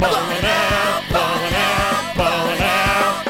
Ballin' 0.00 0.44
out, 0.44 1.02
ballin' 1.10 1.54
out, 1.54 2.14
ballin' 2.16 2.62
out. 2.62 3.26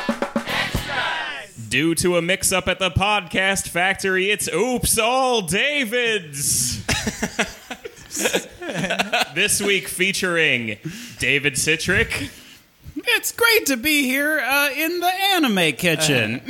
Due 1.69 1.95
to 1.97 2.17
a 2.17 2.23
mix 2.23 2.53
up 2.53 2.69
at 2.69 2.79
the 2.79 2.91
podcast 2.91 3.69
factory, 3.69 4.31
it's 4.31 4.49
Oops 4.53 4.99
All 4.99 5.43
Davids. 5.43 6.85
this 9.35 9.61
week 9.61 9.89
featuring 9.89 10.79
David 11.19 11.55
Citrick, 11.55 12.31
It's 12.97 13.33
great 13.33 13.67
to 13.67 13.77
be 13.77 14.05
here 14.05 14.39
uh, 14.41 14.71
in 14.71 15.01
the 15.01 15.13
anime 15.35 15.73
kitchen. 15.73 16.41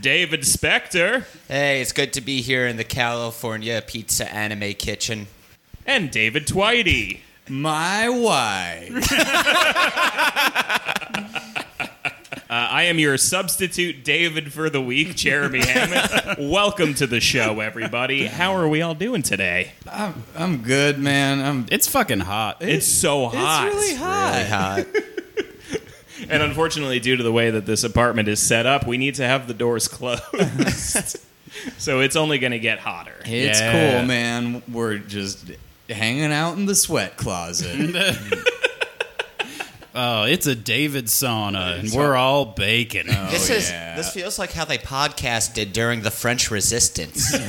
David 0.00 0.40
Spector, 0.40 1.24
Hey, 1.48 1.80
it's 1.82 1.92
good 1.92 2.12
to 2.14 2.20
be 2.20 2.40
here 2.42 2.66
in 2.66 2.76
the 2.76 2.84
California 2.84 3.82
Pizza 3.86 4.32
Anime 4.32 4.72
Kitchen. 4.74 5.26
and 5.86 6.10
David 6.10 6.46
Twitey. 6.46 7.20
My 7.48 8.08
wife. 8.08 9.08
Uh, 12.50 12.68
I 12.70 12.82
am 12.82 12.98
your 12.98 13.16
substitute 13.16 14.04
David 14.04 14.52
for 14.52 14.68
the 14.68 14.80
week, 14.82 15.16
Jeremy 15.16 15.60
Hammond. 15.64 16.50
Welcome 16.50 16.92
to 16.94 17.06
the 17.06 17.18
show, 17.18 17.60
everybody. 17.60 18.26
How 18.26 18.54
are 18.56 18.68
we 18.68 18.82
all 18.82 18.94
doing 18.94 19.22
today? 19.22 19.72
I'm, 19.90 20.22
I'm 20.36 20.58
good, 20.58 20.98
man. 20.98 21.40
I'm. 21.40 21.66
it's 21.70 21.88
fucking 21.88 22.20
hot. 22.20 22.58
It's 22.60 22.84
so 22.86 23.28
hot. 23.28 23.68
It's 23.68 23.74
really 23.74 23.94
hot. 23.94 24.84
Really 24.92 25.00
hot. 26.20 26.28
And 26.28 26.42
unfortunately, 26.42 27.00
due 27.00 27.16
to 27.16 27.22
the 27.22 27.32
way 27.32 27.48
that 27.52 27.64
this 27.64 27.84
apartment 27.84 28.28
is 28.28 28.38
set 28.38 28.66
up, 28.66 28.86
we 28.86 28.98
need 28.98 29.14
to 29.14 29.24
have 29.26 29.48
the 29.48 29.54
doors 29.54 29.88
closed. 29.88 31.16
so 31.78 32.00
it's 32.00 32.16
only 32.16 32.38
going 32.38 32.52
to 32.52 32.58
get 32.58 32.80
hotter. 32.80 33.16
It's 33.24 33.60
Yeah. 33.60 33.96
cool, 33.96 34.06
man. 34.06 34.62
We're 34.70 34.98
just 34.98 35.52
hanging 35.92 36.32
out 36.32 36.56
in 36.56 36.66
the 36.66 36.74
sweat 36.74 37.16
closet. 37.16 37.94
Oh, 39.94 40.24
it's 40.24 40.46
a 40.46 40.54
David 40.54 41.06
sauna, 41.06 41.78
and 41.78 41.92
we're 41.92 42.16
all 42.16 42.46
baking. 42.46 43.04
Oh, 43.10 43.30
this 43.30 43.50
Oh, 43.50 43.54
is 43.54 43.70
yeah. 43.70 43.94
this 43.94 44.10
feels 44.12 44.38
like 44.38 44.52
how 44.52 44.64
they 44.64 44.78
podcasted 44.78 45.72
during 45.74 46.00
the 46.00 46.10
French 46.10 46.50
Resistance. 46.50 47.34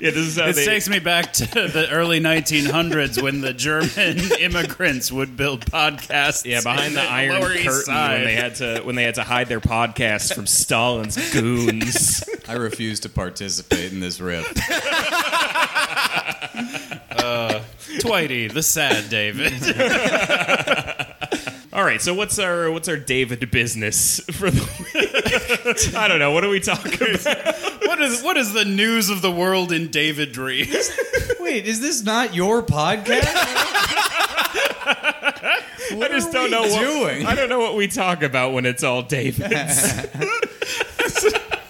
Yeah, 0.00 0.10
this 0.10 0.26
is 0.26 0.36
how 0.36 0.46
This 0.46 0.56
they. 0.56 0.66
takes 0.66 0.88
me 0.88 0.98
back 0.98 1.32
to 1.34 1.46
the 1.46 1.86
early 1.90 2.20
1900s 2.20 3.22
when 3.22 3.40
the 3.40 3.54
German 3.54 4.18
immigrants 4.40 5.10
would 5.10 5.34
build 5.36 5.64
podcasts. 5.64 6.44
yeah, 6.44 6.60
behind 6.60 6.88
in 6.88 6.94
the 6.94 7.00
Iron 7.00 7.40
Lower 7.40 7.52
East 7.54 7.64
Curtain 7.66 7.84
Side. 7.84 8.12
when 8.16 8.24
they 8.24 8.34
had 8.34 8.54
to 8.56 8.80
when 8.82 8.96
they 8.96 9.04
had 9.04 9.14
to 9.14 9.22
hide 9.22 9.48
their 9.48 9.60
podcasts 9.60 10.34
from 10.34 10.46
Stalin's 10.46 11.16
goons. 11.32 12.22
I 12.48 12.54
refuse 12.54 13.00
to 13.00 13.08
participate 13.08 13.92
in 13.92 14.00
this 14.00 14.20
riff. 14.20 14.44
Twitey, 18.00 18.52
the 18.52 18.62
sad 18.62 19.08
David. 19.10 19.52
All 21.72 21.84
right, 21.84 22.00
so 22.00 22.14
what's 22.14 22.38
our 22.38 22.70
what's 22.70 22.88
our 22.88 22.96
David 22.96 23.50
business 23.50 24.20
for 24.32 24.48
the 24.50 24.62
week? 24.94 25.94
I 25.96 26.06
don't 26.08 26.18
know. 26.20 26.30
What 26.30 26.42
do 26.42 26.48
we 26.50 26.60
talk 26.60 26.84
about? 26.86 27.24
what 27.86 28.00
is 28.00 28.22
what 28.22 28.36
is 28.36 28.52
the 28.52 28.64
news 28.64 29.10
of 29.10 29.22
the 29.22 29.30
world 29.30 29.72
in 29.72 29.88
David 29.90 30.30
Dreams? 30.32 30.90
Wait, 31.40 31.66
is 31.66 31.80
this 31.80 32.02
not 32.04 32.32
your 32.34 32.62
podcast? 32.62 33.26
I 34.86 36.08
just 36.08 36.28
are 36.28 36.32
don't 36.32 36.44
we 36.44 36.50
know 36.50 36.62
what 36.62 36.80
doing? 36.80 37.26
I 37.26 37.34
don't 37.34 37.48
know 37.48 37.58
what 37.60 37.74
we 37.76 37.88
talk 37.88 38.22
about 38.22 38.52
when 38.52 38.66
it's 38.66 38.82
all 38.84 39.02
David's. 39.02 40.06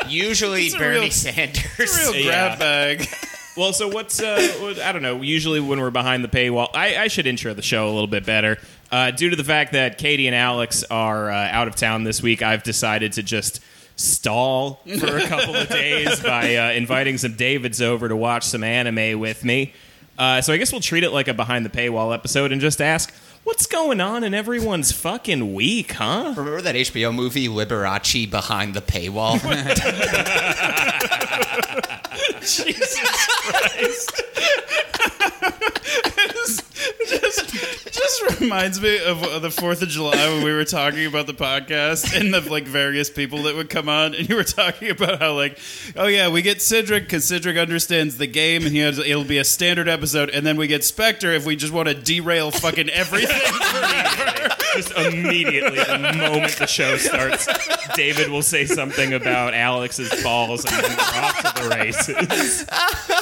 Usually 0.08 0.68
a 0.68 0.78
Bernie 0.78 1.00
real- 1.00 1.10
Sanders. 1.10 1.64
Real 1.78 2.14
Yeah. 2.14 2.24
grab 2.26 2.58
bag. 2.58 3.08
Well, 3.56 3.72
so 3.72 3.88
what's 3.88 4.20
uh, 4.20 4.56
what- 4.60 4.80
I 4.80 4.92
don't 4.92 5.02
know. 5.02 5.22
Usually 5.22 5.60
when 5.60 5.80
we're 5.80 5.90
behind 5.90 6.24
the 6.24 6.28
paywall, 6.28 6.68
I, 6.74 6.96
I 6.96 7.08
should 7.08 7.26
intro 7.26 7.54
the 7.54 7.62
show 7.62 7.86
a 7.88 7.92
little 7.92 8.06
bit 8.08 8.26
better. 8.26 8.58
Uh, 8.90 9.10
due 9.10 9.30
to 9.30 9.36
the 9.36 9.44
fact 9.44 9.72
that 9.72 9.98
Katie 9.98 10.26
and 10.26 10.34
Alex 10.36 10.84
are 10.90 11.30
uh, 11.30 11.48
out 11.50 11.68
of 11.68 11.76
town 11.76 12.04
this 12.04 12.22
week, 12.22 12.42
I've 12.42 12.62
decided 12.62 13.12
to 13.14 13.22
just 13.22 13.60
stall 13.96 14.80
for 14.98 15.16
a 15.18 15.26
couple 15.26 15.54
of 15.54 15.68
days 15.68 16.20
by 16.20 16.56
uh, 16.56 16.72
inviting 16.72 17.16
some 17.18 17.34
Davids 17.34 17.80
over 17.80 18.08
to 18.08 18.16
watch 18.16 18.44
some 18.44 18.64
anime 18.64 19.18
with 19.20 19.44
me. 19.44 19.72
Uh, 20.18 20.40
so 20.40 20.52
I 20.52 20.56
guess 20.58 20.72
we'll 20.72 20.80
treat 20.80 21.04
it 21.04 21.10
like 21.10 21.28
a 21.28 21.34
behind 21.34 21.64
the 21.64 21.70
paywall 21.70 22.12
episode 22.14 22.52
and 22.52 22.60
just 22.60 22.80
ask. 22.80 23.12
What's 23.44 23.66
going 23.66 24.00
on 24.00 24.24
in 24.24 24.32
everyone's 24.32 24.90
fucking 24.90 25.52
week, 25.52 25.92
huh? 25.92 26.32
Remember 26.34 26.62
that 26.62 26.76
HBO 26.76 27.14
movie 27.14 27.46
Liberace 27.46 28.30
behind 28.30 28.72
the 28.72 28.80
paywall? 28.80 29.38
just 37.90 38.40
reminds 38.40 38.80
me 38.80 39.02
of 39.04 39.22
uh, 39.22 39.38
the 39.38 39.50
Fourth 39.50 39.82
of 39.82 39.88
July 39.88 40.16
when 40.28 40.42
we 40.42 40.52
were 40.52 40.64
talking 40.64 41.06
about 41.06 41.26
the 41.26 41.34
podcast 41.34 42.18
and 42.18 42.32
the 42.32 42.40
like 42.50 42.64
various 42.64 43.10
people 43.10 43.42
that 43.44 43.54
would 43.54 43.68
come 43.68 43.88
on, 43.88 44.14
and 44.14 44.28
you 44.28 44.36
were 44.36 44.44
talking 44.44 44.90
about 44.90 45.20
how 45.20 45.34
like, 45.34 45.58
oh 45.96 46.06
yeah, 46.06 46.28
we 46.28 46.42
get 46.42 46.62
Cedric 46.62 47.04
because 47.04 47.24
Cedric 47.24 47.56
understands 47.56 48.18
the 48.18 48.26
game, 48.26 48.64
and 48.64 48.72
he 48.72 48.78
has, 48.78 48.98
it'll 48.98 49.24
be 49.24 49.38
a 49.38 49.44
standard 49.44 49.88
episode, 49.88 50.30
and 50.30 50.46
then 50.46 50.56
we 50.56 50.66
get 50.66 50.82
Spector 50.82 51.34
if 51.34 51.44
we 51.44 51.56
just 51.56 51.72
want 51.72 51.88
to 51.88 51.94
derail 51.94 52.50
fucking 52.50 52.88
everything. 52.88 53.40
just 54.74 54.92
immediately 54.92 55.78
the 55.78 56.14
moment 56.16 56.56
the 56.56 56.66
show 56.66 56.96
starts, 56.96 57.48
David 57.94 58.30
will 58.30 58.42
say 58.42 58.66
something 58.66 59.12
about 59.14 59.54
Alex's 59.54 60.22
balls 60.22 60.64
and 60.64 60.74
then 60.84 60.90
we're 60.96 61.20
off 61.22 61.54
to 61.54 61.62
the 61.62 61.68
races. 61.76 62.66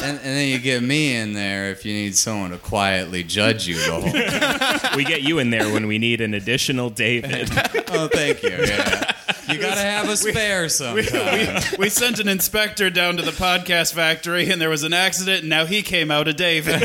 and, 0.03 0.19
and 0.19 0.37
then 0.37 0.49
you 0.49 0.59
get 0.59 0.83
me 0.83 1.15
in 1.17 1.33
there 1.33 1.71
if 1.71 1.85
you 1.85 1.93
need 1.93 2.17
someone 2.17 2.51
to 2.51 2.59
quietly 2.59 3.23
judge 3.23 3.67
you 3.67 3.77
the 3.77 3.93
whole 3.93 4.13
time. 4.13 4.93
We 4.97 5.05
get 5.05 5.23
you 5.23 5.39
in 5.39 5.51
there 5.51 5.73
when 5.73 5.87
we 5.87 5.99
need 5.99 6.21
an 6.21 6.35
additional 6.35 6.91
David. 6.91 7.51
Oh, 7.95 8.09
thank 8.09 8.43
you. 8.43 8.49
Yeah. 8.51 9.13
You 9.51 9.59
gotta 9.59 9.81
have 9.83 10.09
a 10.09 10.17
spare 10.17 10.71
sometime. 10.71 11.63
we 11.79 11.91
sent 11.91 12.21
an 12.21 12.29
inspector 12.29 12.89
down 12.89 13.19
to 13.19 13.23
the 13.23 13.33
podcast 13.33 13.93
factory, 13.93 14.51
and 14.51 14.59
there 14.63 14.71
was 14.71 14.83
an 14.83 14.95
accident, 14.95 15.41
and 15.41 15.51
now 15.51 15.67
he 15.67 15.83
came 15.83 16.11
out 16.11 16.27
of 16.27 16.37
David. 16.37 16.81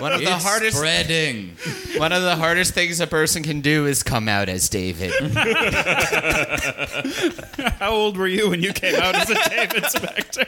one 0.00 0.12
of 0.12 0.20
the 0.20 0.32
It's 0.34 0.44
hardest 0.44 0.76
spreading. 0.76 1.56
one 1.96 2.12
of 2.12 2.22
the 2.22 2.36
hardest 2.36 2.74
things 2.74 3.00
a 3.00 3.06
person 3.06 3.42
can 3.42 3.60
do 3.60 3.86
is 3.86 4.02
come 4.02 4.28
out 4.28 4.48
as 4.48 4.68
David. 4.68 5.12
how 7.78 7.90
old 7.92 8.16
were 8.16 8.26
you 8.28 8.50
when 8.50 8.62
you 8.62 8.72
came 8.72 8.94
out 8.96 9.14
as 9.14 9.30
a 9.30 9.34
David 9.48 9.84
Spector? 9.84 10.46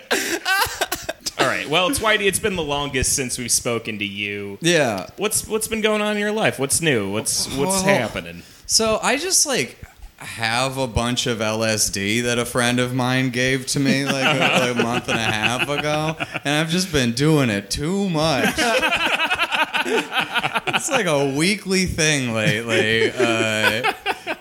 All 1.40 1.46
right. 1.46 1.68
Well, 1.68 1.90
Twitey, 1.90 2.26
it's 2.26 2.38
been 2.38 2.56
the 2.56 2.62
longest 2.62 3.14
since 3.14 3.38
we've 3.38 3.50
spoken 3.50 3.98
to 3.98 4.04
you. 4.04 4.58
Yeah. 4.60 5.06
What's 5.16 5.46
what's 5.48 5.68
been 5.68 5.80
going 5.80 6.02
on 6.02 6.12
in 6.14 6.18
your 6.20 6.32
life? 6.32 6.58
What's 6.58 6.80
new? 6.82 7.10
What's 7.10 7.46
what's 7.56 7.82
Well- 7.82 7.84
happening? 7.84 8.42
So 8.66 9.00
I 9.02 9.16
just 9.16 9.46
like 9.46 9.78
have 10.18 10.76
a 10.76 10.86
bunch 10.86 11.26
of 11.26 11.38
LSD 11.38 12.22
that 12.24 12.38
a 12.38 12.44
friend 12.44 12.78
of 12.78 12.94
mine 12.94 13.30
gave 13.30 13.66
to 13.68 13.80
me 13.80 14.04
like 14.04 14.22
a, 14.36 14.38
like 14.38 14.76
a 14.76 14.82
month 14.82 15.08
and 15.08 15.18
a 15.18 15.22
half 15.22 15.62
ago, 15.68 16.14
and 16.44 16.56
I've 16.56 16.68
just 16.68 16.92
been 16.92 17.12
doing 17.12 17.48
it 17.48 17.70
too 17.70 18.08
much. 18.10 18.54
it's 20.68 20.90
like 20.90 21.06
a 21.06 21.34
weekly 21.36 21.86
thing 21.86 22.32
lately, 22.34 23.10
uh, 23.10 23.92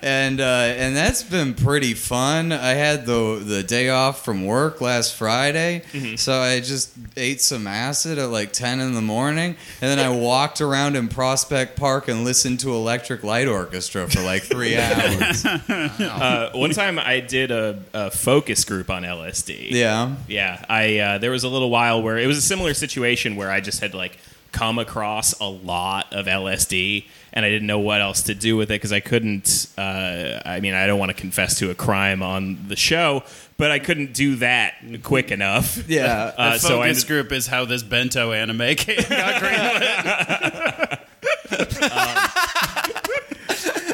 and 0.01 0.39
uh, 0.39 0.43
and 0.43 0.95
that's 0.95 1.23
been 1.23 1.53
pretty 1.53 1.93
fun. 1.93 2.51
I 2.51 2.71
had 2.71 3.05
the 3.05 3.41
the 3.43 3.63
day 3.63 3.89
off 3.89 4.23
from 4.23 4.45
work 4.45 4.81
last 4.81 5.15
Friday, 5.15 5.83
so 6.15 6.39
I 6.39 6.59
just 6.59 6.91
ate 7.17 7.41
some 7.41 7.67
acid 7.67 8.17
at 8.17 8.29
like 8.29 8.53
ten 8.53 8.79
in 8.79 8.93
the 8.93 9.01
morning, 9.01 9.55
and 9.81 9.89
then 9.89 9.99
I 9.99 10.09
walked 10.15 10.61
around 10.61 10.95
in 10.95 11.07
Prospect 11.07 11.75
Park 11.77 12.07
and 12.07 12.23
listened 12.23 12.59
to 12.61 12.71
Electric 12.73 13.23
Light 13.23 13.47
Orchestra 13.47 14.07
for 14.09 14.21
like 14.21 14.43
three 14.43 14.77
hours. 14.77 15.45
Uh, 15.45 16.51
one 16.53 16.71
time 16.71 16.99
I 16.99 17.19
did 17.19 17.51
a, 17.51 17.81
a 17.93 18.11
focus 18.11 18.63
group 18.65 18.89
on 18.89 19.03
LSD. 19.03 19.71
yeah. 19.71 20.15
Yeah, 20.27 20.63
I 20.69 20.97
uh, 20.99 21.17
there 21.17 21.31
was 21.31 21.43
a 21.43 21.49
little 21.49 21.69
while 21.69 22.01
where 22.01 22.17
it 22.17 22.27
was 22.27 22.37
a 22.37 22.41
similar 22.41 22.73
situation 22.73 23.35
where 23.35 23.51
I 23.51 23.59
just 23.61 23.79
had 23.81 23.93
like 23.93 24.17
come 24.51 24.79
across 24.79 25.39
a 25.39 25.45
lot 25.47 26.13
of 26.13 26.25
LSD 26.25 27.05
and 27.33 27.45
I 27.45 27.49
didn't 27.49 27.67
know 27.67 27.79
what 27.79 28.01
else 28.01 28.23
to 28.23 28.35
do 28.35 28.57
with 28.57 28.71
it 28.71 28.75
because 28.75 28.91
I 28.91 28.99
couldn't. 28.99 29.67
Uh, 29.77 30.41
I 30.45 30.59
mean, 30.59 30.73
I 30.73 30.87
don't 30.87 30.99
want 30.99 31.09
to 31.09 31.19
confess 31.19 31.59
to 31.59 31.69
a 31.69 31.75
crime 31.75 32.23
on 32.23 32.67
the 32.67 32.75
show, 32.75 33.23
but 33.57 33.71
I 33.71 33.79
couldn't 33.79 34.13
do 34.13 34.35
that 34.37 34.75
quick 35.03 35.31
enough. 35.31 35.77
Yeah. 35.89 36.33
Uh, 36.37 36.53
the 36.53 36.59
so 36.59 36.81
I 36.81 36.89
focus 36.89 37.03
group 37.03 37.31
is 37.31 37.47
how 37.47 37.65
this 37.65 37.81
bento 37.83 38.31
anime 38.31 38.57
came, 38.75 38.97
got 39.09 39.41
greenlit. 40.99 40.99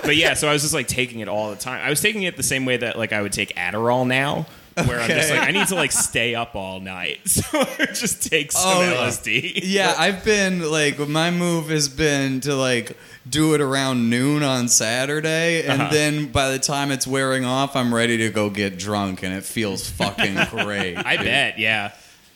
but 0.04 0.16
yeah, 0.16 0.34
so 0.34 0.50
I 0.50 0.54
was 0.54 0.62
just 0.62 0.74
like 0.74 0.88
taking 0.88 1.20
it 1.20 1.28
all 1.30 1.52
the 1.52 1.56
time. 1.56 1.86
I 1.86 1.90
was 1.90 2.02
taking 2.02 2.24
it 2.24 2.36
the 2.36 2.44
same 2.44 2.66
way 2.66 2.78
that 2.78 2.98
like 2.98 3.14
I 3.14 3.22
would 3.22 3.34
take 3.34 3.56
Adderall 3.56 4.06
now. 4.08 4.46
Where 4.76 5.00
I'm 5.00 5.08
just 5.10 5.30
like, 5.30 5.40
I 5.40 5.52
need 5.52 5.68
to 5.68 5.76
like 5.76 5.94
stay 5.94 6.36
up 6.36 6.54
all 6.56 6.82
night, 6.82 7.20
so 7.30 7.44
I 7.54 7.86
just 7.94 8.30
take 8.30 8.52
some 8.52 8.62
Oh, 8.66 8.82
LSD. 8.82 9.62
Yeah, 9.64 9.96
I've 9.98 10.26
been 10.26 10.70
like 10.70 11.00
my 11.00 11.32
move 11.32 11.70
has 11.70 11.88
been 11.88 12.42
to 12.42 12.56
like 12.56 12.98
do 13.30 13.54
it 13.54 13.62
around 13.62 14.10
noon 14.10 14.44
on 14.44 14.68
Saturday, 14.68 15.66
and 15.66 15.82
Uh-huh. 15.82 15.94
then 15.94 16.26
by 16.28 16.50
the 16.52 16.60
time 16.60 16.92
it's 16.92 17.08
wearing 17.08 17.46
off, 17.46 17.76
I'm 17.78 17.94
ready 17.94 18.18
to 18.18 18.30
go 18.30 18.50
get 18.50 18.78
drunk, 18.78 19.24
and 19.24 19.34
it 19.34 19.46
feels 19.46 19.90
fucking 20.02 20.36
great. 20.52 20.98
I 20.98 21.18
bet, 21.18 21.58
yeah. 21.58 21.92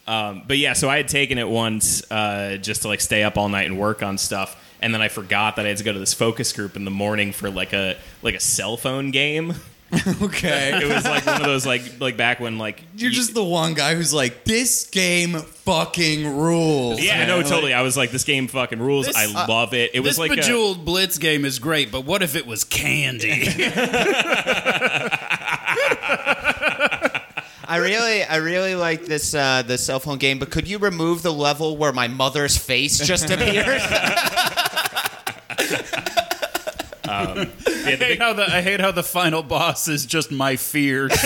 Um, 0.07 0.43
but 0.47 0.57
yeah, 0.57 0.73
so 0.73 0.89
I 0.89 0.97
had 0.97 1.07
taken 1.09 1.37
it 1.37 1.47
once 1.47 2.09
uh, 2.09 2.55
just 2.61 2.83
to 2.83 2.87
like 2.87 3.01
stay 3.01 3.21
up 3.23 3.37
all 3.37 3.49
night 3.49 3.65
and 3.67 3.77
work 3.77 4.01
on 4.01 4.17
stuff, 4.17 4.55
and 4.81 4.93
then 4.93 5.01
I 5.01 5.09
forgot 5.09 5.57
that 5.57 5.65
I 5.65 5.69
had 5.69 5.77
to 5.79 5.83
go 5.83 5.91
to 5.91 5.99
this 5.99 6.13
focus 6.13 6.53
group 6.53 6.75
in 6.77 6.85
the 6.85 6.89
morning 6.91 7.33
for 7.33 7.49
like 7.49 7.73
a 7.73 7.97
like 8.23 8.35
a 8.35 8.39
cell 8.39 8.77
phone 8.77 9.11
game. 9.11 9.55
Okay. 10.21 10.79
It 10.83 10.87
was 10.93 11.03
like 11.03 11.25
one 11.25 11.41
of 11.41 11.47
those 11.47 11.65
like 11.65 11.99
like 11.99 12.15
back 12.15 12.39
when 12.39 12.59
like 12.59 12.83
You're 12.95 13.09
you- 13.09 13.15
just 13.15 13.33
the 13.33 13.43
one 13.43 13.73
guy 13.73 13.95
who's 13.95 14.13
like, 14.13 14.43
this 14.43 14.85
game 14.87 15.33
fucking 15.39 16.27
rules. 16.37 17.01
yeah 17.01 17.17
man." 17.19 17.27
no 17.27 17.37
Like, 17.37 17.47
totally. 17.47 17.73
I 17.73 17.81
was 17.81 17.97
like 17.97 18.11
this 18.11 18.23
game 18.23 18.47
fucking 18.47 18.79
rules. 18.79 19.07
This- 19.07 19.15
I 19.17 19.25
uh, 19.25 19.47
love 19.47 19.73
it. 19.73 19.91
It 19.95 20.01
was 20.01 20.11
this 20.11 20.19
like 20.19 20.31
a, 20.31 20.35
Bejeweled 20.35 20.85
Blitz 20.85 21.17
game 21.17 21.43
is 21.43 21.57
great, 21.59 21.91
but 21.91 22.05
what 22.05 22.21
if 22.21 22.35
it 22.35 22.45
was 22.45 22.63
candy? 22.63 23.47
I 27.71 27.77
really, 27.77 28.23
I 28.23 28.37
really 28.37 28.73
like 28.75 29.05
this 29.05 29.33
uh, 29.35 29.61
the 29.61 29.77
cell 29.77 29.99
phone 29.99 30.17
game. 30.17 30.39
But 30.39 30.49
could 30.49 30.67
you 30.67 30.79
remove 30.79 31.21
the 31.21 31.31
level 31.33 31.77
where 31.77 31.93
my 31.93 32.07
mother's 32.07 32.57
face 32.57 32.97
just 32.99 33.29
appeared? 33.29 33.81
yeah, 37.89 37.95
the 37.95 38.05
I 38.05 38.07
hate 38.07 38.09
big- 38.09 38.19
how 38.19 38.33
the 38.33 38.43
I 38.55 38.61
hate 38.61 38.79
how 38.81 38.91
the 38.91 39.03
final 39.03 39.43
boss 39.43 39.87
is 39.87 40.05
just 40.05 40.31
my 40.31 40.55
fears. 40.55 41.11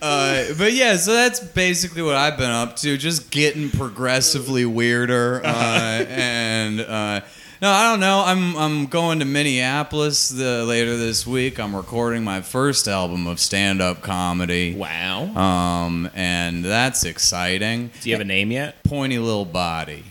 Uh, 0.00 0.46
but 0.58 0.72
yeah, 0.72 0.96
so 0.96 1.12
that's 1.12 1.38
basically 1.38 2.02
what 2.02 2.16
I've 2.16 2.36
been 2.36 2.50
up 2.50 2.74
to, 2.78 2.96
just 2.96 3.30
getting 3.30 3.70
progressively 3.70 4.64
weirder. 4.64 5.40
Uh, 5.44 5.48
and 6.08 6.80
uh, 6.80 7.20
no, 7.60 7.70
I 7.70 7.88
don't 7.88 8.00
know. 8.00 8.24
I'm 8.26 8.56
I'm 8.56 8.86
going 8.86 9.20
to 9.20 9.24
Minneapolis 9.24 10.28
the, 10.30 10.64
later 10.64 10.96
this 10.96 11.24
week. 11.24 11.60
I'm 11.60 11.76
recording 11.76 12.24
my 12.24 12.40
first 12.40 12.88
album 12.88 13.28
of 13.28 13.38
stand 13.38 13.80
up 13.80 14.02
comedy. 14.02 14.74
wow. 14.74 15.22
Um, 15.36 16.10
and 16.14 16.64
that's 16.64 17.04
exciting. 17.04 17.92
Do 18.00 18.08
you 18.10 18.16
have 18.16 18.22
a 18.22 18.24
name 18.24 18.50
yet? 18.50 18.82
Pointy 18.82 19.20
little 19.20 19.44
body. 19.44 20.02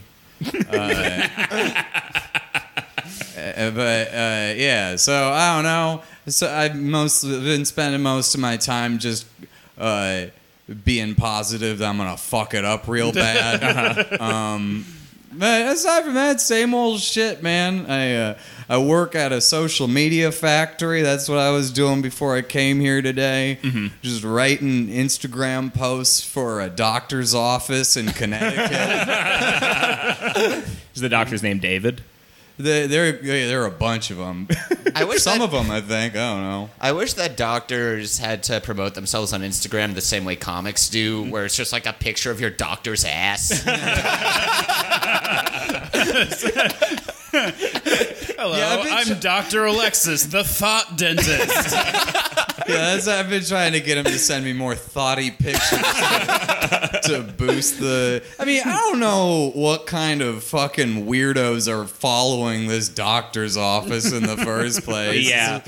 Uh, 0.69 1.27
uh, 3.37 3.71
but 3.71 4.07
uh, 4.07 4.53
yeah, 4.55 4.95
so 4.95 5.13
I 5.13 5.55
don't 5.55 5.63
know. 5.63 6.01
So 6.27 6.49
I've 6.51 6.75
mostly 6.75 7.39
been 7.39 7.65
spending 7.65 8.01
most 8.01 8.35
of 8.35 8.41
my 8.41 8.57
time 8.57 8.99
just 8.99 9.25
uh, 9.77 10.25
being 10.85 11.15
positive 11.15 11.79
that 11.79 11.89
I'm 11.89 11.97
gonna 11.97 12.17
fuck 12.17 12.53
it 12.53 12.63
up 12.65 12.87
real 12.87 13.11
bad. 13.13 14.19
um, 14.21 14.85
but 15.33 15.67
aside 15.67 16.03
from 16.03 16.13
that, 16.15 16.41
same 16.41 16.73
old 16.73 16.99
shit, 16.99 17.41
man. 17.43 17.85
I 17.89 18.15
uh, 18.15 18.37
I 18.69 18.77
work 18.77 19.15
at 19.15 19.31
a 19.31 19.41
social 19.41 19.87
media 19.87 20.31
factory. 20.31 21.01
That's 21.01 21.27
what 21.27 21.39
I 21.39 21.49
was 21.51 21.71
doing 21.71 22.01
before 22.01 22.35
I 22.35 22.41
came 22.41 22.79
here 22.79 23.01
today. 23.01 23.59
Just 24.01 24.23
writing 24.23 24.87
Instagram 24.87 25.73
posts 25.73 26.23
for 26.23 26.61
a 26.61 26.69
doctor's 26.69 27.33
office 27.35 27.97
in 27.97 28.07
Connecticut. 28.07 28.71
Is 30.95 31.01
the 31.01 31.09
doctor's 31.09 31.43
name 31.43 31.59
David? 31.59 32.01
There, 32.61 32.87
there, 32.87 33.11
there 33.13 33.63
are 33.63 33.67
a 33.67 33.71
bunch 33.71 34.11
of 34.11 34.17
them. 34.17 34.47
I 34.95 35.03
wish 35.03 35.23
Some 35.23 35.39
that- 35.39 35.45
of 35.45 35.51
them, 35.51 35.71
I 35.71 35.81
think. 35.81 36.15
I 36.15 36.33
don't 36.33 36.41
know. 36.43 36.69
I 36.79 36.91
wish 36.91 37.13
that 37.13 37.37
doctors 37.37 38.17
had 38.19 38.43
to 38.43 38.59
promote 38.61 38.95
themselves 38.95 39.33
on 39.33 39.41
Instagram 39.41 39.93
the 39.93 40.01
same 40.01 40.25
way 40.25 40.35
comics 40.35 40.89
do, 40.89 41.29
where 41.29 41.45
it's 41.45 41.55
just 41.55 41.71
like 41.73 41.85
a 41.85 41.93
picture 41.93 42.31
of 42.31 42.39
your 42.41 42.49
doctor's 42.49 43.05
ass. 43.05 43.63
Hello, 48.41 48.57
Yeah, 48.57 48.69
I've 48.69 48.83
been 49.07 49.13
I'm 49.13 49.19
Dr. 49.19 49.65
Alexis, 49.65 50.25
the 50.25 50.43
thought 50.43 50.97
dentist. 50.97 51.75
Yeah, 52.67 52.93
that's, 52.95 53.07
I've 53.07 53.29
been 53.29 53.43
trying 53.43 53.73
to 53.73 53.81
get 53.81 53.97
him 53.97 54.05
to 54.05 54.17
send 54.17 54.45
me 54.45 54.53
more 54.53 54.75
thoughty 54.75 55.29
pictures 55.31 55.81
to, 55.81 56.99
to 57.03 57.33
boost 57.35 57.79
the. 57.79 58.23
I 58.39 58.45
mean, 58.45 58.61
I 58.65 58.73
don't 58.73 58.99
know 58.99 59.51
what 59.55 59.87
kind 59.87 60.21
of 60.21 60.43
fucking 60.43 61.05
weirdos 61.05 61.67
are 61.67 61.85
following 61.85 62.67
this 62.67 62.87
doctor's 62.87 63.57
office 63.57 64.13
in 64.13 64.23
the 64.23 64.37
first 64.37 64.83
place. 64.85 65.29
Yeah. 65.29 65.63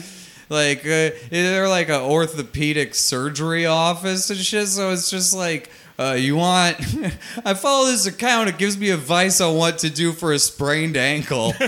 Like, 0.49 0.85
uh, 0.85 1.11
they're 1.29 1.67
like 1.67 1.89
an 1.89 2.01
orthopedic 2.01 2.95
surgery 2.95 3.65
office 3.65 4.29
and 4.29 4.39
shit, 4.39 4.67
so 4.67 4.91
it's 4.91 5.09
just 5.09 5.33
like. 5.33 5.69
Uh, 5.97 6.13
you 6.17 6.35
want? 6.35 6.77
I 7.45 7.53
follow 7.53 7.85
this 7.87 8.07
account. 8.07 8.49
It 8.49 8.57
gives 8.57 8.77
me 8.77 8.89
advice 8.89 9.39
on 9.39 9.55
what 9.55 9.77
to 9.79 9.89
do 9.89 10.11
for 10.11 10.33
a 10.33 10.39
sprained 10.39 10.97
ankle. 10.97 11.53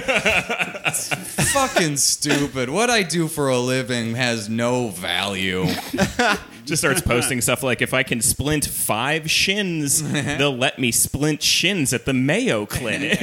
Fucking 0.94 1.98
stupid. 1.98 2.69
What 2.69 2.89
I 2.89 3.04
do 3.04 3.27
for 3.27 3.50
a 3.50 3.60
living 3.60 4.16
has 4.16 4.50
no 4.50 4.89
value. 4.89 5.68
Just 6.66 6.81
starts 6.81 7.01
posting 7.01 7.42
stuff 7.42 7.62
like, 7.62 7.83
if 7.83 7.94
I 7.94 8.01
can 8.01 8.22
splint 8.22 8.66
five 8.66 9.30
shins, 9.30 10.01
they'll 10.12 10.57
let 10.57 10.80
me 10.80 10.92
splint 10.92 11.44
shins 11.44 11.94
at 11.94 12.06
the 12.06 12.13
Mayo 12.13 12.66
Clinic. 12.66 13.19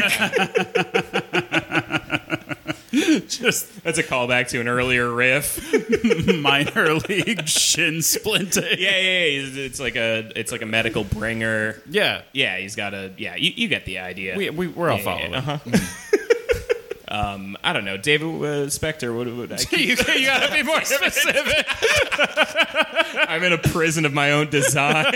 Just 3.28 3.82
That's 3.84 3.96
a 3.98 4.02
callback 4.02 4.48
to 4.48 4.60
an 4.60 4.68
earlier 4.68 5.10
riff. 5.10 5.58
minor 6.40 6.94
league 6.94 7.48
shin 7.48 7.94
splinting. 7.98 8.78
Yeah, 8.78 8.90
yeah, 8.98 9.24
yeah. 9.24 9.64
It's 9.64 9.80
like 9.80 9.96
a, 9.96 10.30
it's 10.36 10.52
like 10.52 10.60
a 10.62 10.66
medical 10.66 11.02
bringer. 11.02 11.80
Yeah. 11.88 12.22
Yeah, 12.32 12.58
he's 12.58 12.76
got 12.76 12.92
a. 12.92 13.10
Yeah, 13.16 13.34
you, 13.36 13.52
you 13.54 13.68
get 13.68 13.86
the 13.86 13.98
idea. 14.00 14.36
We, 14.36 14.50
we, 14.50 14.66
we're 14.68 14.90
all 14.90 14.98
Yeah, 14.98 15.04
following. 15.04 15.32
yeah, 15.32 15.38
uh-huh. 15.38 15.68
um, 17.34 17.56
I 17.64 17.72
don't 17.72 17.84
know, 17.86 17.96
David 17.96 18.26
uh, 18.26 18.66
Spector. 18.68 19.16
What 19.16 19.26
would 19.34 19.52
I? 19.52 19.58
you, 19.70 19.96
you 20.14 20.26
gotta 20.26 20.52
be 20.52 20.62
more 20.62 20.82
specific. 20.84 21.66
I'm 23.28 23.42
in 23.42 23.52
a 23.54 23.58
prison 23.58 24.04
of 24.04 24.12
my 24.12 24.32
own 24.32 24.50
design. 24.50 25.06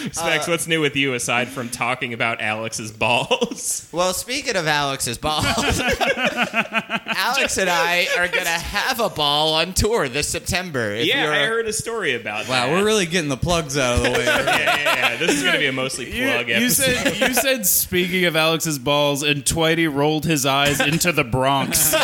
Specs, 0.12 0.48
what's 0.48 0.66
new 0.66 0.80
with 0.80 0.96
you 0.96 1.14
aside 1.14 1.48
from 1.48 1.68
talking 1.68 2.12
about 2.14 2.40
Alex's 2.40 2.90
balls? 2.92 3.88
well, 3.92 4.12
speaking 4.14 4.56
of 4.56 4.66
Alex's 4.66 5.18
balls, 5.18 5.44
Alex 5.56 7.58
and 7.58 7.68
I 7.70 8.06
are 8.18 8.28
going 8.28 8.44
to 8.44 8.50
have 8.50 9.00
a 9.00 9.10
ball 9.10 9.54
on 9.54 9.74
tour 9.74 10.08
this 10.08 10.28
September. 10.28 10.92
If 10.94 11.06
yeah, 11.06 11.24
you're- 11.24 11.36
I 11.36 11.46
heard 11.46 11.66
a 11.66 11.72
story 11.72 12.14
about 12.14 12.48
Wow, 12.48 12.66
that. 12.66 12.70
we're 12.72 12.84
really 12.84 13.06
getting 13.06 13.28
the 13.28 13.36
plugs 13.36 13.76
out 13.76 13.98
of 13.98 14.04
the 14.04 14.10
way. 14.10 14.24
yeah, 14.24 14.44
yeah, 14.46 14.84
yeah. 15.12 15.16
This 15.16 15.36
is 15.36 15.42
going 15.42 15.54
to 15.54 15.58
be 15.60 15.66
a 15.66 15.72
mostly 15.72 16.06
plug 16.06 16.48
You, 16.48 16.56
you 16.56 16.70
said 16.70 17.16
you 17.18 17.34
said 17.34 17.66
speaking 17.66 18.24
of 18.24 18.36
Alex's 18.36 18.78
balls, 18.78 19.22
and 19.22 19.44
Twitey 19.44 19.92
rolled 19.92 20.24
his 20.24 20.46
eyes 20.46 20.80
into 20.80 21.12
the 21.12 21.24
Bronx. 21.24 21.94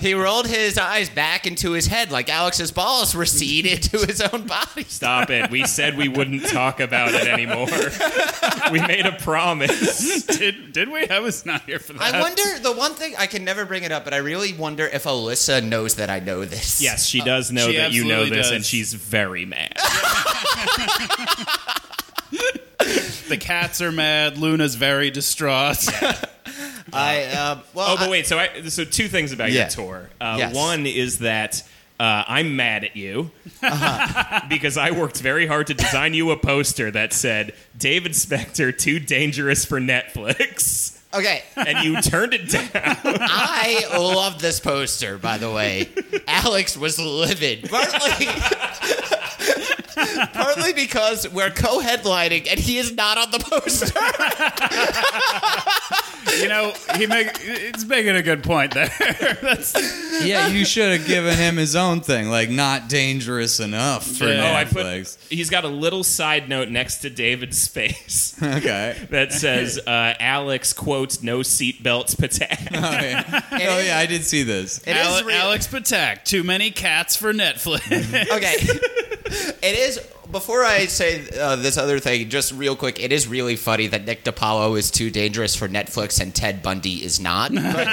He 0.00 0.14
rolled 0.14 0.46
his 0.48 0.78
eyes 0.78 1.08
back 1.08 1.46
into 1.46 1.72
his 1.72 1.86
head 1.86 2.10
like 2.10 2.28
Alex's 2.28 2.72
balls 2.72 3.14
receded 3.14 3.82
to 3.84 3.98
his 4.06 4.20
own 4.20 4.46
body. 4.46 4.84
Stop 4.84 5.30
it. 5.30 5.50
We 5.50 5.64
said 5.64 5.96
we 5.96 6.08
wouldn't 6.08 6.41
talk 6.48 6.80
about 6.80 7.14
it 7.14 7.26
anymore. 7.28 7.68
we 8.72 8.80
made 8.80 9.06
a 9.06 9.12
promise. 9.12 10.24
did 10.26 10.72
did 10.72 10.88
we? 10.90 11.06
I 11.08 11.18
was 11.20 11.44
not 11.46 11.62
here 11.62 11.78
for 11.78 11.92
that. 11.94 12.14
I 12.14 12.20
wonder, 12.20 12.42
the 12.60 12.72
one 12.72 12.94
thing, 12.94 13.14
I 13.18 13.26
can 13.26 13.44
never 13.44 13.64
bring 13.64 13.82
it 13.84 13.92
up, 13.92 14.04
but 14.04 14.14
I 14.14 14.18
really 14.18 14.52
wonder 14.52 14.86
if 14.86 15.04
Alyssa 15.04 15.62
knows 15.66 15.96
that 15.96 16.10
I 16.10 16.20
know 16.20 16.44
this. 16.44 16.80
Yes, 16.82 17.06
she 17.06 17.20
does 17.20 17.50
know 17.52 17.70
She 17.70 17.76
that 17.76 17.92
you 17.92 18.04
know 18.04 18.14
absolutely 18.22 18.36
this, 18.36 18.46
does. 18.48 18.56
and 18.56 18.64
she's 18.64 18.92
very 18.94 19.44
mad. 19.44 19.72
the 23.28 23.36
cats 23.38 23.80
are 23.80 23.92
mad. 23.92 24.36
Luna's 24.38 24.74
very 24.74 25.10
distraught. 25.10 25.86
I, 26.94 27.24
uh, 27.24 27.58
well, 27.74 27.92
Oh, 27.92 27.96
but 27.96 28.08
I- 28.08 28.10
wait. 28.10 28.26
So, 28.26 28.38
I, 28.38 28.62
so 28.68 28.84
two 28.84 29.08
things 29.08 29.32
about 29.32 29.50
Yeah. 29.50 29.62
your 29.62 29.68
tour. 29.70 30.10
Uh, 30.20 30.36
Yes. 30.38 30.54
One 30.54 30.86
is 30.86 31.18
that 31.20 31.62
uh, 32.00 32.24
I'm 32.26 32.56
mad 32.56 32.84
at 32.84 32.96
you 32.96 33.30
Uh-huh. 33.62 34.40
because 34.48 34.76
I 34.76 34.90
worked 34.90 35.20
very 35.20 35.46
hard 35.46 35.66
to 35.68 35.74
design 35.74 36.14
you 36.14 36.30
a 36.30 36.36
poster 36.36 36.90
that 36.90 37.12
said 37.12 37.52
"David 37.78 38.12
Spector 38.12 38.76
too 38.76 38.98
dangerous 38.98 39.64
for 39.64 39.80
Netflix," 39.80 40.98
okay. 41.14 41.42
and 41.56 41.84
you 41.84 42.00
turned 42.02 42.34
it 42.34 42.48
down. 42.48 42.68
I 42.74 43.84
love 43.96 44.40
this 44.40 44.58
poster, 44.60 45.18
by 45.18 45.38
the 45.38 45.50
way. 45.50 45.88
Alex 46.26 46.76
was 46.76 46.98
livid. 46.98 47.68
Partly, 47.70 48.26
partly 50.32 50.72
because 50.72 51.28
we're 51.28 51.50
co 51.50 51.80
headlining 51.80 52.46
and 52.50 52.58
he 52.58 52.78
is 52.78 52.92
not 52.92 53.18
on 53.18 53.30
the 53.30 53.38
poster. 53.38 53.92
you 56.42 56.48
know, 56.48 56.72
he 56.96 57.06
make 57.06 57.28
it's 57.42 57.84
making 57.84 58.16
a 58.16 58.22
good 58.22 58.42
point 58.42 58.74
there. 58.74 58.88
That's 59.42 60.24
yeah, 60.24 60.48
you 60.48 60.64
should 60.64 60.98
have 60.98 61.06
given 61.06 61.36
him 61.36 61.56
his 61.56 61.76
own 61.76 62.00
thing, 62.00 62.28
like 62.28 62.50
not 62.50 62.88
dangerous 62.88 63.60
enough 63.60 64.06
for 64.06 64.26
Yeah. 64.26 64.50
Oh, 64.50 64.54
I 64.54 64.64
put. 64.64 64.86
Netflix. 64.86 65.18
He's 65.28 65.50
got 65.50 65.64
a 65.64 65.68
little 65.68 66.04
side 66.04 66.48
note 66.48 66.68
next 66.68 66.98
to 66.98 67.10
David's 67.10 67.66
face 67.68 68.36
okay. 68.42 68.96
that 69.10 69.32
says 69.32 69.78
uh, 69.78 70.14
"Alex 70.18 70.72
quotes 70.72 71.22
no 71.22 71.40
seatbelts 71.40 72.16
patak." 72.16 72.68
Oh 72.74 72.78
yeah. 72.78 73.42
oh 73.52 73.80
yeah, 73.80 73.98
I 73.98 74.06
did 74.06 74.24
see 74.24 74.42
this. 74.42 74.78
It 74.86 74.96
is 74.96 75.06
Ale- 75.06 75.24
real- 75.24 75.36
Alex 75.36 75.66
Patak. 75.66 76.24
Too 76.24 76.42
many 76.44 76.70
cats 76.70 77.16
for 77.16 77.32
Netflix. 77.32 77.82
okay. 78.36 78.54
It 79.62 79.78
is. 79.78 79.81
Before 80.30 80.64
I 80.64 80.86
say 80.86 81.28
uh, 81.38 81.56
this 81.56 81.76
other 81.76 81.98
thing, 81.98 82.28
just 82.30 82.52
real 82.52 82.74
quick, 82.74 82.98
it 83.02 83.12
is 83.12 83.26
really 83.28 83.56
funny 83.56 83.86
that 83.88 84.06
Nick 84.06 84.24
DiPaolo 84.24 84.78
is 84.78 84.90
too 84.90 85.10
dangerous 85.10 85.54
for 85.54 85.68
Netflix 85.68 86.20
and 86.20 86.34
Ted 86.34 86.62
Bundy 86.62 87.04
is 87.04 87.20
not. 87.20 87.52
But, 87.52 87.88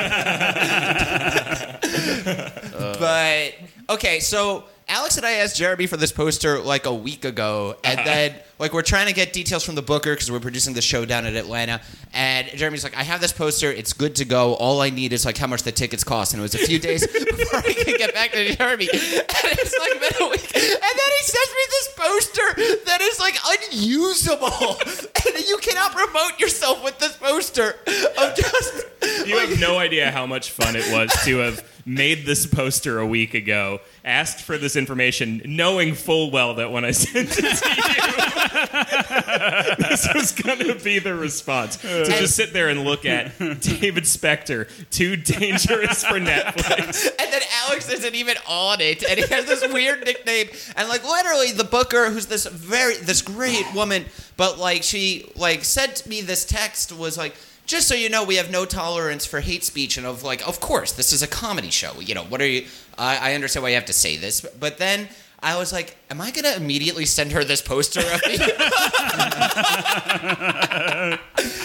But 2.99 3.53
okay, 3.89 4.19
so 4.19 4.65
Alex 4.87 5.17
and 5.17 5.25
I 5.25 5.33
asked 5.33 5.55
Jeremy 5.57 5.87
for 5.87 5.97
this 5.97 6.11
poster 6.11 6.59
like 6.59 6.85
a 6.85 6.93
week 6.93 7.25
ago, 7.25 7.77
and 7.83 7.99
then 8.05 8.35
like 8.59 8.73
we're 8.73 8.81
trying 8.81 9.07
to 9.07 9.13
get 9.13 9.33
details 9.33 9.63
from 9.63 9.75
the 9.75 9.81
booker 9.81 10.13
because 10.13 10.29
we're 10.29 10.39
producing 10.39 10.73
the 10.73 10.81
show 10.81 11.05
down 11.05 11.25
in 11.25 11.35
Atlanta. 11.35 11.81
And 12.13 12.47
Jeremy's 12.49 12.83
like, 12.83 12.95
"I 12.95 13.03
have 13.03 13.21
this 13.21 13.31
poster; 13.31 13.71
it's 13.71 13.93
good 13.93 14.15
to 14.17 14.25
go. 14.25 14.53
All 14.55 14.81
I 14.81 14.89
need 14.89 15.13
is 15.13 15.25
like 15.25 15.37
how 15.37 15.47
much 15.47 15.63
the 15.63 15.71
tickets 15.71 16.03
cost." 16.03 16.33
And 16.33 16.41
it 16.41 16.43
was 16.43 16.55
a 16.55 16.59
few 16.59 16.77
days 16.79 17.07
before 17.07 17.59
I 17.59 17.73
could 17.73 17.97
get 17.97 18.13
back 18.13 18.31
to 18.31 18.55
Jeremy, 18.55 18.89
and 18.91 18.99
it's 18.99 19.77
like 19.79 19.99
been 19.99 20.27
a 20.27 20.29
week. 20.29 20.55
And 20.55 20.63
then 20.81 21.11
he 21.17 21.23
sends 21.23 21.51
me 21.55 21.65
this 21.69 21.89
poster 21.95 22.85
that 22.85 23.01
is 23.01 23.19
like 23.19 23.37
unusable, 23.45 24.77
and 25.35 25.47
you 25.47 25.57
cannot 25.57 25.93
promote 25.93 26.39
yourself 26.39 26.83
with 26.83 26.99
this 26.99 27.15
poster 27.15 27.75
of 28.17 28.35
just. 28.35 28.85
You 29.25 29.37
have 29.37 29.59
no 29.59 29.77
idea 29.77 30.11
how 30.11 30.25
much 30.25 30.51
fun 30.51 30.75
it 30.75 30.91
was 30.91 31.11
to 31.25 31.37
have 31.37 31.63
made 31.85 32.25
this 32.25 32.45
poster 32.45 32.99
a 32.99 33.05
week 33.05 33.33
ago, 33.33 33.79
asked 34.05 34.41
for 34.41 34.57
this 34.57 34.75
information, 34.75 35.41
knowing 35.45 35.93
full 35.95 36.31
well 36.31 36.55
that 36.55 36.71
when 36.71 36.85
I 36.85 36.91
sent 36.91 37.29
it 37.31 37.51
to 37.51 37.69
you, 37.69 38.48
this 39.77 40.07
was 40.13 40.31
going 40.31 40.59
to 40.59 40.75
be 40.75 40.99
the 40.99 41.13
response. 41.15 41.77
To 41.77 42.05
just 42.05 42.35
sit 42.35 42.53
there 42.53 42.69
and 42.69 42.83
look 42.83 43.05
at 43.05 43.37
David 43.39 44.05
Spector, 44.05 44.67
too 44.89 45.15
dangerous 45.15 46.03
for 46.03 46.19
Netflix. 46.19 47.07
And 47.19 47.33
then 47.33 47.41
Alex 47.67 47.91
isn't 47.91 48.15
even 48.15 48.37
on 48.47 48.81
it, 48.81 49.03
and 49.03 49.19
he 49.19 49.27
has 49.27 49.45
this 49.45 49.61
weird 49.71 50.03
nickname. 50.03 50.47
And 50.75 50.89
like 50.89 51.03
literally, 51.03 51.51
the 51.51 51.63
booker, 51.63 52.09
who's 52.09 52.25
this 52.25 52.47
very 52.47 52.95
this 52.95 53.21
great 53.21 53.71
woman, 53.75 54.05
but 54.35 54.57
like 54.57 54.81
she 54.83 55.31
like 55.35 55.63
sent 55.63 56.07
me 56.07 56.21
this 56.21 56.45
text 56.45 56.91
was 56.91 57.17
like. 57.17 57.35
Just 57.65 57.87
so 57.87 57.93
you 57.93 58.09
know, 58.09 58.23
we 58.23 58.37
have 58.37 58.49
no 58.49 58.65
tolerance 58.65 59.27
for 59.27 59.41
hate 59.41 59.63
speech, 59.63 59.95
and 59.97 60.07
of 60.07 60.23
like, 60.23 60.47
of 60.47 60.59
course, 60.59 60.91
this 60.93 61.13
is 61.13 61.21
a 61.21 61.27
comedy 61.27 61.69
show. 61.69 61.99
You 61.99 62.15
know, 62.15 62.23
what 62.23 62.41
are 62.41 62.47
you? 62.47 62.65
I, 62.97 63.29
I 63.29 63.33
understand 63.35 63.61
why 63.61 63.69
you 63.69 63.75
have 63.75 63.85
to 63.85 63.93
say 63.93 64.17
this, 64.17 64.41
but 64.41 64.79
then 64.79 65.07
I 65.41 65.57
was 65.57 65.71
like, 65.71 65.95
am 66.09 66.19
I 66.21 66.31
gonna 66.31 66.53
immediately 66.57 67.05
send 67.05 67.31
her 67.31 67.43
this 67.43 67.61
poster 67.61 68.01
of 68.01 68.21
me? 68.27 68.37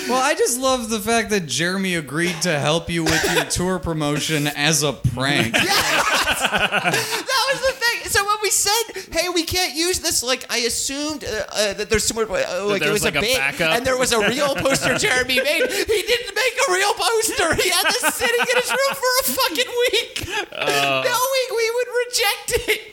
Well, 0.06 0.20
I 0.22 0.34
just 0.36 0.60
love 0.60 0.90
the 0.90 1.00
fact 1.00 1.30
that 1.30 1.46
Jeremy 1.46 1.94
agreed 1.94 2.42
to 2.42 2.58
help 2.58 2.90
you 2.90 3.04
with 3.04 3.24
your 3.34 3.44
tour 3.46 3.78
promotion 3.78 4.46
as 4.48 4.82
a 4.82 4.92
prank. 4.92 5.54
that 5.54 6.92
was 7.52 7.60
the 7.60 7.72
thing. 7.72 8.04
So 8.10 8.22
when 8.24 8.36
we 8.42 8.50
said, 8.50 8.82
"Hey, 9.10 9.28
we 9.30 9.44
can't 9.44 9.74
use 9.74 10.00
this," 10.00 10.22
like 10.22 10.44
I 10.50 10.58
assumed 10.58 11.24
uh, 11.24 11.46
uh, 11.50 11.72
that 11.74 11.88
there's 11.88 12.04
somewhere 12.04 12.26
uh, 12.30 12.66
like 12.66 12.80
there 12.82 12.90
it 12.90 12.92
was, 12.92 13.02
was, 13.02 13.04
like, 13.04 13.14
a 13.14 13.18
a 13.18 13.22
bit, 13.22 13.38
backup. 13.38 13.72
and 13.76 13.86
there 13.86 13.96
was 13.98 14.12
a 14.12 14.18
real 14.28 14.54
poster 14.54 14.96
Jeremy 14.98 15.40
made. 15.40 15.70
He 15.70 16.02
didn't 16.02 16.34
make 16.34 16.58
a 16.68 16.72
real 16.72 16.92
poster. 16.94 17.54
He 17.54 17.70
had 17.70 17.84
this 17.88 18.14
sitting 18.14 18.40
in 18.40 18.56
his 18.60 18.70
room 18.70 18.94
for 18.94 19.08
a 19.20 19.24
fucking 19.24 19.70
week, 19.90 20.28
Uh. 20.52 21.02
knowing 21.06 21.48
we 21.56 21.70
would 21.74 21.88
reject 22.06 22.52
it. 22.68 22.90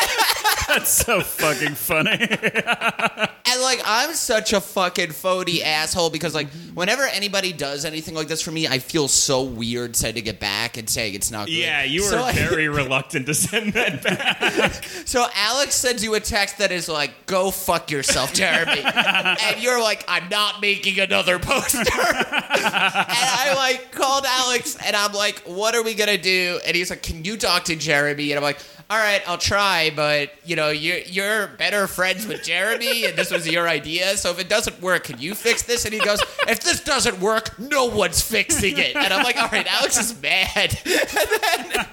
That's 0.68 0.90
so 0.90 1.20
fucking 1.20 1.74
funny. 1.74 2.28
And 3.48 3.62
like 3.62 3.80
I'm 3.86 4.12
such 4.12 4.52
a 4.52 4.60
fucking 4.60 5.12
phony 5.12 5.62
asshole 5.62 6.10
because 6.10 6.34
like 6.34 6.48
whenever 6.74 7.04
anybody 7.04 7.52
does 7.52 7.84
anything 7.84 8.12
like 8.14 8.26
this 8.26 8.42
for 8.42 8.50
me, 8.50 8.66
I 8.66 8.80
feel 8.80 9.06
so 9.06 9.44
weird 9.44 9.94
saying 9.94 10.16
to 10.16 10.20
get 10.20 10.40
back 10.40 10.76
and 10.76 10.90
saying 10.90 11.14
it's 11.14 11.30
not 11.30 11.46
good. 11.46 11.54
Yeah, 11.54 11.84
you 11.84 12.02
were 12.02 12.08
So 12.08 12.22
I- 12.24 12.32
very 12.34 12.68
reluctant 12.68 13.26
to 13.26 13.34
send 13.34 13.72
that 13.74 14.02
back. 14.02 14.84
So 15.06 15.26
Alex 15.36 15.76
sends 15.76 16.02
you 16.02 16.14
a 16.16 16.20
text 16.20 16.58
that 16.58 16.72
is 16.72 16.88
like, 16.88 17.26
"Go 17.26 17.52
fuck 17.52 17.90
yourself, 17.90 18.34
Jeremy," 18.34 18.82
and 18.84 19.62
you're 19.62 19.80
like, 19.80 20.04
"I'm 20.08 20.28
not 20.28 20.60
making 20.60 20.98
another 20.98 21.38
poster." 21.38 21.78
and 21.78 21.86
I 21.88 23.54
like 23.56 23.92
called 23.92 24.24
Alex, 24.26 24.76
and 24.84 24.96
I'm 24.96 25.12
like, 25.12 25.38
"What 25.46 25.74
are 25.76 25.84
we 25.84 25.94
gonna 25.94 26.18
do?" 26.18 26.60
And 26.66 26.76
he's 26.76 26.90
like, 26.90 27.02
"Can 27.04 27.24
you 27.24 27.36
talk 27.36 27.64
to 27.66 27.76
Jeremy?" 27.76 28.32
And 28.32 28.38
I'm 28.38 28.42
like, 28.44 28.58
"All 28.88 28.98
right, 28.98 29.22
I'll 29.26 29.38
try, 29.38 29.90
but 29.94 30.32
you 30.44 30.56
know, 30.56 30.70
you're 30.70 30.98
you're 30.98 31.48
better 31.48 31.86
friends 31.86 32.26
with 32.26 32.42
Jeremy, 32.44 33.04
and 33.04 33.16
this 33.16 33.30
was 33.30 33.46
your 33.48 33.68
idea. 33.68 34.16
So 34.16 34.30
if 34.30 34.38
it 34.38 34.48
doesn't 34.48 34.80
work, 34.80 35.04
can 35.04 35.20
you 35.20 35.34
fix 35.34 35.62
this?" 35.62 35.84
And 35.84 35.94
he 35.94 36.00
goes, 36.00 36.20
"If 36.48 36.60
this 36.60 36.80
doesn't 36.82 37.20
work, 37.20 37.58
no 37.58 37.86
one's 37.86 38.20
fixing 38.20 38.78
it." 38.78 38.96
And 38.96 39.12
I'm 39.12 39.24
like, 39.24 39.36
"All 39.36 39.48
right, 39.48 39.66
Alex 39.66 39.98
is 39.98 40.20
mad." 40.20 40.78
And 41.18 41.28
then, 41.30 41.86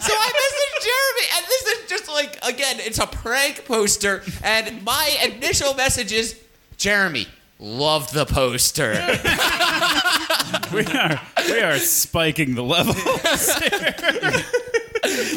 So 0.00 0.12
I 0.14 0.28
messaged 0.40 0.78
Jeremy, 0.88 1.26
and 1.36 1.46
this 1.46 1.62
is 1.66 1.88
just 1.88 2.08
like 2.08 2.38
again, 2.42 2.76
it's 2.80 2.98
a 2.98 3.06
prank 3.06 3.64
poster, 3.64 4.22
and 4.42 4.82
my 4.84 5.16
initial 5.24 5.74
message 5.74 6.12
is 6.12 6.38
Jeremy. 6.76 7.26
Love 7.58 8.12
the 8.12 8.24
poster. 8.24 8.92
we 10.72 10.86
are 10.86 11.20
we 11.46 11.60
are 11.60 11.78
spiking 11.78 12.54
the 12.54 12.62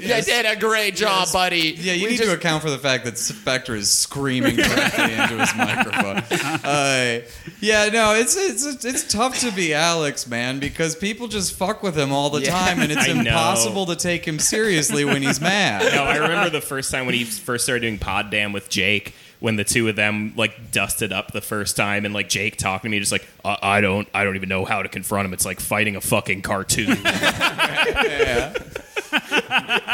level. 0.10 0.18
You 0.18 0.24
did 0.44 0.46
a 0.46 0.60
great 0.60 0.96
job, 0.96 1.28
buddy. 1.34 1.76
Yeah, 1.78 1.94
you 1.94 2.06
We 2.06 2.12
need 2.12 2.18
just- 2.18 2.30
to 2.30 2.36
account 2.36 2.62
for 2.64 2.70
the 2.70 2.78
fact 2.78 3.06
that 3.06 3.16
Spector 3.16 3.76
is 3.76 3.92
screaming 3.92 4.56
directly 4.56 5.14
into 5.14 5.38
his 5.40 5.56
microphone. 5.56 6.24
Uh, 6.64 7.20
yeah, 7.60 7.90
no, 7.90 8.14
it's 8.14 8.36
it's 8.38 8.86
it's 8.86 9.12
tough 9.12 9.40
to 9.40 9.52
be 9.52 9.74
Alex, 9.74 10.28
man, 10.28 10.60
because 10.60 10.96
people 10.96 11.28
just 11.28 11.54
fuck 11.54 11.84
with 11.84 11.98
him 11.98 12.12
all 12.12 12.30
the 12.30 12.42
Yeah. 12.42 12.52
time, 12.52 12.80
and 12.82 12.92
it's 12.92 13.04
I 13.08 13.14
know. 13.14 13.20
impossible 13.22 13.86
to 13.88 13.96
take 13.96 14.26
him 14.26 14.40
seriously 14.40 15.04
when 15.06 15.22
he's 15.22 15.42
mad. 15.42 15.92
No, 15.94 16.04
I 16.04 16.18
remember 16.18 16.50
the 16.50 16.62
first 16.62 16.92
time 16.92 17.06
when 17.06 17.16
he 17.16 17.24
first 17.26 17.64
started 17.66 17.82
doing 17.82 17.98
Pod 18.00 18.30
Damn 18.32 18.54
with 18.54 18.70
Jake. 18.70 19.14
When 19.40 19.58
the 19.58 19.66
two 19.66 19.90
of 19.90 19.98
them 19.98 20.34
like 20.38 20.72
dusted 20.72 21.12
up 21.12 21.34
the 21.34 21.42
first 21.42 21.76
time, 21.76 22.06
and 22.06 22.14
like 22.14 22.30
Jake 22.30 22.56
talking 22.58 22.90
to 22.90 22.96
me, 22.96 23.00
just 23.00 23.12
like 23.12 23.28
I, 23.44 23.58
I 23.62 23.82
don't, 23.82 24.08
I 24.14 24.24
don't 24.24 24.36
even 24.38 24.48
know 24.48 24.64
how 24.64 24.82
to 24.84 24.88
confront 24.88 25.26
him. 25.26 25.34
It's 25.34 25.46
like 25.46 25.60
fighting 25.60 25.98
a 25.98 26.02
fucking 26.02 26.44
cartoon. 26.44 26.98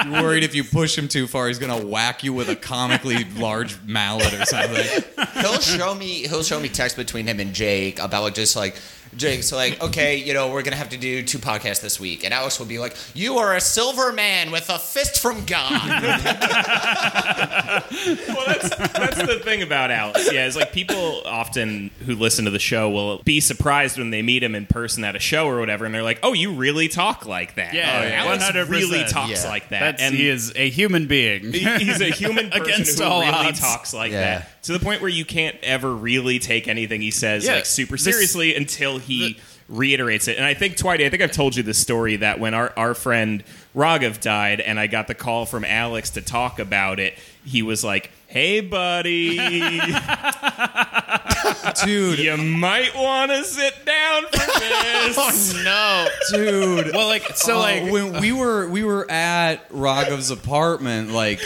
You're 0.06 0.24
worried 0.24 0.44
if 0.44 0.56
you 0.56 0.64
push 0.64 0.98
him 0.98 1.08
too 1.08 1.28
far, 1.28 1.48
he's 1.48 1.60
gonna 1.60 1.86
whack 1.86 2.24
you 2.24 2.34
with 2.34 2.50
a 2.50 2.56
comically 2.56 3.24
large 3.36 3.78
mallet 3.84 4.34
or 4.34 4.46
something. 4.46 5.04
he'll 5.42 5.60
show 5.60 5.94
me 5.96 6.28
he'll 6.28 6.44
show 6.44 6.60
me 6.60 6.70
text 6.70 6.96
between 6.96 7.28
him 7.28 7.40
and 7.40 7.54
Jake 7.54 8.00
about 8.00 8.36
just 8.36 8.56
like 8.56 8.76
Jake's 9.18 9.52
like, 9.52 9.82
okay, 9.82 10.18
you 10.18 10.34
know, 10.34 10.52
we're 10.52 10.62
gonna 10.62 10.76
have 10.76 10.90
to 10.90 10.98
do 10.98 11.24
two 11.24 11.40
podcasts 11.40 11.82
this 11.82 12.00
week, 12.00 12.24
and 12.24 12.34
Alex 12.34 12.60
will 12.60 12.66
be 12.68 12.78
like, 12.80 12.96
"You 13.16 13.38
are 13.40 13.56
a 13.56 13.62
silver 13.62 14.14
man 14.14 14.52
with 14.52 14.70
a 14.70 14.78
fist 14.80 15.20
from 15.22 15.46
God." 15.46 15.72
well, 18.28 18.46
that's 18.48 18.70
that's 18.70 19.18
the 19.18 19.40
thing 19.44 19.62
about 19.62 19.92
Alex. 19.92 20.32
Yeah, 20.32 20.46
it's 20.46 20.56
like 20.56 20.72
people 20.72 21.22
often 21.26 21.92
who 22.06 22.16
listen 22.16 22.46
to 22.46 22.52
the 22.52 22.60
show 22.60 22.90
will 22.90 23.18
be 23.24 23.40
surprised 23.40 23.98
when 23.98 24.10
they 24.12 24.22
meet 24.22 24.44
him 24.44 24.56
in 24.56 24.66
person 24.66 25.04
at 25.04 25.16
a 25.16 25.20
show 25.20 25.48
or 25.48 25.60
whatever, 25.60 25.86
and 25.86 25.94
they're 25.94 26.04
like, 26.04 26.20
"Oh, 26.24 26.34
you 26.34 26.54
really 26.54 26.88
talk 26.88 27.26
like 27.26 27.56
that? 27.56 27.74
Yeah, 27.74 28.02
oh, 28.04 28.08
yeah. 28.08 28.24
Alex 28.26 28.44
100%. 28.46 28.70
really 28.70 29.04
talks 29.06 29.44
Yeah. 29.44 29.50
like 29.50 29.70
that." 29.70 29.80
That's 29.80 30.02
and 30.04 30.16
he 30.16 30.28
is 30.30 30.54
a 30.56 30.70
human 30.70 31.08
being. 31.08 31.52
he's 31.52 32.02
a 32.02 32.10
human 32.12 32.50
person 32.52 32.62
Against 32.74 33.00
who 33.00 33.06
all 33.06 33.22
really 33.22 33.34
odds. 33.34 33.60
talks 33.60 33.94
like 33.94 34.12
Yeah. 34.12 34.40
that 34.40 34.64
to 34.64 34.74
the 34.74 34.80
point 34.80 35.02
where 35.02 35.10
you 35.10 35.26
can't 35.26 35.56
ever 35.64 35.94
really 35.94 36.38
take 36.38 36.68
anything 36.68 37.02
he 37.02 37.12
says 37.12 37.46
Yeah, 37.46 37.56
like 37.56 37.66
super 37.66 37.94
this- 37.96 38.04
seriously 38.04 38.56
until 38.56 38.99
he 39.00 39.40
reiterates 39.68 40.28
it. 40.28 40.38
And 40.38 40.46
I 40.46 40.54
think 40.54 40.76
Twitey, 40.76 41.06
I 41.06 41.10
think 41.10 41.22
I've 41.22 41.32
told 41.32 41.56
you 41.56 41.64
the 41.64 41.74
story 41.74 42.16
that 42.18 42.40
when 42.40 42.54
our 42.54 42.74
our 42.78 42.94
friend 42.94 43.44
Raghav 43.76 44.20
died, 44.22 44.62
and 44.62 44.80
I 44.80 44.88
got 44.88 45.08
the 45.08 45.16
call 45.16 45.46
from 45.46 45.66
Alex 45.66 46.12
to 46.12 46.22
talk 46.22 46.60
about 46.60 47.00
it, 47.00 47.18
he 47.44 47.62
was 47.64 47.84
like. 47.84 48.12
Hey, 48.30 48.62
buddy. 48.62 49.40
Dude, 51.86 52.20
you 52.20 52.38
might 52.38 52.96
want 52.96 53.32
to 53.32 53.44
sit 53.44 53.86
down 53.86 54.24
for 54.24 54.38
this. 54.60 55.64
no. 55.64 56.08
dude. 56.32 56.94
well, 56.96 57.08
like 57.08 57.24
so, 57.36 57.56
Uh, 57.56 57.60
like 57.60 57.92
when 57.92 58.20
we 58.22 58.32
were 58.32 58.68
we 58.70 58.84
were 58.84 59.10
at 59.10 59.70
Raghav's 59.72 60.32
apartment, 60.32 61.12
like 61.12 61.40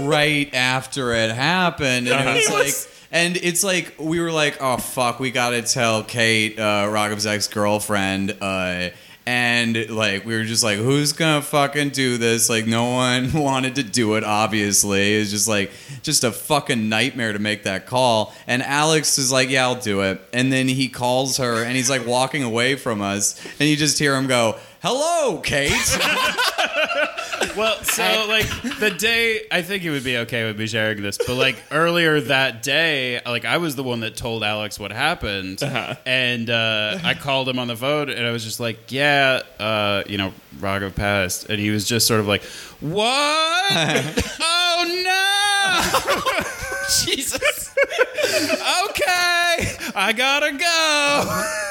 right 0.00 0.52
after 0.54 1.12
it 1.14 1.30
happened, 1.32 2.08
and 2.08 2.28
it 2.28 2.34
was 2.34 2.48
like. 2.50 2.64
was- 2.64 2.88
And 3.12 3.36
it's 3.36 3.62
like 3.62 3.94
we 4.00 4.18
were 4.18 4.32
like, 4.32 4.56
oh 4.60 4.76
fuck, 4.76 5.20
we 5.20 5.30
gotta 5.30 5.62
tell 5.62 6.02
Kate, 6.02 6.58
uh, 6.58 6.88
Raghav's 6.90 7.26
ex 7.26 7.46
girlfriend, 7.46 8.36
uh, 8.40 8.88
and 9.26 9.88
like 9.90 10.24
we 10.24 10.34
were 10.34 10.44
just 10.44 10.62
like, 10.62 10.78
who's 10.78 11.12
gonna 11.12 11.42
fucking 11.42 11.90
do 11.90 12.18
this? 12.18 12.50
Like 12.50 12.66
no 12.66 12.92
one 12.92 13.32
wanted 13.34 13.76
to 13.76 13.82
do 13.82 14.14
it. 14.16 14.24
Obviously, 14.24 15.14
it's 15.14 15.30
just 15.30 15.48
like 15.48 15.70
just 16.02 16.24
a 16.24 16.32
fucking 16.32 16.88
nightmare 16.88 17.32
to 17.32 17.38
make 17.38 17.62
that 17.64 17.86
call. 17.86 18.34
And 18.46 18.62
Alex 18.62 19.18
is 19.18 19.32
like, 19.32 19.48
yeah, 19.48 19.64
I'll 19.64 19.80
do 19.80 20.02
it. 20.02 20.20
And 20.32 20.52
then 20.52 20.68
he 20.68 20.88
calls 20.88 21.38
her, 21.38 21.62
and 21.64 21.74
he's 21.74 21.88
like 21.90 22.06
walking 22.06 22.42
away 22.42 22.76
from 22.76 23.00
us, 23.00 23.42
and 23.58 23.68
you 23.68 23.76
just 23.76 23.98
hear 23.98 24.14
him 24.14 24.26
go, 24.26 24.56
"Hello, 24.84 25.38
Kate." 25.38 25.72
Well, 27.56 27.80
so 27.84 28.26
like 28.28 28.46
the 28.80 28.90
day, 28.90 29.42
I 29.52 29.62
think 29.62 29.84
it 29.84 29.90
would 29.90 30.02
be 30.02 30.16
okay 30.18 30.44
with 30.44 30.58
me 30.58 30.66
sharing 30.66 31.02
this, 31.02 31.18
but 31.18 31.34
like 31.36 31.62
earlier 31.70 32.20
that 32.22 32.62
day, 32.62 33.20
like 33.24 33.44
I 33.44 33.58
was 33.58 33.76
the 33.76 33.84
one 33.84 34.00
that 34.00 34.16
told 34.16 34.42
Alex 34.42 34.80
what 34.80 34.90
happened, 34.90 35.62
and 35.62 36.50
uh, 36.50 36.98
I 37.04 37.14
called 37.14 37.48
him 37.48 37.60
on 37.60 37.68
the 37.68 37.76
phone, 37.76 38.10
and 38.10 38.26
I 38.26 38.32
was 38.32 38.42
just 38.42 38.58
like, 38.58 38.90
"Yeah, 38.90 39.42
uh, 39.60 40.02
you 40.08 40.18
know, 40.18 40.32
Raghav 40.58 40.96
passed," 40.96 41.48
and 41.48 41.60
he 41.60 41.70
was 41.70 41.86
just 41.86 42.08
sort 42.08 42.18
of 42.18 42.26
like, 42.26 42.42
"What? 42.80 43.04
oh 44.40 44.84
no! 45.04 46.44
Jesus. 47.04 47.74
Okay, 48.90 49.76
I 49.94 50.12
gotta 50.16 50.52
go." 50.52 51.70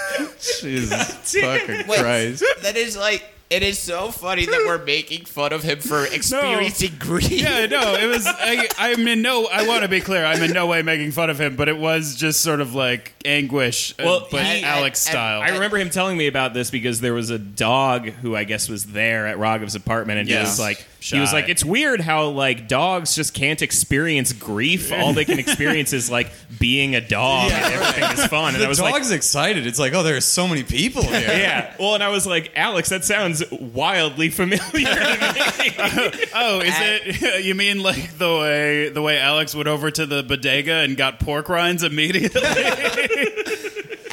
Jesus 0.61 1.33
fucking 1.41 1.87
Wait, 1.87 1.99
Christ. 1.99 2.43
that 2.61 2.75
is 2.75 2.95
like 2.97 3.23
It 3.49 3.61
is 3.61 3.77
so 3.77 4.09
funny 4.09 4.45
that 4.47 4.63
we're 4.65 4.83
making 4.83 5.25
fun 5.25 5.53
of 5.53 5.61
him 5.63 5.79
for 5.79 6.05
experiencing 6.11 6.93
grief. 6.97 7.29
Yeah, 7.29 7.67
no, 7.67 7.93
it 7.93 8.07
was. 8.07 8.25
I, 8.25 8.67
I'm 8.79 9.07
in 9.07 9.21
no. 9.21 9.45
I 9.51 9.67
want 9.67 9.83
to 9.83 9.87
be 9.87 10.01
clear. 10.01 10.25
I'm 10.25 10.41
in 10.41 10.53
no 10.53 10.65
way 10.65 10.81
making 10.81 11.11
fun 11.11 11.29
of 11.29 11.39
him, 11.39 11.55
but 11.55 11.69
it 11.69 11.77
was 11.77 12.15
just 12.15 12.41
sort 12.41 12.61
of 12.61 12.73
like 12.73 13.13
anguish, 13.25 13.91
uh, 13.99 14.03
Well, 14.05 14.27
but 14.31 14.43
he- 14.43 14.63
Alex 14.63 15.05
and- 15.05 15.11
style. 15.11 15.41
I 15.41 15.49
remember 15.49 15.77
him 15.77 15.91
telling 15.91 16.17
me 16.17 16.25
about 16.27 16.53
this 16.55 16.71
because 16.71 16.99
there 17.01 17.13
was 17.13 17.29
a 17.29 17.37
dog 17.37 18.07
who 18.07 18.35
I 18.35 18.43
guess 18.43 18.69
was 18.69 18.85
there 18.87 19.27
at 19.27 19.37
Raghav's 19.37 19.75
apartment, 19.75 20.19
and 20.19 20.27
he 20.27 20.33
Yeah. 20.33 20.41
was 20.41 20.59
like, 20.59 20.83
he 21.03 21.19
was 21.19 21.33
like, 21.33 21.49
it's 21.49 21.63
weird 21.65 21.99
how 22.01 22.27
like 22.29 22.67
dogs 22.67 23.15
just 23.15 23.33
can't 23.33 23.61
experience 23.61 24.31
grief. 24.33 24.91
All 24.91 25.13
they 25.13 25.25
can 25.25 25.39
experience 25.45 25.93
is 25.93 26.09
like 26.09 26.31
being 26.59 26.95
a 26.95 27.01
dog, 27.01 27.51
and 27.51 27.73
everything 27.73 28.11
is 28.17 28.25
fun. 28.27 28.53
And 28.53 28.61
The 28.61 28.65
I 28.65 28.69
was 28.69 28.77
dog's 28.77 29.09
like. 29.09 29.17
excited. 29.17 29.67
It's 29.67 29.79
like, 29.79 29.93
oh, 29.93 30.03
there 30.03 30.15
are 30.15 30.21
so 30.21 30.47
many 30.47 30.63
people 30.63 31.03
here. 31.03 31.21
Yeah. 31.43 31.73
Well, 31.79 31.95
and 31.95 32.03
I 32.03 32.09
was 32.09 32.25
like, 32.25 32.51
Alex, 32.55 32.89
that 32.89 33.03
sounds 33.03 33.43
wildly 33.51 34.29
familiar 34.29 34.59
to 34.63 34.77
me. 34.77 35.69
Oh, 35.85 36.11
oh, 36.35 36.59
is 36.61 36.73
At- 36.73 37.01
it? 37.05 37.43
You 37.45 37.55
mean 37.55 37.81
like 37.83 38.17
the 38.17 38.27
way 38.37 38.89
the 38.89 39.01
way 39.01 39.19
Alex 39.19 39.53
went 39.55 39.67
over 39.67 39.89
to 39.91 40.05
the 40.05 40.23
bodega 40.23 40.75
and 40.75 40.95
got 40.95 41.19
pork 41.19 41.49
rinds 41.49 41.83
immediately? 41.83 42.41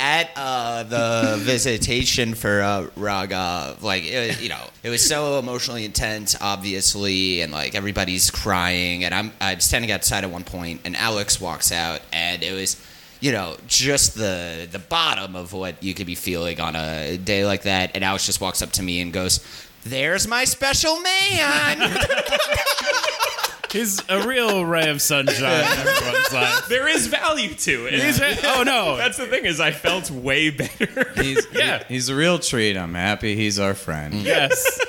At 0.01 0.31
uh, 0.35 0.83
the 0.85 1.37
visitation 1.41 2.35
for 2.35 2.63
uh, 2.63 2.87
Raga, 2.97 3.77
like 3.83 4.03
it, 4.05 4.41
you 4.41 4.49
know, 4.49 4.65
it 4.83 4.89
was 4.89 5.07
so 5.07 5.39
emotionally 5.39 5.85
intense, 5.85 6.35
obviously, 6.41 7.43
and 7.43 7.53
like 7.53 7.75
everybody's 7.75 8.31
crying, 8.31 9.05
and 9.05 9.15
I'm 9.15 9.33
I'm 9.41 9.61
standing 9.61 9.93
outside 9.93 10.25
at 10.25 10.31
one 10.31 10.43
point, 10.43 10.81
and 10.85 10.97
Alex 10.97 11.41
walks 11.41 11.71
out, 11.71 12.01
and 12.13 12.43
it 12.43 12.53
was. 12.53 12.83
You 13.23 13.33
know, 13.33 13.59
just 13.67 14.15
the 14.15 14.67
the 14.73 14.79
bottom 14.79 15.37
of 15.37 15.53
what 15.53 15.83
you 15.83 15.93
could 15.93 16.07
be 16.07 16.15
feeling 16.15 16.59
on 16.59 16.75
a 16.75 17.19
day 17.19 17.45
like 17.45 17.65
that, 17.65 17.91
and 17.95 18.03
Alex 18.03 18.25
just 18.25 18.41
walks 18.41 18.63
up 18.63 18.73
to 18.73 18.83
me 18.83 19.03
and 19.03 19.13
goes, 19.13 19.45
"There's 19.85 20.27
my 20.27 20.45
special 20.45 20.99
man." 21.01 21.81
He's 23.73 24.03
a 24.09 24.27
real 24.27 24.65
ray 24.65 24.89
of 24.91 25.01
sunshine 25.01 25.37
in 25.65 25.87
everyone's 25.87 26.33
life. 26.33 26.69
there 26.69 26.89
is 26.89 27.07
value 27.07 27.55
to 27.55 27.87
it. 27.87 27.95
He's 27.95 28.21
a- 28.21 28.37
oh 28.57 28.63
no, 28.65 28.97
That's 28.99 29.17
the 29.17 29.27
thing 29.27 29.45
is, 29.45 29.61
I 29.61 29.71
felt 29.71 30.11
way 30.11 30.51
better. 30.51 31.13
He's, 31.17 31.47
Yeah. 31.53 31.85
he's 31.89 32.09
a 32.09 32.15
real 32.15 32.39
treat. 32.39 32.77
I'm 32.77 32.95
happy 32.95 33.37
he's 33.37 33.59
our 33.59 33.75
friend. 33.75 34.15
yes. 34.15 34.81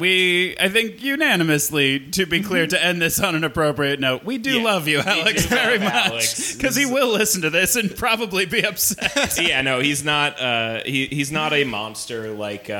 We, 0.00 0.56
I 0.58 0.68
think, 0.68 1.02
unanimously, 1.02 2.00
to 2.12 2.26
be 2.26 2.42
clear, 2.42 2.66
to 2.66 2.84
end 2.84 3.00
this 3.00 3.20
on 3.20 3.34
an 3.34 3.44
appropriate 3.44 4.00
note, 4.00 4.24
we 4.24 4.38
do 4.38 4.58
Yeah. 4.58 4.62
love 4.64 4.88
you, 4.88 5.00
Alex, 5.00 5.42
do 5.44 5.48
very 5.48 5.78
much, 5.78 5.92
Alex. 5.94 6.54
because 6.56 6.74
he 6.76 6.84
will 6.86 7.08
listen 7.12 7.42
to 7.42 7.50
this 7.50 7.76
and 7.76 7.94
probably 7.96 8.44
be 8.46 8.64
upset. 8.64 9.38
yeah, 9.40 9.62
no, 9.62 9.80
he's 9.80 10.04
not. 10.04 10.40
Uh, 10.40 10.80
he 10.84 11.06
he's 11.06 11.30
not 11.30 11.52
a 11.52 11.64
monster 11.64 12.30
like 12.32 12.68
uh, 12.70 12.72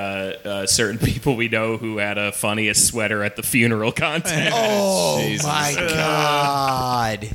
uh, 0.44 0.66
certain 0.66 0.98
people 0.98 1.36
we 1.36 1.48
know 1.48 1.76
who 1.76 1.98
had 1.98 2.18
a 2.18 2.32
funniest 2.32 2.86
sweater 2.86 3.22
at 3.22 3.36
the 3.36 3.42
funeral 3.42 3.92
contest. 3.92 4.50
oh 4.54 5.20
Jesus. 5.22 5.46
my 5.46 5.74
god! 5.76 7.28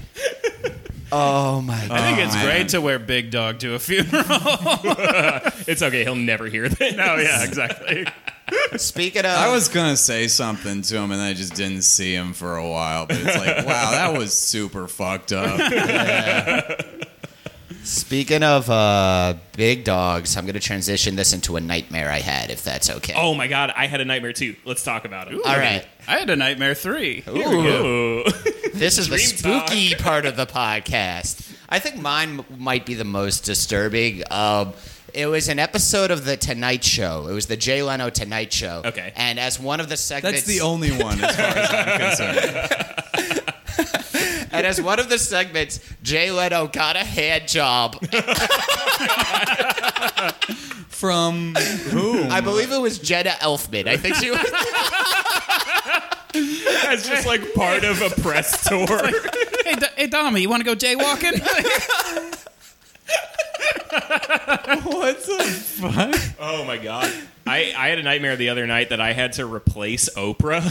Oh 1.12 1.62
my 1.62 1.88
god! 1.88 1.92
I 1.92 2.02
think 2.02 2.20
it's 2.28 2.36
man. 2.36 2.46
great 2.46 2.70
to 2.70 2.82
wear 2.82 3.00
Big 3.00 3.32
Dog 3.32 3.60
to 3.60 3.74
a 3.76 3.80
funeral. 3.80 4.24
It's 5.68 5.82
okay. 5.84 6.04
He'll 6.04 6.16
never 6.16 6.48
hear 6.48 6.68
that. 6.68 6.96
No, 6.96 7.16
yeah, 7.18 7.44
exactly. 7.44 8.06
Speaking 8.78 9.22
of, 9.22 9.32
I 9.32 9.52
was 9.52 9.68
gonna 9.68 9.98
say 9.98 10.28
something 10.28 10.82
to 10.84 10.98
him, 10.98 11.12
and 11.12 11.22
I 11.22 11.34
just 11.34 11.56
didn't 11.56 11.82
see 11.84 12.14
him 12.14 12.34
for 12.34 12.58
a 12.58 12.68
while. 12.68 13.06
But 13.06 13.18
it's 13.22 13.38
like, 13.38 13.66
wow, 13.66 13.92
that 13.92 14.18
was 14.18 14.34
super 14.34 14.88
fucked 14.88 15.32
up. 15.34 15.60
Speaking 17.84 18.44
of 18.44 18.70
uh, 18.70 19.36
big 19.54 19.84
dogs, 19.84 20.36
I'm 20.38 20.46
going 20.46 20.54
to 20.54 20.60
transition 20.60 21.16
this 21.16 21.34
into 21.34 21.56
a 21.56 21.62
nightmare 21.62 22.12
I 22.12 22.20
had, 22.20 22.52
if 22.52 22.64
that's 22.64 22.90
okay. 22.90 23.14
Oh 23.16 23.34
my 23.34 23.48
god, 23.48 23.72
I 23.76 23.88
had 23.88 24.00
a 24.02 24.06
nightmare 24.06 24.34
too. 24.34 24.56
Let's 24.66 24.84
talk 24.84 25.06
about 25.06 25.32
it. 25.32 25.36
All 25.36 25.58
right. 25.58 25.86
I 26.08 26.20
had 26.20 26.30
a 26.30 26.36
nightmare 26.36 26.76
three. 26.76 27.24
Ooh. 27.28 28.24
This 28.72 28.98
is 28.98 29.10
the 29.10 29.18
Dream 29.18 29.28
spooky 29.28 29.96
part 29.96 30.26
of 30.26 30.38
the 30.38 30.46
podcast. 30.46 31.54
I 31.68 31.80
think 31.80 31.98
mine 31.98 32.40
m- 32.40 32.46
might 32.60 32.86
be 32.86 32.94
the 32.94 33.04
most 33.04 33.44
disturbing. 33.44 34.24
Um, 34.32 34.74
it 35.14 35.26
was 35.28 35.48
an 35.50 35.60
episode 35.60 36.12
of 36.12 36.26
The 36.26 36.38
Tonight 36.38 36.84
Show. 36.84 37.28
It 37.28 37.34
was 37.34 37.48
the 37.48 37.58
Jay 37.58 37.82
Leno 37.84 38.10
Tonight 38.10 38.52
Show. 38.54 38.82
Okay. 38.86 39.14
And 39.16 39.40
as 39.40 39.60
one 39.60 39.80
of 39.80 39.90
the 39.90 39.98
segments. 39.98 40.42
That's 40.42 40.48
the 40.48 40.62
only 40.62 40.92
one, 40.92 41.24
as 41.24 41.36
far 41.36 41.46
as 41.46 41.70
I'm 41.72 42.00
concerned. 42.00 42.86
And 44.52 44.66
as 44.66 44.82
one 44.82 45.00
of 45.00 45.10
the 45.10 45.20
segments, 45.20 45.80
Jay 46.02 46.32
Leno 46.32 46.66
got 46.66 46.96
a 46.96 47.04
hand 47.04 47.48
job. 47.48 48.04
From 50.90 51.54
whom? 51.56 52.32
I 52.32 52.42
believe 52.42 52.72
it 52.72 52.80
was 52.82 52.98
Jenna 52.98 53.30
Elfman. 53.42 53.88
I 53.88 53.96
think 53.96 54.16
she 54.16 54.32
was. 54.32 54.42
That's 56.84 57.08
just 57.08 57.28
like 57.28 57.54
part 57.54 57.84
of 57.84 58.02
a 58.02 58.10
press 58.22 58.68
tour. 58.68 58.88
Hey, 58.88 59.76
D- 59.76 59.86
hey, 59.96 60.08
Dami, 60.08 60.42
you 60.42 60.50
want 60.50 60.66
to 60.66 60.66
go 60.66 60.76
jaywalking? 60.76 61.40
what 64.84 65.24
the 65.24 65.44
fuck? 65.44 66.16
oh 66.40 66.64
my 66.66 66.78
god. 66.78 67.12
I, 67.50 67.74
I 67.78 67.90
had 67.90 68.00
a 68.00 68.04
nightmare 68.04 68.36
the 68.36 68.50
other 68.50 68.66
night 68.68 68.90
that 68.90 69.02
I 69.02 69.14
had 69.14 69.34
to 69.34 69.46
replace 69.46 70.10
Oprah. 70.16 70.64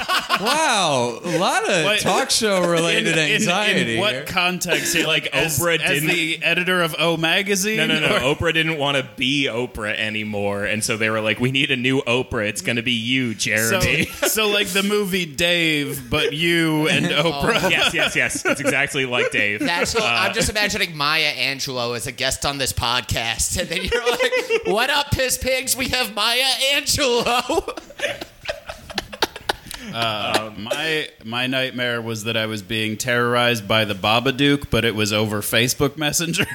Wow, 0.40 1.20
a 1.22 1.38
lot 1.38 1.68
of 1.68 1.84
What- 1.84 2.00
talk 2.00 2.30
show 2.30 2.62
related 2.66 3.08
in, 3.08 3.18
in- 3.18 3.32
anxiety. 3.34 3.94
in 3.94 4.00
what 4.00 4.12
here. 4.12 4.24
context 4.24 4.94
here? 4.96 5.06
Like 5.06 5.26
as, 5.34 5.58
Oprah 5.58 5.78
as 5.80 6.00
didn't- 6.00 6.08
the 6.08 6.42
editor 6.42 6.80
of 6.80 6.94
O 6.98 7.18
Magazine? 7.18 7.76
No, 7.76 7.86
no, 7.86 8.00
no. 8.00 8.16
Or- 8.16 8.34
Oprah 8.34 8.54
didn't 8.54 8.78
want 8.78 8.96
to 8.96 9.06
be 9.16 9.48
Oprah 9.50 9.94
anymore, 9.94 10.64
and 10.64 10.82
so 10.82 10.96
they 10.96 11.10
were 11.10 11.20
like, 11.20 11.40
"We 11.40 11.50
need 11.50 11.70
a 11.70 11.76
new 11.76 12.00
Oprah. 12.02 12.48
It's 12.48 12.62
going 12.62 12.76
to 12.76 12.82
be 12.82 12.92
you, 12.92 13.34
So, 13.34 13.38
Jeremy." 13.80 14.06
so 14.06 14.48
like 14.48 14.68
the 14.68 14.82
movie 14.82 15.26
Dave, 15.26 16.08
but 16.08 16.32
you 16.32 16.88
and 16.88 17.06
oh. 17.12 17.32
Oprah. 17.32 17.68
yes, 17.70 17.92
yes, 17.92 18.16
yes. 18.16 18.42
It's 18.46 18.60
exactly 18.62 19.04
like 19.04 19.30
Dave. 19.32 19.60
That's 19.60 19.94
what, 19.94 20.04
I'm 20.04 20.30
uh, 20.30 20.34
just 20.34 20.48
imagining 20.48 20.96
Maya 20.96 21.32
Angelou 21.34 21.94
as 21.96 22.06
a 22.06 22.12
guest 22.12 22.46
on 22.46 22.56
this 22.56 22.72
podcast, 22.72 23.60
and 23.60 23.68
then 23.68 23.84
you're 23.84 24.10
like, 24.10 24.66
"What 24.74 24.88
up, 24.88 25.10
piss 25.10 25.36
piss 25.36 25.50
We 25.76 25.88
have 25.88 26.14
Maya 26.14 26.42
Angelou." 26.74 27.78
Uh, 29.92 30.52
my 30.56 31.08
my 31.24 31.48
nightmare 31.48 32.00
was 32.00 32.22
that 32.24 32.36
I 32.36 32.46
was 32.46 32.62
being 32.62 32.96
terrorized 32.96 33.66
by 33.66 33.84
the 33.84 33.94
Babadook, 33.94 34.70
but 34.70 34.84
it 34.84 34.94
was 34.94 35.12
over 35.12 35.40
Facebook 35.40 35.96
Messenger. 35.96 36.46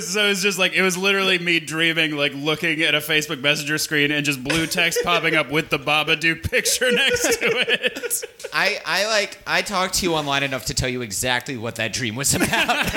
so 0.00 0.24
it 0.24 0.28
was 0.28 0.42
just 0.42 0.58
like 0.58 0.72
it 0.72 0.82
was 0.82 0.96
literally 0.96 1.38
me 1.38 1.60
dreaming, 1.60 2.16
like 2.16 2.32
looking 2.34 2.82
at 2.82 2.94
a 2.94 2.98
Facebook 2.98 3.40
Messenger 3.40 3.78
screen 3.78 4.10
and 4.10 4.24
just 4.24 4.42
blue 4.42 4.66
text 4.66 5.00
popping 5.04 5.34
up 5.34 5.50
with 5.50 5.68
the 5.70 5.78
Babadook 5.78 6.48
picture 6.50 6.90
next 6.90 7.38
to 7.38 7.46
it. 7.46 8.24
I, 8.52 8.80
I 8.84 9.06
like 9.06 9.38
I 9.46 9.62
talked 9.62 9.94
to 9.94 10.06
you 10.06 10.14
online 10.14 10.42
enough 10.42 10.66
to 10.66 10.74
tell 10.74 10.88
you 10.88 11.02
exactly 11.02 11.56
what 11.56 11.76
that 11.76 11.92
dream 11.92 12.16
was 12.16 12.34
about. 12.34 12.90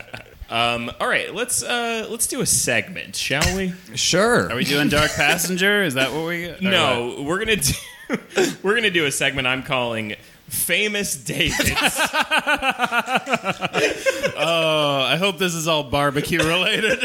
Um, 0.50 0.90
all 1.00 1.06
right, 1.06 1.32
let's 1.32 1.62
uh, 1.62 2.08
let's 2.10 2.26
do 2.26 2.40
a 2.40 2.46
segment, 2.46 3.14
shall 3.14 3.56
we? 3.56 3.72
Sure. 3.94 4.50
Are 4.50 4.56
we 4.56 4.64
doing 4.64 4.88
Dark 4.88 5.12
Passenger? 5.12 5.84
Is 5.84 5.94
that 5.94 6.12
what 6.12 6.26
we? 6.26 6.48
or 6.48 6.56
No, 6.60 7.22
we're 7.22 7.38
gonna 7.38 7.54
do 7.54 7.72
we're 8.64 8.74
gonna 8.74 8.90
do 8.90 9.06
a 9.06 9.12
segment 9.12 9.46
I'm 9.46 9.62
calling 9.62 10.16
"Famous 10.50 11.16
Davids." 11.16 11.70
Oh, 14.42 15.02
I 15.02 15.16
hope 15.16 15.38
this 15.38 15.54
is 15.54 15.68
all 15.68 15.84
barbecue 15.84 16.38
related. 16.38 16.98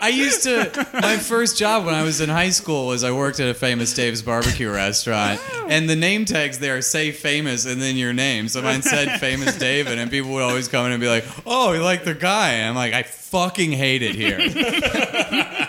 I 0.00 0.10
used 0.12 0.42
to. 0.42 0.88
My 0.94 1.16
first 1.16 1.56
job 1.56 1.84
when 1.84 1.94
I 1.94 2.02
was 2.02 2.20
in 2.20 2.28
high 2.28 2.50
school 2.50 2.88
was 2.88 3.04
I 3.04 3.12
worked 3.12 3.38
at 3.38 3.48
a 3.48 3.54
famous 3.54 3.94
Dave's 3.94 4.20
barbecue 4.20 4.68
restaurant, 4.68 5.40
oh. 5.52 5.66
and 5.70 5.88
the 5.88 5.94
name 5.94 6.24
tags 6.24 6.58
there 6.58 6.82
say 6.82 7.12
famous 7.12 7.66
and 7.66 7.80
then 7.80 7.96
your 7.96 8.12
name. 8.12 8.48
So 8.48 8.62
mine 8.62 8.82
said 8.82 9.20
famous 9.20 9.56
David, 9.56 9.98
and 9.98 10.10
people 10.10 10.32
would 10.32 10.42
always 10.42 10.66
come 10.66 10.86
in 10.86 10.92
and 10.92 11.00
be 11.00 11.08
like, 11.08 11.24
"Oh, 11.46 11.72
you 11.72 11.82
like 11.82 12.04
the 12.04 12.14
guy?" 12.14 12.54
And 12.54 12.70
I'm 12.70 12.74
like, 12.74 12.94
"I 12.94 13.04
fucking 13.04 13.70
hate 13.70 14.02
it 14.02 14.16
here." 14.16 14.38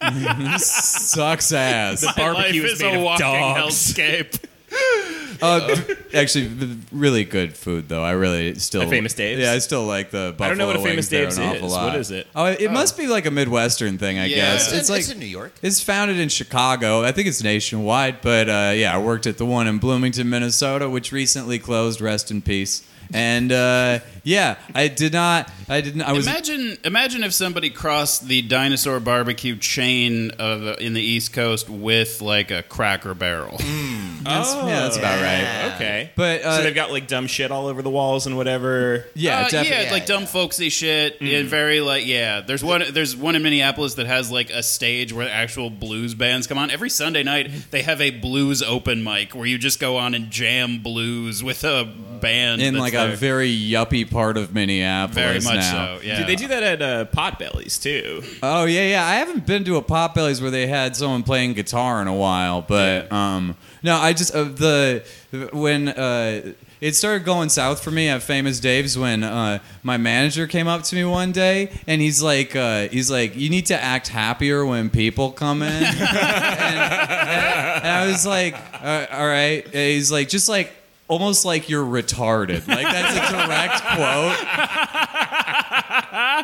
This 0.00 0.66
sucks 0.66 1.52
ass. 1.52 2.00
The 2.00 2.06
My 2.08 2.12
barbecue 2.16 2.62
life 2.62 2.70
is 2.70 2.72
is 2.78 2.82
made 2.82 2.94
a 2.94 2.98
of 2.98 3.02
walking 3.04 3.26
dogs. 3.26 3.94
hellscape. 3.94 4.44
Uh, 5.42 5.74
actually, 6.12 6.50
really 6.92 7.24
good 7.24 7.56
food 7.56 7.88
though. 7.88 8.04
I 8.04 8.10
really 8.10 8.56
still 8.56 8.82
At 8.82 8.90
Famous 8.90 9.14
Dave's? 9.14 9.40
Yeah, 9.40 9.52
I 9.52 9.58
still 9.58 9.86
like 9.86 10.10
the. 10.10 10.34
Buffalo 10.36 10.44
I 10.44 10.48
don't 10.50 10.58
know 10.58 10.66
what 10.66 10.76
a 10.76 10.80
Famous 10.82 11.08
Dave's 11.08 11.38
is. 11.38 11.62
What 11.62 11.96
is 11.96 12.10
it? 12.10 12.26
Oh, 12.36 12.44
it 12.44 12.70
must 12.70 12.98
be 12.98 13.06
like 13.06 13.24
a 13.24 13.30
Midwestern 13.30 13.96
thing, 13.96 14.18
I 14.18 14.26
Yeah. 14.26 14.36
guess. 14.36 14.68
It's 14.70 14.90
It's 14.90 14.90
like 14.90 15.08
in 15.08 15.18
New 15.18 15.24
York. 15.24 15.54
It's 15.62 15.80
founded 15.80 16.18
in 16.18 16.28
Chicago. 16.28 17.02
I 17.02 17.12
think 17.12 17.26
it's 17.26 17.42
nationwide, 17.42 18.20
but 18.20 18.50
uh, 18.50 18.72
yeah, 18.76 18.94
I 18.94 18.98
worked 18.98 19.26
at 19.26 19.38
the 19.38 19.46
one 19.46 19.66
in 19.66 19.78
Bloomington, 19.78 20.28
Minnesota, 20.28 20.90
which 20.90 21.10
recently 21.10 21.58
closed. 21.58 22.02
Rest 22.02 22.30
in 22.30 22.42
peace. 22.42 22.82
And 23.12 23.50
uh, 23.50 24.00
yeah, 24.22 24.56
I 24.74 24.88
did 24.88 25.12
not. 25.12 25.50
I 25.68 25.80
didn't. 25.80 26.02
I 26.02 26.12
was. 26.12 26.26
Imagine, 26.26 26.78
imagine 26.84 27.24
if 27.24 27.32
somebody 27.32 27.70
crossed 27.70 28.26
the 28.28 28.42
dinosaur 28.42 29.00
barbecue 29.00 29.56
chain 29.56 30.30
of 30.38 30.78
in 30.80 30.94
the 30.94 31.00
East 31.02 31.32
Coast 31.32 31.68
with 31.68 32.20
like 32.20 32.50
a 32.50 32.62
Cracker 32.62 33.14
Barrel. 33.14 33.56
That's- 34.22 34.54
yeah, 34.54 34.80
that's 34.80 34.96
about 34.98 35.22
right. 35.22 35.74
Okay. 35.76 36.10
But, 36.14 36.42
uh, 36.42 36.56
so 36.58 36.62
they've 36.62 36.74
got 36.74 36.90
like 36.90 37.06
dumb 37.08 37.26
shit 37.26 37.50
all 37.50 37.68
over 37.68 37.80
the 37.80 37.88
walls 37.88 38.26
and 38.26 38.36
whatever. 38.36 39.06
Yeah, 39.14 39.40
Uh, 39.40 39.42
definitely. 39.44 39.70
yeah, 39.70 39.82
Yeah, 39.84 39.92
like 39.92 40.04
dumb 40.06 40.22
yeah. 40.22 40.26
folksy 40.28 40.68
shit. 40.68 41.20
And 41.22 41.48
very 41.48 41.80
like 41.80 42.06
yeah. 42.06 42.40
There's 42.42 42.62
one. 42.62 42.82
There's 42.92 43.16
one 43.16 43.34
in 43.34 43.42
Minneapolis 43.42 43.94
that 43.94 44.06
has 44.06 44.30
like 44.30 44.50
a 44.50 44.62
stage 44.62 45.12
where 45.12 45.28
actual 45.28 45.70
blues 45.70 46.14
bands 46.14 46.46
come 46.46 46.58
on 46.58 46.70
every 46.70 46.90
Sunday 46.90 47.22
night. 47.22 47.50
They 47.70 47.82
have 47.82 48.00
a 48.02 48.10
blues 48.10 48.62
open 48.62 49.02
mic 49.02 49.34
where 49.34 49.46
you 49.46 49.56
just 49.58 49.80
go 49.80 49.96
on 49.96 50.14
and 50.14 50.30
jam 50.30 50.82
blues 50.82 51.42
with 51.42 51.64
a 51.64 51.84
band 52.20 52.60
in 52.60 52.74
that's 52.74 52.80
like 52.82 52.92
there. 52.92 52.99
A 53.08 53.16
very 53.16 53.50
yuppie 53.50 54.10
part 54.10 54.36
of 54.36 54.54
Minneapolis. 54.54 55.14
very 55.14 55.40
much 55.40 55.64
now. 55.64 55.98
so. 55.98 56.02
Yeah, 56.04 56.18
Dude, 56.18 56.26
they 56.26 56.36
do 56.36 56.48
that 56.48 56.62
at 56.62 56.82
uh, 56.82 57.04
Potbellies 57.06 57.80
too. 57.82 58.22
Oh 58.42 58.64
yeah, 58.64 58.86
yeah. 58.86 59.06
I 59.06 59.14
haven't 59.14 59.46
been 59.46 59.64
to 59.64 59.76
a 59.76 59.82
Potbellies 59.82 60.40
where 60.40 60.50
they 60.50 60.66
had 60.66 60.96
someone 60.96 61.22
playing 61.22 61.54
guitar 61.54 62.00
in 62.02 62.08
a 62.08 62.14
while, 62.14 62.62
but 62.62 63.10
um, 63.12 63.56
no, 63.82 63.96
I 63.96 64.12
just 64.12 64.34
uh, 64.34 64.44
the 64.44 65.04
when 65.52 65.88
uh, 65.88 66.52
it 66.80 66.94
started 66.96 67.24
going 67.24 67.50
south 67.50 67.82
for 67.82 67.90
me 67.90 68.08
at 68.08 68.22
Famous 68.22 68.58
Dave's 68.58 68.96
when 68.96 69.22
uh, 69.22 69.58
my 69.82 69.96
manager 69.98 70.46
came 70.46 70.66
up 70.66 70.82
to 70.84 70.96
me 70.96 71.04
one 71.04 71.30
day 71.30 71.70
and 71.86 72.00
he's 72.00 72.22
like, 72.22 72.56
uh, 72.56 72.88
he's 72.88 73.10
like, 73.10 73.36
you 73.36 73.50
need 73.50 73.66
to 73.66 73.78
act 73.80 74.08
happier 74.08 74.64
when 74.64 74.88
people 74.88 75.30
come 75.30 75.60
in, 75.62 75.84
and, 75.84 75.98
and 76.00 77.86
I 77.86 78.06
was 78.06 78.26
like, 78.26 78.54
uh, 78.82 79.06
all 79.12 79.26
right. 79.26 79.64
And 79.64 79.74
he's 79.74 80.10
like, 80.10 80.28
just 80.28 80.48
like. 80.48 80.72
Almost 81.10 81.44
like 81.44 81.68
you're 81.68 81.84
retarded. 81.84 82.66
Like 82.68 82.84
that's 82.86 83.16
a 83.16 83.32
direct 83.32 83.80
quote. 83.96 84.36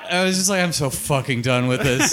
I 0.08 0.22
was 0.24 0.36
just 0.36 0.50
like, 0.50 0.60
I'm 0.62 0.72
so 0.72 0.90
fucking 0.90 1.42
done 1.42 1.68
with 1.68 1.82
this. 1.82 2.12